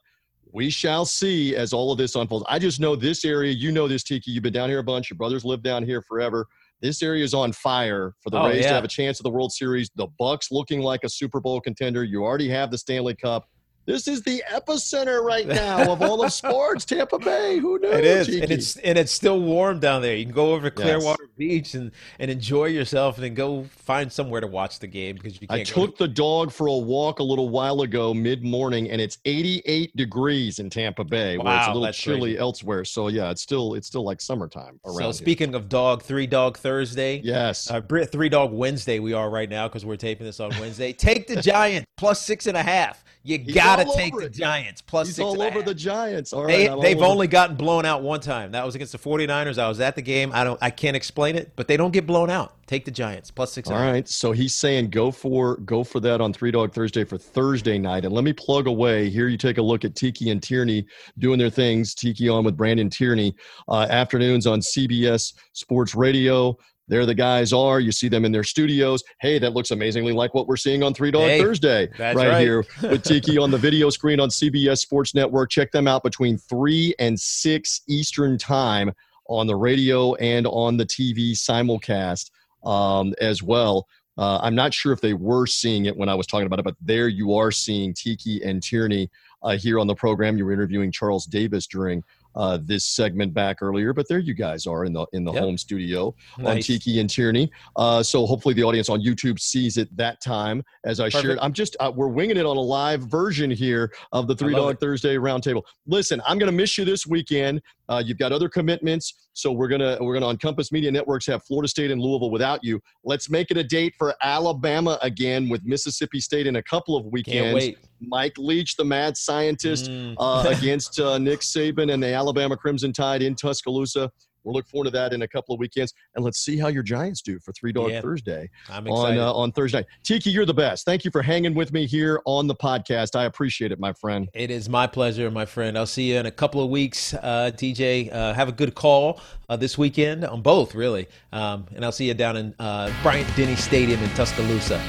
we 0.53 0.70
shall 0.70 1.05
see 1.05 1.57
as 1.57 1.72
all 1.72 1.92
of 1.92 1.98
this 1.98 2.14
unfolds. 2.14 2.44
I 2.48 2.59
just 2.59 2.80
know 2.80 2.96
this 2.96 3.24
area. 3.24 3.53
You 3.53 3.72
know 3.72 3.88
this, 3.88 4.03
Tiki. 4.03 4.30
You've 4.30 4.42
been 4.42 4.53
down 4.53 4.68
here 4.68 4.78
a 4.80 4.84
bunch. 4.84 5.11
Your 5.11 5.16
brothers 5.16 5.44
live 5.44 5.62
down 5.62 5.84
here 5.84 6.03
forever. 6.03 6.46
This 6.80 7.03
area 7.03 7.22
is 7.22 7.34
on 7.34 7.53
fire 7.53 8.14
for 8.20 8.30
the 8.30 8.38
Oh, 8.38 8.48
Rays 8.48 8.64
to 8.64 8.72
have 8.72 8.84
a 8.84 8.88
chance 8.88 9.20
at 9.20 9.24
the 9.24 9.30
World 9.30 9.53
Series. 9.53 9.90
The 9.96 10.07
Bucks 10.18 10.51
looking 10.51 10.80
like 10.80 11.05
a 11.05 11.09
Super 11.09 11.40
Bowl 11.40 11.61
contender. 11.61 12.05
You 12.05 12.24
already 12.24 12.48
have 12.48 12.70
the 12.70 12.78
Stanley 12.78 13.14
Cup. 13.14 13.48
This 13.91 14.07
is 14.09 14.22
the 14.22 14.43
epicenter 14.53 15.22
right 15.22 15.47
now 15.47 15.91
of 15.93 16.03
all 16.03 16.24
of 16.24 16.32
sports. 16.41 16.84
Tampa 16.84 17.18
Bay. 17.18 17.59
Who 17.59 17.78
knew? 17.78 17.88
It 17.91 18.05
is, 18.05 18.26
Tiki? 18.26 18.43
and 18.43 18.51
it's 18.53 18.76
and 18.76 18.99
it's 18.99 19.12
still 19.12 19.41
warm 19.41 19.80
down 19.80 20.03
there. 20.03 20.14
You 20.16 20.24
can 20.24 20.34
go 20.34 20.53
over 20.53 20.70
to 20.70 20.76
Yes. 20.82 20.84
Clearwater 20.84 21.28
Beach 21.36 21.74
and, 21.74 21.91
and 22.18 22.30
enjoy 22.30 22.66
yourself, 22.66 23.16
and 23.16 23.24
then 23.24 23.34
go 23.34 23.64
find 23.64 24.12
somewhere 24.12 24.41
to 24.41 24.47
watch 24.47 24.78
the 24.78 24.86
game 24.86 25.16
because 25.16 25.41
you 25.41 25.49
can't. 25.49 25.61
I 25.61 25.64
took 25.64 25.97
the 25.99 26.09
dog 26.09 26.53
for 26.53 26.66
a 26.68 26.76
walk 26.76 27.18
a 27.18 27.22
little 27.22 27.49
while 27.49 27.80
ago, 27.82 28.14
mid 28.14 28.45
morning, 28.45 28.91
and 28.91 29.01
it's 29.01 29.18
88 29.24 29.97
degrees 29.97 30.59
in 30.59 30.70
Tampa 30.70 31.05
Bay, 31.05 31.36
where 31.38 31.57
it's 31.59 31.68
a 31.68 31.72
little 31.72 31.93
chilly 31.93 32.20
crazy. 32.32 32.38
elsewhere. 32.38 32.84
So 32.84 33.09
yeah, 33.09 33.30
it's 33.30 33.43
still 33.43 33.74
it's 33.74 33.86
still 33.88 34.05
like 34.05 34.20
summertime 34.20 34.78
around. 34.84 34.97
So 34.97 35.03
here. 35.05 35.12
speaking 35.12 35.55
of 35.55 35.68
dog, 35.68 36.03
three 36.03 36.26
dog 36.26 36.57
Thursday. 36.59 37.20
yes, 37.24 37.70
Uh, 37.70 37.80
three 37.80 38.28
dog 38.28 38.53
Wednesday 38.53 38.99
we 38.99 39.12
are 39.12 39.30
right 39.30 39.49
now 39.51 39.66
because 39.68 39.84
we're 39.84 39.97
taping 39.97 40.26
this 40.26 40.41
on 40.41 40.51
Wednesday. 40.61 40.93
Take 40.93 41.26
the 41.26 41.41
Giants 41.43 41.86
plus 41.97 42.20
six 42.24 42.47
and 42.47 42.57
a 42.57 42.62
half. 42.62 43.05
You 43.22 43.38
He's 43.38 43.55
gotta 43.85 43.97
take 43.99 44.14
the 44.14 44.26
it. 44.26 44.33
Giants 44.33 44.83
plus 44.83 45.09
he's 45.09 45.16
six 45.16 45.24
all 45.24 45.41
over 45.43 45.62
the 45.62 45.74
Giants. 45.74 46.33
All 46.33 46.45
right, 46.45 46.70
they, 46.70 46.81
they've 46.81 46.97
over- 46.99 47.07
only 47.07 47.26
gotten 47.26 47.57
blown 47.57 47.85
out 47.85 48.03
one 48.03 48.20
time. 48.20 48.53
That 48.53 48.64
was 48.64 48.74
against 48.74 48.93
the 48.93 48.99
49ers. 48.99 49.59
I 49.59 49.68
was 49.68 49.81
at 49.81 49.97
the 49.97 50.03
game. 50.03 50.31
I 50.33 50.45
don't. 50.45 50.59
I 50.62 50.70
can't 50.70 50.97
explain 50.97 51.37
it, 51.37 51.53
but 51.57 51.68
they 51.68 51.76
don't 51.76 51.93
get 51.93 52.07
blown 52.07 52.31
out. 52.31 52.55
Take 52.66 52.85
the 52.85 52.91
Giants 52.93 53.31
plus 53.33 53.53
six. 53.53 53.68
All 53.68 53.76
half. 53.76 54.07
so 54.07 54.31
he's 54.31 54.55
saying 54.55 54.91
go 54.91 55.11
for 55.11 55.57
go 55.59 55.83
for 55.83 55.99
that 56.01 56.20
on 56.20 56.33
Three 56.33 56.53
Dog 56.53 56.72
Thursday 56.72 57.05
for 57.05 57.18
Thursday 57.18 57.78
night, 57.78 58.05
and 58.05 58.14
let 58.14 58.22
me 58.24 58.33
plug 58.33 58.66
away 58.68 59.11
here. 59.11 59.26
You 59.28 59.37
take 59.37 59.59
a 59.59 59.62
look 59.62 59.85
at 59.85 59.97
Tiki 59.97 60.31
and 60.31 60.41
Tierney 60.43 60.87
doing 61.18 61.39
their 61.39 61.51
things. 61.51 61.95
Tiki 61.95 62.28
on 62.28 62.45
with 62.45 62.57
Brandon 62.57 62.89
Tierney 62.89 63.35
uh, 63.68 63.87
afternoons 63.91 64.47
on 64.47 64.61
CBS 64.61 65.35
Sports 65.53 65.95
Radio. 65.95 66.57
There 66.91 67.07
the 67.07 67.14
guys 67.14 67.53
are. 67.53 67.78
You 67.78 67.93
see 67.93 68.09
them 68.09 68.24
in 68.24 68.32
their 68.32 68.43
studios. 68.43 69.05
Hey, 69.20 69.38
that 69.38 69.53
looks 69.53 69.70
amazingly 69.70 70.12
like 70.12 70.34
what 70.34 70.49
we're 70.49 70.57
seeing 70.57 70.82
on 70.82 70.93
Three 70.93 71.12
Dog 71.12 71.22
Hey, 71.22 71.41
Thursday 71.41 71.88
right, 72.01 72.16
right. 72.16 72.41
here 72.41 72.64
with 72.82 73.05
Tiki 73.05 73.38
on 73.38 73.53
the 73.53 73.59
video 73.59 73.91
screen 73.91 74.18
on 74.18 74.28
CBS 74.28 74.78
Sports 74.78 75.14
Network. 75.14 75.51
Check 75.51 75.70
them 75.70 75.86
out 75.86 76.03
between 76.03 76.36
3 76.36 76.97
and 76.99 77.18
6 77.18 77.80
Eastern 77.88 78.36
Time 78.36 78.91
on 79.28 79.47
the 79.47 79.55
radio 79.55 80.14
and 80.14 80.49
on 80.49 80.76
the 80.76 80.84
TV 80.84 81.30
simulcast 81.30 82.32
um, 82.64 83.14
as 83.20 83.41
well. 83.41 83.86
Uh, 84.18 84.41
I'm 84.43 84.57
not 84.57 84.74
sure 84.74 84.93
if 84.93 85.01
they 85.01 85.14
were 85.14 85.47
seeing 85.47 85.86
it 85.86 85.97
when 85.97 86.09
I 86.09 86.14
was 86.16 86.26
talking 86.26 86.47
about 86.47 86.59
it, 86.59 86.64
but 86.64 86.74
there 86.80 87.07
you 87.07 87.34
are 87.36 87.53
seeing 87.53 87.95
Tiki 87.95 88.43
and 88.43 88.61
Tierney 88.61 89.09
uh, 89.45 89.57
here 89.57 89.78
on 89.78 89.86
the 89.86 89.95
program. 89.95 90.36
You 90.36 90.45
were 90.45 90.53
interviewing 90.53 90.91
Charles 90.91 91.24
Davis 91.24 91.68
during 91.68 92.03
uh, 92.37 92.59
this 92.62 92.85
segment 92.85 93.35
back 93.35 93.59
earlier, 93.62 93.93
but 93.93 94.07
there 94.09 94.18
you 94.18 94.35
guys 94.35 94.66
are 94.66 94.85
in 94.85 94.93
the 94.93 95.07
in 95.12 95.24
the 95.24 95.33
Yep. 95.33 95.43
home 95.43 95.59
studio 95.59 96.14
on 96.39 96.45
Nice. 96.45 96.66
Tiki 96.66 97.01
and 97.01 97.09
Tierney. 97.11 97.51
Uh, 97.76 98.03
so 98.03 98.26
hopefully 98.26 98.55
the 98.55 98.62
audience 98.64 98.89
on 98.89 99.01
YouTube 99.01 99.39
sees 99.41 99.76
it 99.76 99.95
that 99.97 100.20
time 100.22 100.62
as 100.85 101.01
I 101.01 101.09
shared. 101.09 101.24
Perfect. 101.24 101.43
I'm 101.43 101.53
just 101.53 101.76
uh, 101.81 101.93
we're 101.95 102.09
winging 102.09 102.37
it 102.37 102.47
on 102.47 102.57
a 102.57 102.61
live 102.61 103.03
version 103.03 103.51
here 103.51 103.93
of 104.12 104.26
the 104.28 104.35
Three 104.37 104.55
Dog. 104.55 104.78
Thursday 104.81 105.16
Roundtable. 105.16 105.62
Listen, 105.87 106.20
I'm 106.26 106.39
going 106.39 106.51
to 106.51 106.57
miss 106.57 106.78
you 106.78 106.85
this 106.85 107.07
weekend. 107.07 107.61
Uh, 107.91 108.01
you've 108.05 108.18
got 108.18 108.30
other 108.32 108.49
commitments, 108.49 109.28
so 109.32 109.51
we're 109.51 109.66
gonna 109.68 109.99
we're 110.01 110.14
gonna 110.14 110.26
on 110.28 110.36
Compass 110.36 110.70
Media 110.70 110.91
Networks 110.93 111.26
have 111.26 111.43
Florida 111.45 111.66
State 111.68 111.91
and 111.91 112.01
Louisville 112.01 112.30
without 112.30 112.62
you. 112.62 112.80
Let's 113.05 113.28
make 113.28 113.51
it 113.51 113.57
a 113.57 113.64
date 113.64 113.95
for 113.99 114.14
Alabama 114.22 114.97
again 115.03 115.49
with 115.49 115.64
Mississippi 115.64 116.20
State 116.20 116.47
in 116.47 116.57
a 116.57 116.62
couple 116.62 116.97
of 116.97 117.03
Can't 117.03 117.12
weekends. 117.12 117.55
wait. 117.55 117.78
Mike 118.01 118.34
Leach, 118.38 118.76
the 118.76 118.84
mad 118.84 119.16
scientist, 119.16 119.91
Mm. 119.91 120.14
uh, 120.18 120.49
against 120.57 121.01
uh, 121.01 121.18
Nick 121.18 121.41
Saban 121.41 121.93
and 121.93 122.01
the 122.03 122.12
Alabama 122.14 122.57
Crimson 122.57 122.93
Tide 122.93 123.22
in 123.22 123.34
Tuscaloosa. 123.34 124.11
We'll 124.45 124.55
look 124.55 124.66
forward 124.66 124.86
to 124.86 124.91
that 124.93 125.12
in 125.12 125.22
a 125.22 125.28
couple 125.28 125.55
of 125.55 125.61
weekends, 125.61 125.95
and 126.14 126.24
let's 126.24 126.38
see 126.38 126.59
how 126.59 126.68
your 126.68 126.82
Giants 126.82 127.22
do 127.22 127.38
for 127.38 127.53
Three 127.53 127.72
Dog 127.72 127.91
Yeah. 127.91 128.01
Thursday 128.01 128.51
I'm 128.68 128.86
on 128.88 129.18
uh, 129.18 129.32
on 129.32 129.53
Thursday. 129.53 129.86
Tiki, 130.03 130.30
you're 130.30 130.47
the 130.47 130.55
best. 130.55 130.84
Thank 130.84 131.05
you 131.05 131.11
for 131.11 131.22
hanging 131.22 131.55
with 131.55 131.72
me 131.72 131.86
here 131.86 132.20
on 132.24 132.47
the 132.47 132.55
podcast. 132.55 133.16
I 133.16 133.24
appreciate 133.24 133.72
it, 133.72 133.78
my 133.78 133.93
friend. 133.93 134.28
It 134.34 134.51
is 134.51 134.68
my 134.68 134.86
pleasure, 134.86 135.30
my 135.30 135.47
friend. 135.47 135.76
I'll 135.76 135.86
see 135.86 136.12
you 136.12 136.18
in 136.18 136.26
a 136.26 136.30
couple 136.30 136.62
of 136.62 136.70
weeks, 136.70 137.14
uh, 137.14 137.51
TJ. 137.55 138.12
Uh, 138.12 138.34
have 138.34 138.49
a 138.49 138.53
good 138.53 138.74
call 138.74 139.20
uh, 139.49 139.57
this 139.57 139.76
weekend 139.76 140.24
on 140.24 140.43
both, 140.43 140.74
really. 140.74 141.09
Um, 141.32 141.66
and 141.74 141.84
I'll 141.84 141.93
see 141.93 142.09
you 142.09 142.14
down 142.14 142.36
in 142.36 142.55
uh, 142.59 142.93
Bryant 143.03 143.28
Denny 143.36 143.57
Stadium 143.57 144.03
in 144.03 144.11
Tuscaloosa 144.11 144.80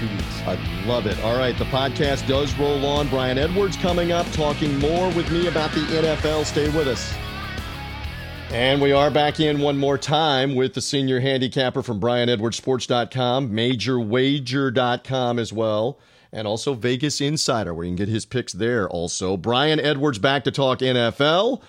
two 0.00 0.08
weeks. 0.08 0.40
I 0.46 0.58
love 0.86 1.06
it. 1.06 1.20
All 1.22 1.36
right, 1.36 1.56
the 1.58 1.64
podcast 1.66 2.26
does 2.26 2.54
roll 2.58 2.86
on. 2.86 3.08
Brian 3.08 3.36
Edwards 3.36 3.76
coming 3.76 4.12
up, 4.12 4.30
talking 4.32 4.78
more 4.78 5.08
with 5.12 5.30
me 5.30 5.46
about 5.46 5.70
the 5.72 5.80
NFL. 5.80 6.46
Stay 6.46 6.68
with 6.70 6.88
us. 6.88 7.14
And 8.52 8.82
we 8.82 8.90
are 8.90 9.12
back 9.12 9.38
in 9.38 9.60
one 9.60 9.78
more 9.78 9.96
time 9.96 10.56
with 10.56 10.74
the 10.74 10.80
senior 10.80 11.20
handicapper 11.20 11.84
from 11.84 12.00
BryanEdwardsSports.com, 12.00 13.50
MajorWager.com 13.50 15.38
as 15.38 15.52
well, 15.52 16.00
and 16.32 16.48
also 16.48 16.74
Vegas 16.74 17.20
Insider, 17.20 17.72
where 17.72 17.84
you 17.84 17.90
can 17.90 17.96
get 17.96 18.08
his 18.08 18.26
picks 18.26 18.52
there 18.52 18.88
also. 18.88 19.36
Brian 19.36 19.78
Edwards 19.78 20.18
back 20.18 20.42
to 20.44 20.50
talk 20.50 20.80
NFL. 20.80 21.62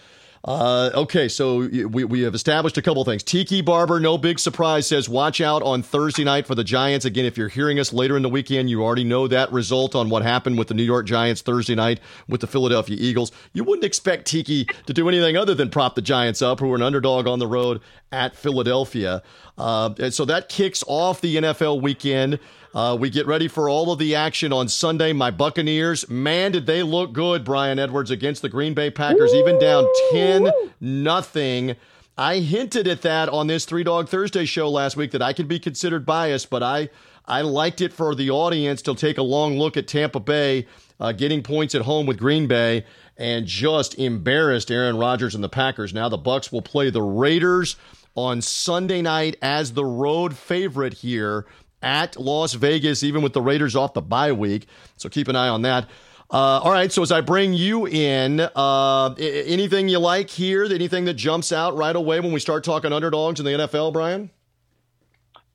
Uh, 0.43 0.89
okay, 0.95 1.27
so 1.27 1.59
we, 1.59 2.03
we 2.03 2.21
have 2.21 2.33
established 2.33 2.77
a 2.77 2.81
couple 2.81 3.03
things. 3.05 3.21
Tiki 3.21 3.61
Barber, 3.61 3.99
no 3.99 4.17
big 4.17 4.39
surprise, 4.39 4.87
says 4.87 5.07
watch 5.07 5.39
out 5.39 5.61
on 5.61 5.83
Thursday 5.83 6.23
night 6.23 6.47
for 6.47 6.55
the 6.55 6.63
Giants. 6.63 7.05
Again, 7.05 7.25
if 7.25 7.37
you're 7.37 7.47
hearing 7.47 7.79
us 7.79 7.93
later 7.93 8.17
in 8.17 8.23
the 8.23 8.29
weekend, 8.29 8.69
you 8.69 8.83
already 8.83 9.03
know 9.03 9.27
that 9.27 9.51
result 9.51 9.93
on 9.95 10.09
what 10.09 10.23
happened 10.23 10.57
with 10.57 10.67
the 10.67 10.73
New 10.73 10.83
York 10.83 11.05
Giants 11.05 11.41
Thursday 11.41 11.75
night 11.75 11.99
with 12.27 12.41
the 12.41 12.47
Philadelphia 12.47 12.97
Eagles. 12.99 13.31
You 13.53 13.63
wouldn't 13.63 13.85
expect 13.85 14.25
Tiki 14.25 14.65
to 14.87 14.93
do 14.93 15.07
anything 15.07 15.37
other 15.37 15.53
than 15.53 15.69
prop 15.69 15.93
the 15.93 16.01
Giants 16.01 16.41
up, 16.41 16.59
who 16.59 16.71
are 16.71 16.75
an 16.75 16.81
underdog 16.81 17.27
on 17.27 17.37
the 17.37 17.47
road 17.47 17.79
at 18.11 18.35
Philadelphia. 18.35 19.21
Uh, 19.61 19.93
and 19.99 20.11
so 20.11 20.25
that 20.25 20.49
kicks 20.49 20.83
off 20.87 21.21
the 21.21 21.35
NFL 21.35 21.81
weekend. 21.81 22.39
Uh, 22.73 22.97
we 22.99 23.11
get 23.11 23.27
ready 23.27 23.47
for 23.47 23.69
all 23.69 23.91
of 23.91 23.99
the 23.99 24.15
action 24.15 24.51
on 24.51 24.67
Sunday. 24.67 25.13
My 25.13 25.29
Buccaneers, 25.29 26.09
man, 26.09 26.51
did 26.51 26.65
they 26.65 26.81
look 26.81 27.13
good, 27.13 27.43
Brian 27.43 27.77
Edwards, 27.77 28.09
against 28.09 28.41
the 28.41 28.49
Green 28.49 28.73
Bay 28.73 28.89
Packers, 28.89 29.33
even 29.35 29.59
down 29.59 29.87
10 30.13 30.51
nothing. 30.79 31.75
I 32.17 32.39
hinted 32.39 32.87
at 32.87 33.03
that 33.03 33.29
on 33.29 33.45
this 33.45 33.65
Three 33.65 33.83
Dog 33.83 34.09
Thursday 34.09 34.45
show 34.45 34.67
last 34.67 34.97
week 34.97 35.11
that 35.11 35.21
I 35.21 35.31
could 35.31 35.47
be 35.47 35.59
considered 35.59 36.07
biased, 36.07 36.49
but 36.49 36.63
I, 36.63 36.89
I 37.27 37.41
liked 37.41 37.81
it 37.81 37.93
for 37.93 38.15
the 38.15 38.31
audience 38.31 38.81
to 38.83 38.95
take 38.95 39.19
a 39.19 39.23
long 39.23 39.59
look 39.59 39.77
at 39.77 39.87
Tampa 39.87 40.19
Bay 40.19 40.65
uh, 40.99 41.11
getting 41.11 41.43
points 41.43 41.75
at 41.75 41.83
home 41.83 42.07
with 42.07 42.17
Green 42.17 42.47
Bay 42.47 42.83
and 43.15 43.45
just 43.45 43.99
embarrassed 43.99 44.71
Aaron 44.71 44.97
Rodgers 44.97 45.35
and 45.35 45.43
the 45.43 45.49
Packers. 45.49 45.93
Now 45.93 46.09
the 46.09 46.17
Bucks 46.17 46.51
will 46.51 46.63
play 46.63 46.89
the 46.89 47.03
Raiders 47.03 47.75
on 48.15 48.41
Sunday 48.41 49.01
night 49.01 49.37
as 49.41 49.73
the 49.73 49.85
road 49.85 50.35
favorite 50.35 50.93
here 50.93 51.45
at 51.81 52.17
Las 52.19 52.53
Vegas, 52.53 53.03
even 53.03 53.21
with 53.21 53.33
the 53.33 53.41
Raiders 53.41 53.75
off 53.75 53.93
the 53.93 54.01
bye 54.01 54.31
week. 54.31 54.67
So 54.97 55.09
keep 55.09 55.27
an 55.27 55.35
eye 55.35 55.47
on 55.47 55.63
that. 55.63 55.89
Uh, 56.29 56.61
all 56.63 56.71
right, 56.71 56.91
so 56.91 57.01
as 57.01 57.11
I 57.11 57.19
bring 57.19 57.53
you 57.53 57.87
in, 57.87 58.39
uh, 58.39 59.13
anything 59.17 59.89
you 59.89 59.99
like 59.99 60.29
here? 60.29 60.63
Anything 60.63 61.03
that 61.05 61.15
jumps 61.15 61.51
out 61.51 61.75
right 61.75 61.95
away 61.95 62.21
when 62.21 62.31
we 62.31 62.39
start 62.39 62.63
talking 62.63 62.93
underdogs 62.93 63.41
in 63.41 63.45
the 63.45 63.51
NFL, 63.51 63.91
Brian? 63.91 64.29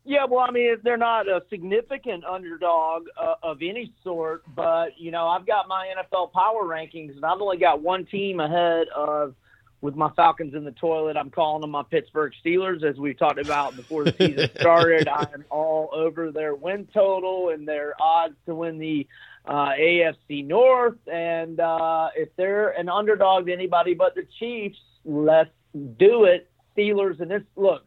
Yeah, 0.05 0.27
well, 0.27 0.45
I 0.47 0.51
mean, 0.51 0.77
they're 0.85 0.99
not 0.99 1.29
a 1.29 1.43
significant 1.49 2.25
underdog 2.25 3.07
uh, 3.21 3.35
of 3.43 3.59
any 3.63 3.93
sort, 4.05 4.43
but 4.55 5.01
you 5.01 5.11
know, 5.11 5.27
I've 5.27 5.47
got 5.47 5.67
my 5.67 5.93
NFL 5.97 6.33
power 6.33 6.63
rankings, 6.65 7.17
and 7.17 7.25
I've 7.25 7.41
only 7.41 7.57
got 7.57 7.81
one 7.81 8.05
team 8.05 8.39
ahead 8.39 8.89
of 8.95 9.35
with 9.81 9.95
my 9.95 10.11
Falcons 10.11 10.55
in 10.55 10.65
the 10.65 10.73
toilet. 10.73 11.17
I'm 11.17 11.31
calling 11.31 11.61
them 11.61 11.71
my 11.71 11.83
Pittsburgh 11.83 12.33
Steelers, 12.45 12.83
as 12.83 12.97
we 12.97 13.15
talked 13.15 13.39
about 13.39 13.77
before 13.77 14.05
the 14.05 14.15
season 14.19 14.51
started. 14.61 15.09
I 15.09 15.29
am 15.35 15.45
all 15.51 15.91
over 15.93 16.33
their 16.33 16.55
win 16.55 16.89
total 16.93 17.51
and 17.51 17.69
their 17.69 17.95
odds 18.01 18.35
to 18.47 18.55
win 18.55 18.79
the 18.79 19.07
uh, 19.45 19.71
AFC 19.79 20.45
North. 20.47 20.99
And 21.07 21.61
uh, 21.61 22.09
if 22.17 22.31
they're 22.37 22.71
an 22.71 22.89
underdog 22.89 23.47
to 23.47 23.53
anybody 23.53 23.95
but 23.95 24.15
the 24.15 24.27
Chiefs, 24.39 24.79
let's 25.05 25.51
do 25.73 26.25
it. 26.25 26.51
Steelers 26.77 27.21
and 27.21 27.31
this 27.31 27.43
look. 27.55 27.85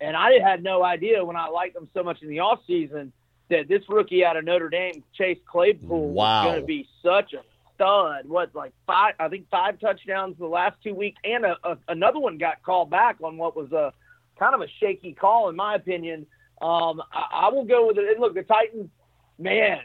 And 0.00 0.16
I 0.16 0.40
had 0.44 0.64
no 0.64 0.82
idea 0.82 1.24
when 1.24 1.36
I 1.36 1.48
liked 1.48 1.74
them 1.74 1.88
so 1.94 2.02
much 2.02 2.22
in 2.22 2.28
the 2.28 2.40
off 2.40 2.60
season 2.66 3.12
that 3.50 3.68
this 3.68 3.82
rookie 3.88 4.24
out 4.24 4.36
of 4.36 4.44
Notre 4.44 4.68
Dame, 4.68 5.04
Chase 5.14 5.38
Claypool, 5.46 6.10
wow. 6.10 6.44
was 6.44 6.50
going 6.50 6.60
to 6.60 6.66
be 6.66 6.88
such 7.02 7.34
a 7.34 7.42
stud. 7.82 8.28
What 8.28 8.54
like 8.54 8.72
five? 8.86 9.14
I 9.18 9.28
think 9.28 9.48
five 9.50 9.80
touchdowns 9.80 10.36
the 10.38 10.46
last 10.46 10.76
two 10.82 10.94
weeks, 10.94 11.20
and 11.24 11.44
a, 11.44 11.56
a, 11.64 11.78
another 11.88 12.18
one 12.18 12.38
got 12.38 12.62
called 12.62 12.90
back 12.90 13.16
on 13.22 13.36
what 13.36 13.56
was 13.56 13.72
a 13.72 13.92
kind 14.38 14.54
of 14.54 14.60
a 14.60 14.68
shaky 14.80 15.12
call, 15.12 15.48
in 15.48 15.56
my 15.56 15.74
opinion. 15.74 16.26
Um, 16.60 17.02
I, 17.12 17.46
I 17.46 17.48
will 17.50 17.64
go 17.64 17.86
with 17.88 17.98
it. 17.98 18.08
And 18.08 18.20
look, 18.20 18.34
the 18.34 18.42
Titans, 18.42 18.88
man, 19.38 19.80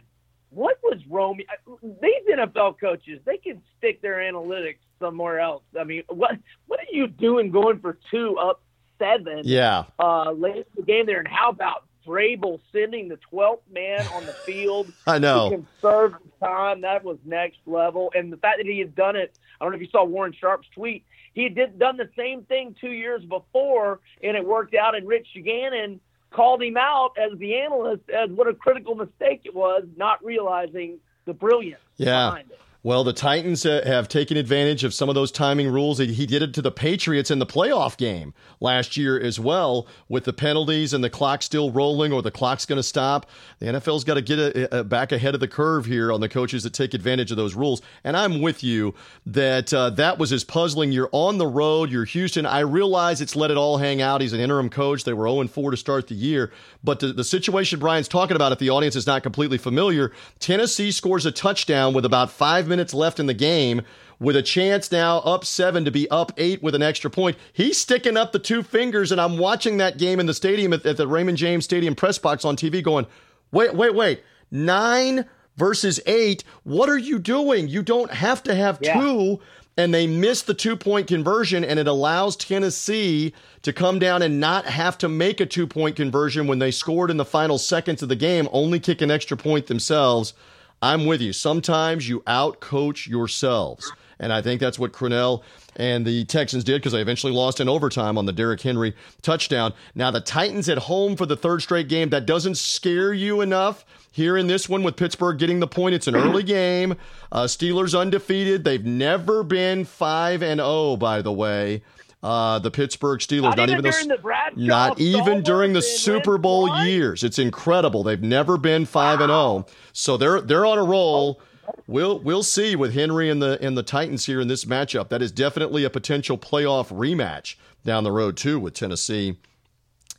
what 0.50 0.78
was 0.84 1.00
Romeo? 1.10 1.46
These 1.82 2.38
NFL 2.38 2.80
coaches, 2.80 3.20
they 3.26 3.38
can 3.38 3.62
stick 3.78 4.02
their 4.02 4.18
analytics 4.18 4.78
somewhere 5.00 5.40
else. 5.40 5.64
I 5.80 5.84
mean, 5.84 6.04
what 6.08 6.38
what 6.68 6.80
are 6.80 6.92
you 6.96 7.08
doing 7.08 7.52
going 7.52 7.80
for 7.80 7.98
two 8.12 8.38
up 8.38 8.62
seven? 9.00 9.42
Yeah. 9.44 9.86
Uh, 10.00 10.32
late 10.32 10.58
in 10.58 10.64
the 10.76 10.84
game 10.84 11.06
there, 11.06 11.20
and 11.20 11.28
how 11.28 11.50
about 11.50 11.87
Vrabel 12.08 12.60
sending 12.72 13.10
the 13.10 13.20
12th 13.32 13.60
man 13.72 14.08
on 14.14 14.26
the 14.26 14.34
field 14.34 14.92
I 15.08 15.20
know. 15.20 15.50
to 15.50 15.58
conserve 15.58 16.14
time. 16.42 16.82
That 16.82 17.04
was 17.04 17.18
next 17.26 17.60
level. 17.66 18.12
And 18.16 18.32
the 18.32 18.38
fact 18.38 18.58
that 18.58 18.66
he 18.66 18.80
had 18.80 18.96
done 18.96 19.16
it, 19.16 19.38
I 19.60 19.66
don't 19.66 19.72
know 19.72 19.76
if 19.76 19.82
you 19.82 19.90
saw 19.90 20.04
Warren 20.04 20.34
Sharp's 20.34 20.68
tweet. 20.74 21.04
He 21.34 21.44
had 21.44 21.78
done 21.78 21.98
the 21.98 22.10
same 22.18 22.44
thing 22.44 22.76
two 22.80 22.92
years 22.92 23.24
before, 23.24 24.00
and 24.24 24.36
it 24.36 24.44
worked 24.46 24.74
out. 24.74 24.96
And 24.96 25.08
Rich 25.08 25.28
Gannon 25.44 26.00
called 26.32 26.64
him 26.64 26.78
out 26.78 27.12
as 27.18 27.38
the 27.38 27.56
analyst 27.58 28.10
as 28.10 28.30
what 28.32 28.48
a 28.48 28.54
critical 28.54 28.96
mistake 28.96 29.42
it 29.44 29.54
was, 29.54 29.84
not 29.96 30.24
realizing 30.24 30.98
the 31.26 31.34
brilliance 31.34 31.82
yeah. 31.98 32.30
behind 32.30 32.52
it. 32.52 32.60
Well, 32.88 33.04
the 33.04 33.12
Titans 33.12 33.66
uh, 33.66 33.82
have 33.86 34.08
taken 34.08 34.38
advantage 34.38 34.86
of 34.86 34.94
some 34.94 35.10
of 35.10 35.16
those 35.16 35.30
timing 35.30 35.70
rules. 35.70 35.98
He 35.98 36.26
did 36.26 36.42
it 36.42 36.54
to 36.54 36.62
the 36.62 36.72
Patriots 36.72 37.30
in 37.30 37.38
the 37.38 37.46
playoff 37.46 37.98
game 37.98 38.34
last 38.62 38.96
year 38.96 39.20
as 39.20 39.38
well, 39.38 39.88
with 40.08 40.24
the 40.24 40.32
penalties 40.32 40.94
and 40.94 41.04
the 41.04 41.10
clock 41.10 41.42
still 41.42 41.70
rolling 41.70 42.14
or 42.14 42.22
the 42.22 42.32
clock's 42.32 42.66
going 42.66 42.78
to 42.78 42.84
stop. 42.84 43.30
The 43.60 43.66
NFL's 43.66 44.06
got 44.06 44.14
to 44.14 44.22
get 44.22 44.40
a, 44.40 44.80
a 44.80 44.84
back 44.86 45.12
ahead 45.12 45.34
of 45.34 45.42
the 45.42 45.50
curve 45.50 45.86
here 45.86 46.14
on 46.14 46.22
the 46.22 46.30
coaches 46.30 46.64
that 46.64 46.72
take 46.72 46.94
advantage 46.94 47.30
of 47.30 47.36
those 47.36 47.56
rules. 47.56 47.82
And 48.06 48.16
I'm 48.16 48.42
with 48.42 48.64
you 48.64 48.96
that 49.26 49.74
uh, 49.74 49.90
that 49.90 50.18
was 50.18 50.32
as 50.32 50.46
puzzling. 50.46 50.94
You're 50.94 51.10
on 51.12 51.40
the 51.40 51.48
road, 51.48 51.92
you're 51.92 52.06
Houston. 52.06 52.46
I 52.46 52.60
realize 52.60 53.20
it's 53.20 53.36
let 53.36 53.52
it 53.52 53.58
all 53.58 53.80
hang 53.80 54.02
out. 54.02 54.22
He's 54.22 54.32
an 54.32 54.40
interim 54.40 54.70
coach. 54.70 55.04
They 55.04 55.12
were 55.12 55.28
0 55.28 55.46
4 55.46 55.72
to 55.72 55.76
start 55.76 56.08
the 56.08 56.16
year. 56.16 56.54
But 56.86 57.02
the, 57.02 57.08
the 57.08 57.26
situation 57.26 57.82
Brian's 57.82 58.08
talking 58.08 58.38
about, 58.38 58.54
if 58.54 58.60
the 58.60 58.70
audience 58.70 58.96
is 58.96 59.06
not 59.06 59.24
completely 59.24 59.58
familiar, 59.58 60.14
Tennessee 60.40 60.94
scores 60.94 61.26
a 61.26 61.34
touchdown 61.34 61.94
with 61.94 62.06
about 62.06 62.32
five 62.32 62.66
minutes 62.66 62.77
minutes 62.78 62.94
left 62.94 63.20
in 63.20 63.26
the 63.26 63.34
game 63.34 63.82
with 64.20 64.36
a 64.36 64.42
chance 64.42 64.92
now 64.92 65.18
up 65.20 65.44
seven 65.44 65.84
to 65.84 65.92
be 65.92 66.10
up 66.10 66.32
eight 66.38 66.62
with 66.62 66.76
an 66.76 66.84
extra 66.84 67.10
point. 67.10 67.36
He's 67.52 67.78
sticking 67.78 68.16
up 68.16 68.32
the 68.32 68.40
two 68.40 68.62
fingers, 68.64 69.12
and 69.12 69.20
I'm 69.20 69.38
watching 69.38 69.78
that 69.78 69.98
game 69.98 70.20
in 70.20 70.28
the 70.28 70.34
stadium 70.34 70.74
at, 70.74 70.86
at 70.86 70.98
the 70.98 71.08
Raymond 71.08 71.38
James 71.38 71.66
Stadium 71.66 71.96
press 71.96 72.18
box 72.18 72.46
on 72.46 72.56
TV 72.56 72.84
going, 72.84 73.08
wait, 73.52 73.74
wait, 73.74 73.96
wait. 73.96 74.24
Nine 74.52 75.26
versus 75.56 76.00
eight. 76.06 76.44
What 76.64 76.88
are 76.88 76.98
you 76.98 77.20
doing? 77.20 77.68
You 77.68 77.82
don't 77.82 78.12
have 78.12 78.44
to 78.44 78.56
have 78.56 78.78
yeah. 78.82 79.00
two. 79.00 79.40
And 79.80 79.94
they 79.94 80.08
missed 80.08 80.48
the 80.48 80.56
two 80.56 80.76
point 80.76 81.08
conversion, 81.08 81.64
and 81.64 81.80
it 81.80 81.88
allows 81.88 82.36
Tennessee 82.36 83.34
to 83.62 83.72
come 83.72 84.00
down 84.00 84.24
and 84.24 84.40
not 84.40 84.66
have 84.66 84.98
to 85.00 85.10
make 85.10 85.40
a 85.40 85.46
two 85.46 85.68
point 85.68 85.96
conversion 85.96 86.48
when 86.48 86.58
they 86.58 86.72
scored 86.72 87.12
in 87.12 87.18
the 87.18 87.26
final 87.26 87.60
seconds 87.60 88.02
of 88.02 88.10
the 88.10 88.16
game, 88.16 88.48
only 88.52 88.80
kick 88.80 89.02
an 89.02 89.12
extra 89.12 89.38
point 89.38 89.68
themselves. 89.68 90.34
I'm 90.82 91.06
with 91.06 91.22
you. 91.22 91.34
Sometimes 91.34 92.08
you 92.08 92.22
outcoach 92.22 93.08
yourselves. 93.08 93.92
And 94.20 94.34
I 94.34 94.42
think 94.42 94.60
that's 94.60 94.80
what 94.80 94.94
Crennel 94.94 95.44
and 95.76 96.06
the 96.06 96.26
Texans 96.26 96.64
did 96.64 96.82
because 96.82 96.94
they 96.94 97.02
eventually 97.02 97.34
lost 97.34 97.60
in 97.60 97.70
overtime 97.70 98.18
on 98.18 98.26
the 98.26 98.34
Derrick 98.34 98.62
Henry 98.62 98.96
touchdown. 99.22 99.74
Now, 99.94 100.10
the 100.10 100.22
Titans 100.22 100.68
at 100.70 100.80
home 100.80 101.16
for 101.16 101.26
the 101.26 101.38
third 101.38 101.62
straight 101.62 101.88
game, 101.88 102.10
that 102.10 102.26
doesn't 102.26 102.56
scare 102.56 103.14
you 103.14 103.42
enough. 103.42 103.86
Here 104.12 104.36
in 104.36 104.48
this 104.48 104.68
one 104.68 104.82
with 104.82 104.96
Pittsburgh 104.96 105.38
getting 105.38 105.60
the 105.60 105.68
point, 105.68 105.94
it's 105.94 106.08
an 106.08 106.16
early 106.16 106.42
game. 106.44 106.96
Uh, 107.32 107.44
Steelers 107.44 107.98
undefeated. 108.00 108.64
They've 108.64 108.84
never 108.84 109.44
been 109.44 109.86
5 109.86 110.42
and 110.42 110.60
0, 110.60 110.98
by 110.98 111.22
the 111.22 111.32
way. 111.32 111.84
Uh, 112.24 112.58
the 112.58 112.72
Pittsburgh 112.72 113.20
Steelers, 113.20 113.56
not, 113.56 113.58
not 113.58 113.70
even, 113.70 113.86
even 113.86 114.08
the, 114.08 114.52
not 114.56 115.00
even 115.00 115.44
during 115.44 115.74
the 115.74 115.84
Super 115.84 116.40
Bowl 116.40 116.84
years. 116.84 117.24
It's 117.24 117.38
incredible. 117.38 118.02
They've 118.02 118.22
never 118.22 118.58
been 118.58 118.86
five 118.86 119.20
wow. 119.20 119.24
and 119.24 119.30
zero, 119.30 119.40
oh. 119.40 119.66
so 119.94 120.18
they're 120.18 120.42
they're 120.42 120.66
on 120.66 120.80
a 120.80 120.84
roll. 120.84 121.40
We'll 121.86 122.18
we'll 122.20 122.44
see 122.44 122.76
with 122.76 122.96
Henry 122.96 123.30
and 123.30 123.40
the 123.40 123.60
and 123.62 123.78
the 123.78 123.84
Titans 123.84 124.26
here 124.26 124.42
in 124.42 124.48
this 124.48 124.66
matchup. 124.66 125.10
That 125.10 125.22
is 125.22 125.32
definitely 125.32 125.84
a 125.84 125.92
potential 125.92 126.40
playoff 126.40 126.90
rematch 126.90 127.56
down 127.86 128.04
the 128.04 128.12
road 128.12 128.36
too 128.36 128.60
with 128.60 128.74
Tennessee 128.74 129.38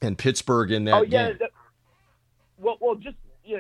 and 0.01 0.17
Pittsburgh 0.17 0.71
in 0.71 0.85
that 0.85 0.95
oh, 0.95 1.03
yeah, 1.03 1.33
game. 1.33 1.49
well, 2.59 2.77
well, 2.81 2.95
just 2.95 3.17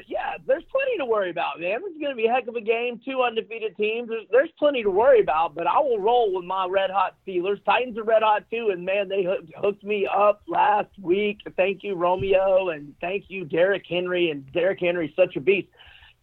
yeah, 0.07 0.36
there's 0.47 0.64
plenty 0.70 0.99
to 0.99 1.05
worry 1.05 1.30
about, 1.30 1.61
man. 1.61 1.80
It's 1.84 1.99
going 1.99 2.11
to 2.11 2.16
be 2.16 2.26
a 2.26 2.32
heck 2.32 2.47
of 2.49 2.57
a 2.57 2.61
game. 2.61 3.01
Two 3.05 3.22
undefeated 3.22 3.76
teams. 3.76 4.09
There's, 4.09 4.26
there's 4.30 4.51
plenty 4.59 4.82
to 4.82 4.91
worry 4.91 5.20
about, 5.20 5.55
but 5.55 5.66
I 5.66 5.78
will 5.80 5.99
roll 5.99 6.34
with 6.34 6.45
my 6.45 6.66
red 6.68 6.91
hot 6.91 7.16
Steelers. 7.26 7.64
Titans 7.64 7.97
are 7.99 8.05
red 8.05 8.22
hot 8.22 8.45
too, 8.51 8.70
and 8.72 8.84
man, 8.84 9.09
they 9.09 9.26
hooked 9.57 9.84
me 9.84 10.07
up 10.07 10.43
last 10.47 10.91
week. 11.01 11.41
Thank 11.57 11.82
you, 11.82 11.95
Romeo, 11.95 12.70
and 12.70 12.95
thank 13.01 13.24
you, 13.28 13.45
Derrick 13.45 13.84
Henry. 13.89 14.30
And 14.30 14.51
Derrick 14.53 14.80
Henry's 14.80 15.14
such 15.16 15.36
a 15.36 15.41
beast. 15.41 15.68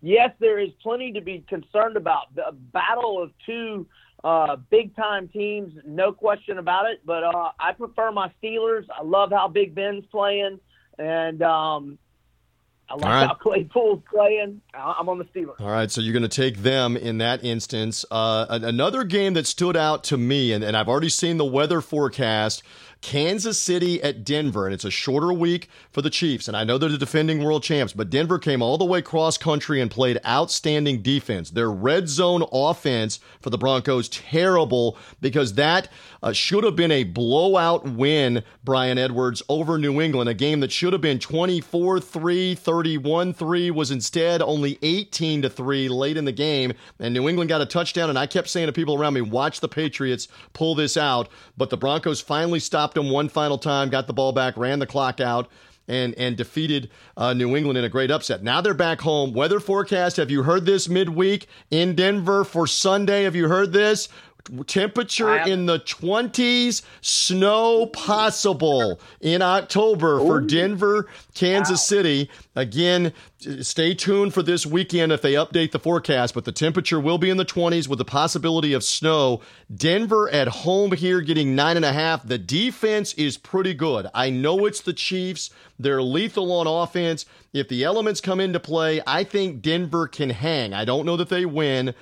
Yes, 0.01 0.31
there 0.39 0.59
is 0.59 0.69
plenty 0.83 1.11
to 1.13 1.21
be 1.21 1.43
concerned 1.47 1.97
about. 1.97 2.35
The 2.35 2.51
battle 2.51 3.21
of 3.21 3.31
two 3.45 3.87
uh, 4.23 4.55
big 4.69 4.95
time 4.95 5.27
teams, 5.27 5.73
no 5.85 6.11
question 6.11 6.57
about 6.57 6.89
it. 6.89 7.01
But 7.05 7.23
uh, 7.23 7.51
I 7.59 7.71
prefer 7.71 8.11
my 8.11 8.31
Steelers. 8.41 8.85
I 8.95 9.03
love 9.03 9.31
how 9.31 9.47
Big 9.47 9.73
Ben's 9.73 10.05
playing, 10.11 10.59
and 10.99 11.41
um, 11.41 11.97
I 12.87 12.93
like 12.93 13.03
right. 13.03 13.27
how 13.27 13.33
Claypool's 13.33 14.03
playing. 14.09 14.61
I'm 14.73 15.09
on 15.09 15.17
the 15.17 15.25
Steelers. 15.25 15.59
All 15.59 15.69
right, 15.69 15.89
so 15.89 16.01
you're 16.01 16.13
going 16.13 16.23
to 16.23 16.29
take 16.29 16.57
them 16.57 16.95
in 16.95 17.17
that 17.17 17.43
instance. 17.43 18.05
Uh, 18.11 18.45
another 18.49 19.03
game 19.03 19.33
that 19.33 19.47
stood 19.47 19.75
out 19.75 20.03
to 20.05 20.17
me, 20.17 20.51
and, 20.53 20.63
and 20.63 20.77
I've 20.77 20.87
already 20.87 21.09
seen 21.09 21.37
the 21.37 21.45
weather 21.45 21.81
forecast. 21.81 22.61
Kansas 23.05 23.61
City 23.61 24.01
at 24.01 24.23
Denver, 24.23 24.65
and 24.65 24.73
it's 24.73 24.83
a 24.83 24.89
shorter 24.89 25.31
week 25.31 25.69
for 25.91 26.01
the 26.01 26.09
Chiefs. 26.09 26.47
And 26.47 26.57
I 26.57 26.63
know 26.63 26.79
they're 26.79 26.89
the 26.89 26.97
defending 26.97 27.43
world 27.43 27.61
champs, 27.61 27.93
but 27.93 28.09
Denver 28.09 28.39
came 28.39 28.63
all 28.63 28.79
the 28.79 28.83
way 28.83 29.03
cross 29.03 29.37
country 29.37 29.79
and 29.79 29.91
played 29.91 30.19
outstanding 30.25 31.03
defense. 31.03 31.51
Their 31.51 31.69
red 31.69 32.09
zone 32.09 32.43
offense 32.51 33.19
for 33.41 33.51
the 33.51 33.59
Broncos, 33.59 34.09
terrible 34.09 34.97
because 35.21 35.53
that 35.53 35.87
uh, 36.23 36.33
should 36.33 36.63
have 36.63 36.75
been 36.75 36.91
a 36.91 37.03
blowout 37.03 37.87
win, 37.87 38.43
Brian 38.63 38.97
Edwards, 38.97 39.43
over 39.49 39.77
New 39.77 40.01
England. 40.01 40.27
A 40.27 40.33
game 40.33 40.59
that 40.61 40.71
should 40.71 40.91
have 40.91 41.01
been 41.03 41.19
24 41.19 41.99
3, 41.99 42.55
31 42.55 43.33
3, 43.35 43.69
was 43.69 43.91
instead 43.91 44.41
only 44.41 44.79
18 44.81 45.43
to 45.43 45.49
3 45.51 45.89
late 45.89 46.17
in 46.17 46.25
the 46.25 46.31
game. 46.31 46.73
And 46.99 47.13
New 47.13 47.29
England 47.29 47.49
got 47.49 47.61
a 47.61 47.67
touchdown. 47.67 48.09
And 48.09 48.17
I 48.17 48.25
kept 48.25 48.49
saying 48.49 48.65
to 48.65 48.73
people 48.73 48.95
around 48.95 49.13
me, 49.13 49.21
watch 49.21 49.59
the 49.59 49.69
Patriots 49.69 50.27
pull 50.53 50.73
this 50.73 50.97
out. 50.97 51.29
But 51.55 51.69
the 51.69 51.77
Broncos 51.77 52.19
finally 52.19 52.59
stopped 52.59 52.94
them 52.95 53.09
one 53.09 53.29
final 53.29 53.57
time, 53.57 53.89
got 53.89 54.07
the 54.07 54.13
ball 54.13 54.31
back, 54.31 54.57
ran 54.57 54.79
the 54.79 54.87
clock 54.87 55.19
out 55.19 55.49
and 55.87 56.13
and 56.15 56.35
defeated 56.35 56.89
uh, 57.17 57.33
New 57.33 57.55
England 57.55 57.77
in 57.77 57.83
a 57.83 57.89
great 57.89 58.11
upset. 58.11 58.43
Now 58.43 58.61
they're 58.61 58.73
back 58.73 59.01
home. 59.01 59.33
Weather 59.33 59.59
forecast. 59.59 60.17
Have 60.17 60.31
you 60.31 60.43
heard 60.43 60.65
this 60.65 60.89
midweek 60.89 61.47
in 61.69 61.95
Denver 61.95 62.43
for 62.43 62.67
Sunday? 62.67 63.23
Have 63.23 63.35
you 63.35 63.47
heard 63.47 63.73
this? 63.73 64.09
Temperature 64.67 65.37
in 65.37 65.65
the 65.65 65.79
20s, 65.79 66.83
snow 67.01 67.87
possible 67.87 68.99
in 69.19 69.41
October 69.41 70.19
for 70.19 70.39
Denver, 70.39 71.07
Kansas 71.33 71.81
City. 71.85 72.29
Again, 72.55 73.11
stay 73.61 73.95
tuned 73.95 74.33
for 74.35 74.43
this 74.43 74.65
weekend 74.65 75.11
if 75.11 75.21
they 75.21 75.33
update 75.33 75.71
the 75.71 75.79
forecast, 75.79 76.35
but 76.35 76.45
the 76.45 76.51
temperature 76.51 76.99
will 76.99 77.17
be 77.17 77.31
in 77.31 77.37
the 77.37 77.45
20s 77.45 77.87
with 77.87 77.97
the 77.97 78.05
possibility 78.05 78.73
of 78.73 78.83
snow. 78.83 79.41
Denver 79.73 80.29
at 80.29 80.47
home 80.47 80.91
here 80.91 81.21
getting 81.21 81.55
nine 81.55 81.75
and 81.75 81.85
a 81.85 81.93
half. 81.93 82.27
The 82.27 82.37
defense 82.37 83.13
is 83.15 83.37
pretty 83.37 83.73
good. 83.73 84.07
I 84.13 84.29
know 84.29 84.65
it's 84.65 84.81
the 84.81 84.93
Chiefs. 84.93 85.49
They're 85.79 86.03
lethal 86.03 86.51
on 86.51 86.67
offense. 86.67 87.25
If 87.51 87.67
the 87.67 87.83
elements 87.83 88.21
come 88.21 88.39
into 88.39 88.59
play, 88.59 89.01
I 89.07 89.23
think 89.23 89.61
Denver 89.61 90.07
can 90.07 90.29
hang. 90.29 90.73
I 90.73 90.85
don't 90.85 91.05
know 91.05 91.17
that 91.17 91.29
they 91.29 91.45
win 91.45 91.95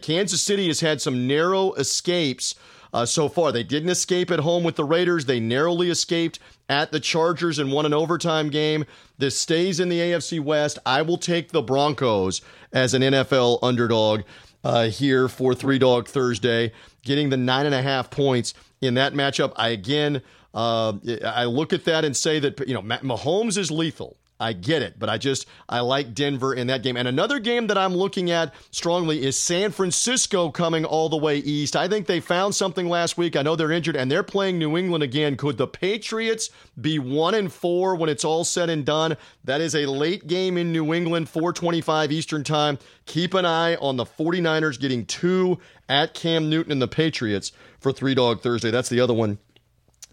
Kansas 0.00 0.42
City 0.42 0.68
has 0.68 0.80
had 0.80 1.00
some 1.00 1.26
narrow 1.26 1.72
escapes 1.74 2.54
uh, 2.92 3.06
so 3.06 3.28
far. 3.28 3.52
They 3.52 3.62
didn't 3.62 3.88
escape 3.88 4.30
at 4.30 4.40
home 4.40 4.64
with 4.64 4.76
the 4.76 4.84
Raiders. 4.84 5.24
They 5.24 5.40
narrowly 5.40 5.90
escaped 5.90 6.38
at 6.68 6.92
the 6.92 7.00
Chargers 7.00 7.58
and 7.58 7.72
won 7.72 7.86
an 7.86 7.94
overtime 7.94 8.50
game. 8.50 8.84
This 9.18 9.38
stays 9.38 9.80
in 9.80 9.88
the 9.88 9.98
AFC 9.98 10.40
West. 10.40 10.78
I 10.84 11.02
will 11.02 11.18
take 11.18 11.50
the 11.50 11.62
Broncos 11.62 12.42
as 12.72 12.94
an 12.94 13.02
NFL 13.02 13.58
underdog 13.62 14.22
uh, 14.64 14.88
here 14.88 15.28
for 15.28 15.54
Three 15.54 15.78
Dog 15.78 16.08
Thursday, 16.08 16.72
getting 17.02 17.30
the 17.30 17.36
nine 17.36 17.66
and 17.66 17.74
a 17.74 17.82
half 17.82 18.10
points 18.10 18.54
in 18.80 18.94
that 18.94 19.14
matchup. 19.14 19.52
I 19.56 19.70
again, 19.70 20.22
uh, 20.54 20.94
I 21.24 21.44
look 21.44 21.72
at 21.72 21.84
that 21.86 22.04
and 22.04 22.16
say 22.16 22.38
that 22.38 22.66
you 22.68 22.74
know 22.74 22.82
Mahomes 22.82 23.58
is 23.58 23.70
lethal. 23.70 24.16
I 24.40 24.52
get 24.54 24.82
it, 24.82 24.98
but 24.98 25.08
I 25.08 25.18
just 25.18 25.46
I 25.68 25.80
like 25.80 26.14
Denver 26.14 26.52
in 26.52 26.66
that 26.66 26.82
game. 26.82 26.96
And 26.96 27.06
another 27.06 27.38
game 27.38 27.68
that 27.68 27.78
I'm 27.78 27.94
looking 27.94 28.30
at 28.30 28.52
strongly 28.72 29.24
is 29.24 29.38
San 29.38 29.70
Francisco 29.70 30.50
coming 30.50 30.84
all 30.84 31.08
the 31.08 31.16
way 31.16 31.38
east. 31.38 31.76
I 31.76 31.86
think 31.86 32.06
they 32.06 32.18
found 32.18 32.54
something 32.54 32.88
last 32.88 33.16
week. 33.16 33.36
I 33.36 33.42
know 33.42 33.54
they're 33.54 33.70
injured 33.70 33.94
and 33.94 34.10
they're 34.10 34.24
playing 34.24 34.58
New 34.58 34.76
England 34.76 35.04
again. 35.04 35.36
Could 35.36 35.58
the 35.58 35.68
Patriots 35.68 36.50
be 36.80 36.98
1 36.98 37.34
and 37.34 37.52
4 37.52 37.94
when 37.94 38.10
it's 38.10 38.24
all 38.24 38.42
said 38.44 38.68
and 38.68 38.84
done? 38.84 39.16
That 39.44 39.60
is 39.60 39.76
a 39.76 39.86
late 39.86 40.26
game 40.26 40.58
in 40.58 40.72
New 40.72 40.92
England, 40.92 41.28
425 41.28 42.10
Eastern 42.10 42.42
Time. 42.42 42.78
Keep 43.06 43.34
an 43.34 43.46
eye 43.46 43.76
on 43.76 43.96
the 43.96 44.04
49ers 44.04 44.80
getting 44.80 45.06
2 45.06 45.56
at 45.88 46.14
Cam 46.14 46.50
Newton 46.50 46.72
and 46.72 46.82
the 46.82 46.88
Patriots 46.88 47.52
for 47.78 47.92
3 47.92 48.14
Dog 48.14 48.40
Thursday. 48.40 48.72
That's 48.72 48.88
the 48.88 49.00
other 49.00 49.14
one 49.14 49.38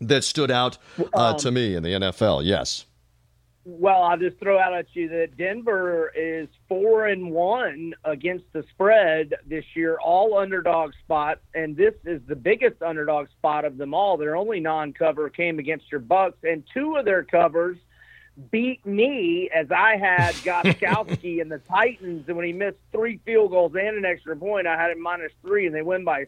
that 0.02 0.24
stood 0.24 0.52
out 0.52 0.78
uh, 1.14 1.32
um, 1.32 1.38
to 1.38 1.52
me 1.52 1.76
in 1.76 1.84
the 1.84 1.90
NFL. 1.90 2.46
Yes. 2.46 2.86
Well, 3.72 4.02
I'll 4.02 4.18
just 4.18 4.40
throw 4.40 4.58
out 4.58 4.74
at 4.74 4.88
you 4.94 5.10
that 5.10 5.38
Denver 5.38 6.12
is 6.16 6.48
four 6.68 7.06
and 7.06 7.30
one 7.30 7.94
against 8.04 8.46
the 8.52 8.64
spread 8.72 9.36
this 9.46 9.64
year, 9.76 10.00
all 10.04 10.40
underdog 10.40 10.94
spot, 11.06 11.40
and 11.54 11.78
this 11.78 11.94
is 12.04 12.20
the 12.28 12.36
biggest 12.36 12.82
underdog 12.82 13.30
spot 13.30 13.66
of 13.66 13.78
them 13.78 13.94
all. 13.94 14.18
Their 14.18 14.36
only 14.36 14.60
non-cover 14.60 15.30
came 15.30 15.60
against 15.60 15.92
your 15.92 16.02
Bucks, 16.02 16.40
and 16.44 16.64
two 16.74 16.96
of 16.96 17.06
their 17.06 17.24
covers 17.24 17.78
beat 18.50 18.84
me 18.88 19.52
as 19.54 19.68
I 19.70 19.98
had 19.98 20.34
Gostkowski 20.44 21.40
and 21.40 21.52
the 21.52 21.60
Titans, 21.60 22.28
and 22.28 22.36
when 22.36 22.48
he 22.48 22.54
missed 22.54 22.80
three 22.92 23.20
field 23.24 23.52
goals 23.52 23.76
and 23.76 23.98
an 23.98 24.06
extra 24.06 24.36
point, 24.36 24.66
I 24.66 24.82
had 24.82 24.90
him 24.90 25.02
minus 25.02 25.32
three, 25.44 25.68
and 25.68 25.76
they 25.76 25.84
win 25.84 26.04
by 26.04 26.26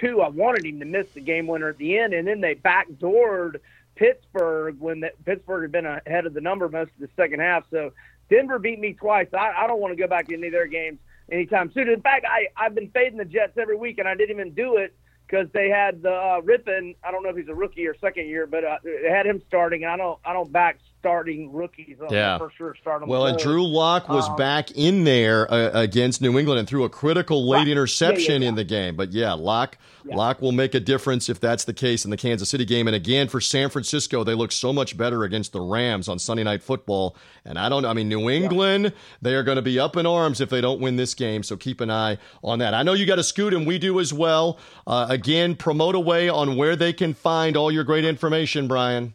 two. 0.00 0.22
I 0.22 0.28
wanted 0.28 0.66
him 0.66 0.80
to 0.80 0.86
miss 0.86 1.06
the 1.14 1.20
game 1.20 1.46
winner 1.46 1.68
at 1.68 1.78
the 1.78 1.98
end, 2.00 2.14
and 2.14 2.26
then 2.26 2.40
they 2.40 2.56
backdoored– 2.56 3.60
Pittsburgh 4.00 4.80
when 4.80 5.00
the, 5.00 5.10
Pittsburgh 5.26 5.62
had 5.62 5.72
been 5.72 5.84
ahead 5.84 6.24
of 6.24 6.32
the 6.32 6.40
number 6.40 6.66
most 6.70 6.90
of 6.92 7.00
the 7.00 7.08
second 7.16 7.40
half. 7.40 7.64
So 7.70 7.92
Denver 8.30 8.58
beat 8.58 8.80
me 8.80 8.94
twice. 8.94 9.26
I, 9.34 9.52
I 9.54 9.66
don't 9.66 9.78
want 9.78 9.92
to 9.92 10.02
go 10.02 10.08
back 10.08 10.28
to 10.28 10.34
any 10.34 10.46
of 10.46 10.52
their 10.54 10.66
games 10.66 10.98
anytime 11.30 11.70
soon. 11.72 11.90
In 11.90 12.00
fact, 12.00 12.24
I, 12.26 12.46
I've 12.56 12.74
been 12.74 12.90
fading 12.90 13.18
the 13.18 13.26
Jets 13.26 13.58
every 13.58 13.76
week, 13.76 13.98
and 13.98 14.08
I 14.08 14.14
didn't 14.14 14.34
even 14.34 14.54
do 14.54 14.78
it 14.78 14.96
because 15.26 15.48
they 15.52 15.68
had 15.68 16.00
the 16.00 16.12
uh, 16.12 16.40
Rypien. 16.40 16.96
I 17.04 17.10
don't 17.10 17.22
know 17.22 17.28
if 17.28 17.36
he's 17.36 17.48
a 17.48 17.54
rookie 17.54 17.86
or 17.86 17.94
second 17.98 18.26
year, 18.26 18.46
but 18.46 18.64
uh, 18.64 18.78
they 18.82 19.10
had 19.10 19.26
him 19.26 19.42
starting. 19.46 19.82
And 19.84 19.92
I 19.92 19.98
don't 19.98 20.18
I 20.24 20.32
don't 20.32 20.50
back 20.50 20.78
starting 21.00 21.52
rookies. 21.52 21.96
on 22.00 22.12
Yeah, 22.12 22.38
for 22.38 22.52
sure. 22.56 22.76
Start 22.80 23.06
well, 23.08 23.26
and 23.26 23.38
Drew 23.38 23.66
Lock 23.66 24.08
was 24.08 24.28
um, 24.28 24.36
back 24.36 24.70
in 24.72 25.04
there 25.04 25.52
uh, 25.52 25.70
against 25.72 26.20
New 26.20 26.38
England 26.38 26.60
and 26.60 26.68
threw 26.68 26.84
a 26.84 26.88
critical 26.88 27.48
late 27.48 27.66
interception 27.66 28.42
yeah, 28.42 28.46
yeah, 28.46 28.48
in 28.50 28.54
the 28.54 28.64
game. 28.64 28.96
But 28.96 29.12
yeah, 29.12 29.32
Lock 29.32 29.78
Lock 30.04 30.40
will 30.40 30.52
make 30.52 30.74
a 30.74 30.80
difference 30.80 31.28
if 31.28 31.40
that's 31.40 31.64
the 31.64 31.72
case 31.72 32.04
in 32.04 32.10
the 32.10 32.16
Kansas 32.16 32.48
City 32.48 32.64
game. 32.64 32.86
And 32.86 32.94
again, 32.94 33.28
for 33.28 33.40
San 33.40 33.70
Francisco, 33.70 34.24
they 34.24 34.34
look 34.34 34.52
so 34.52 34.72
much 34.72 34.96
better 34.96 35.24
against 35.24 35.52
the 35.52 35.60
Rams 35.60 36.08
on 36.08 36.18
Sunday 36.18 36.44
Night 36.44 36.62
Football. 36.62 37.16
And 37.44 37.58
I 37.58 37.68
don't. 37.68 37.84
I 37.84 37.92
mean, 37.92 38.08
New 38.08 38.28
England, 38.28 38.92
they 39.22 39.34
are 39.34 39.42
going 39.42 39.56
to 39.56 39.62
be 39.62 39.78
up 39.78 39.96
in 39.96 40.06
arms 40.06 40.40
if 40.40 40.50
they 40.50 40.60
don't 40.60 40.80
win 40.80 40.96
this 40.96 41.14
game. 41.14 41.42
So 41.42 41.56
keep 41.56 41.80
an 41.80 41.90
eye 41.90 42.18
on 42.42 42.58
that. 42.60 42.74
I 42.74 42.82
know 42.82 42.92
you 42.92 43.06
got 43.06 43.18
a 43.18 43.24
scoot, 43.24 43.54
and 43.54 43.66
we 43.66 43.78
do 43.78 44.00
as 44.00 44.12
well. 44.12 44.58
Uh, 44.86 45.06
again, 45.08 45.56
promote 45.56 45.94
away 45.94 46.28
on 46.28 46.56
where 46.56 46.76
they 46.76 46.92
can 46.92 47.14
find 47.14 47.56
all 47.56 47.70
your 47.70 47.84
great 47.84 48.04
information, 48.04 48.68
Bryan. 48.68 49.14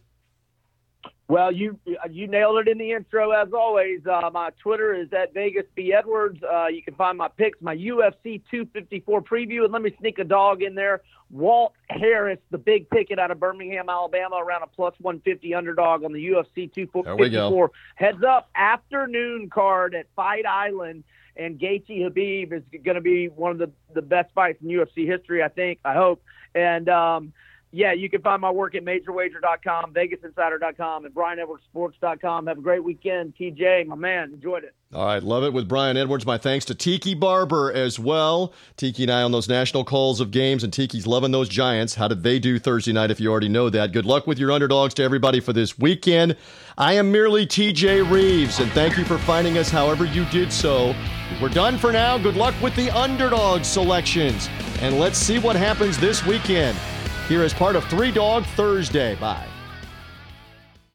Well, 1.28 1.52
you 1.52 1.80
you 2.12 2.28
nailed 2.28 2.60
it 2.60 2.68
in 2.68 2.78
the 2.78 2.92
intro 2.92 3.32
as 3.32 3.52
always. 3.52 4.02
Uh, 4.06 4.30
my 4.32 4.52
Twitter 4.60 4.94
is 4.94 5.12
at 5.12 5.34
Vegas 5.34 5.66
B 5.74 5.92
Edwards. 5.92 6.42
Uh, 6.44 6.68
you 6.68 6.84
can 6.84 6.94
find 6.94 7.18
my 7.18 7.30
picks, 7.30 7.60
my 7.62 7.76
UFC 7.76 8.42
254 8.52 9.24
preview, 9.24 9.64
and 9.64 9.74
let 9.74 9.82
me 9.82 9.96
sneak 10.00 10.20
a 10.20 10.24
dog 10.24 10.62
in 10.62 10.76
there. 10.76 11.02
Walt 11.32 11.74
Harris, 11.90 12.38
the 12.52 12.60
big 12.60 12.88
ticket 12.92 13.18
out 13.18 13.32
of 13.32 13.40
Birmingham, 13.40 13.90
Alabama, 13.90 14.36
around 14.38 14.62
a 14.62 14.68
plus 14.68 14.94
150 15.00 15.56
underdog 15.56 16.04
on 16.04 16.14
the 16.14 16.28
UFC 16.28 16.72
254. 16.72 17.72
Heads 17.96 18.24
up, 18.24 18.50
afternoon 18.54 19.50
card 19.50 19.96
at 19.96 20.06
Fight 20.16 20.46
Island, 20.46 21.04
and 21.36 21.60
Gaethje 21.60 22.08
Khabib 22.08 22.54
is 22.54 22.62
going 22.84 22.96
to 22.96 23.02
be 23.02 23.30
one 23.30 23.52
of 23.52 23.58
the 23.58 23.72
the 23.96 24.04
best 24.04 24.32
fights 24.36 24.62
in 24.62 24.70
UFC 24.70 25.08
history. 25.08 25.42
I 25.42 25.48
think. 25.48 25.80
I 25.84 25.96
hope. 25.96 26.22
And 26.54 26.88
um, 26.88 27.34
yeah, 27.76 27.92
you 27.92 28.10
can 28.10 28.22
find 28.22 28.42
my 28.42 28.50
work 28.50 28.74
at 28.74 28.86
majorwager.com, 28.86 29.94
vegasinsider.com, 29.94 31.06
and 31.06 31.14
bryanedwardsports.com. 31.14 32.48
Have 32.48 32.58
a 32.58 32.62
great 32.62 32.82
weekend, 32.86 33.34
TJ, 33.36 33.86
my 33.86 33.96
man. 33.98 34.32
Enjoyed 34.32 34.64
it. 34.64 34.74
All 34.94 35.06
right, 35.06 35.22
love 35.22 35.44
it 35.44 35.52
with 35.52 35.68
Bryan 35.68 35.98
Edwards. 35.98 36.26
My 36.26 36.38
thanks 36.38 36.64
to 36.66 36.76
Tiki 36.76 37.14
Barber 37.14 37.74
as 37.74 38.00
well. 38.00 38.54
Tiki 38.78 39.04
and 39.04 39.12
I 39.12 39.24
on 39.24 39.34
those 39.34 39.50
national 39.50 39.84
calls 39.84 40.22
of 40.22 40.32
games, 40.32 40.64
and 40.64 40.72
Tiki's 40.72 41.06
loving 41.06 41.32
those 41.32 41.50
Giants. 41.50 41.96
How 41.96 42.08
did 42.08 42.24
they 42.24 42.40
do 42.40 42.60
Thursday 42.60 42.94
night 42.94 43.12
if 43.12 43.20
you 43.20 43.30
already 43.30 43.50
know 43.50 43.70
that? 43.70 43.92
Good 43.92 44.06
luck 44.06 44.26
with 44.26 44.40
your 44.40 44.54
underdogs 44.54 44.94
to 44.94 45.04
everybody 45.04 45.42
for 45.42 45.52
this 45.52 45.78
weekend. 45.78 46.38
I 46.78 46.94
am 46.94 47.12
merely 47.12 47.46
TJ 47.46 48.10
Reeves, 48.10 48.62
and 48.62 48.72
thank 48.72 48.98
you 48.98 49.04
for 49.04 49.18
finding 49.18 49.58
us 49.58 49.70
however 49.70 50.06
you 50.06 50.24
did 50.26 50.54
so. 50.54 50.96
We're 51.42 51.50
done 51.50 51.78
for 51.78 51.92
now. 51.92 52.18
Good 52.18 52.38
luck 52.38 52.56
with 52.62 52.76
the 52.78 52.90
underdog 52.92 53.66
selections, 53.66 54.48
and 54.80 54.98
let's 54.98 55.18
see 55.18 55.40
what 55.40 55.58
happens 55.58 55.98
this 55.98 56.26
weekend 56.26 56.78
here 57.28 57.44
as 57.44 57.54
part 57.54 57.76
of 57.76 57.84
Three 57.86 58.12
Dog 58.12 58.46
Thursday. 58.46 59.16
Bye. 59.16 59.48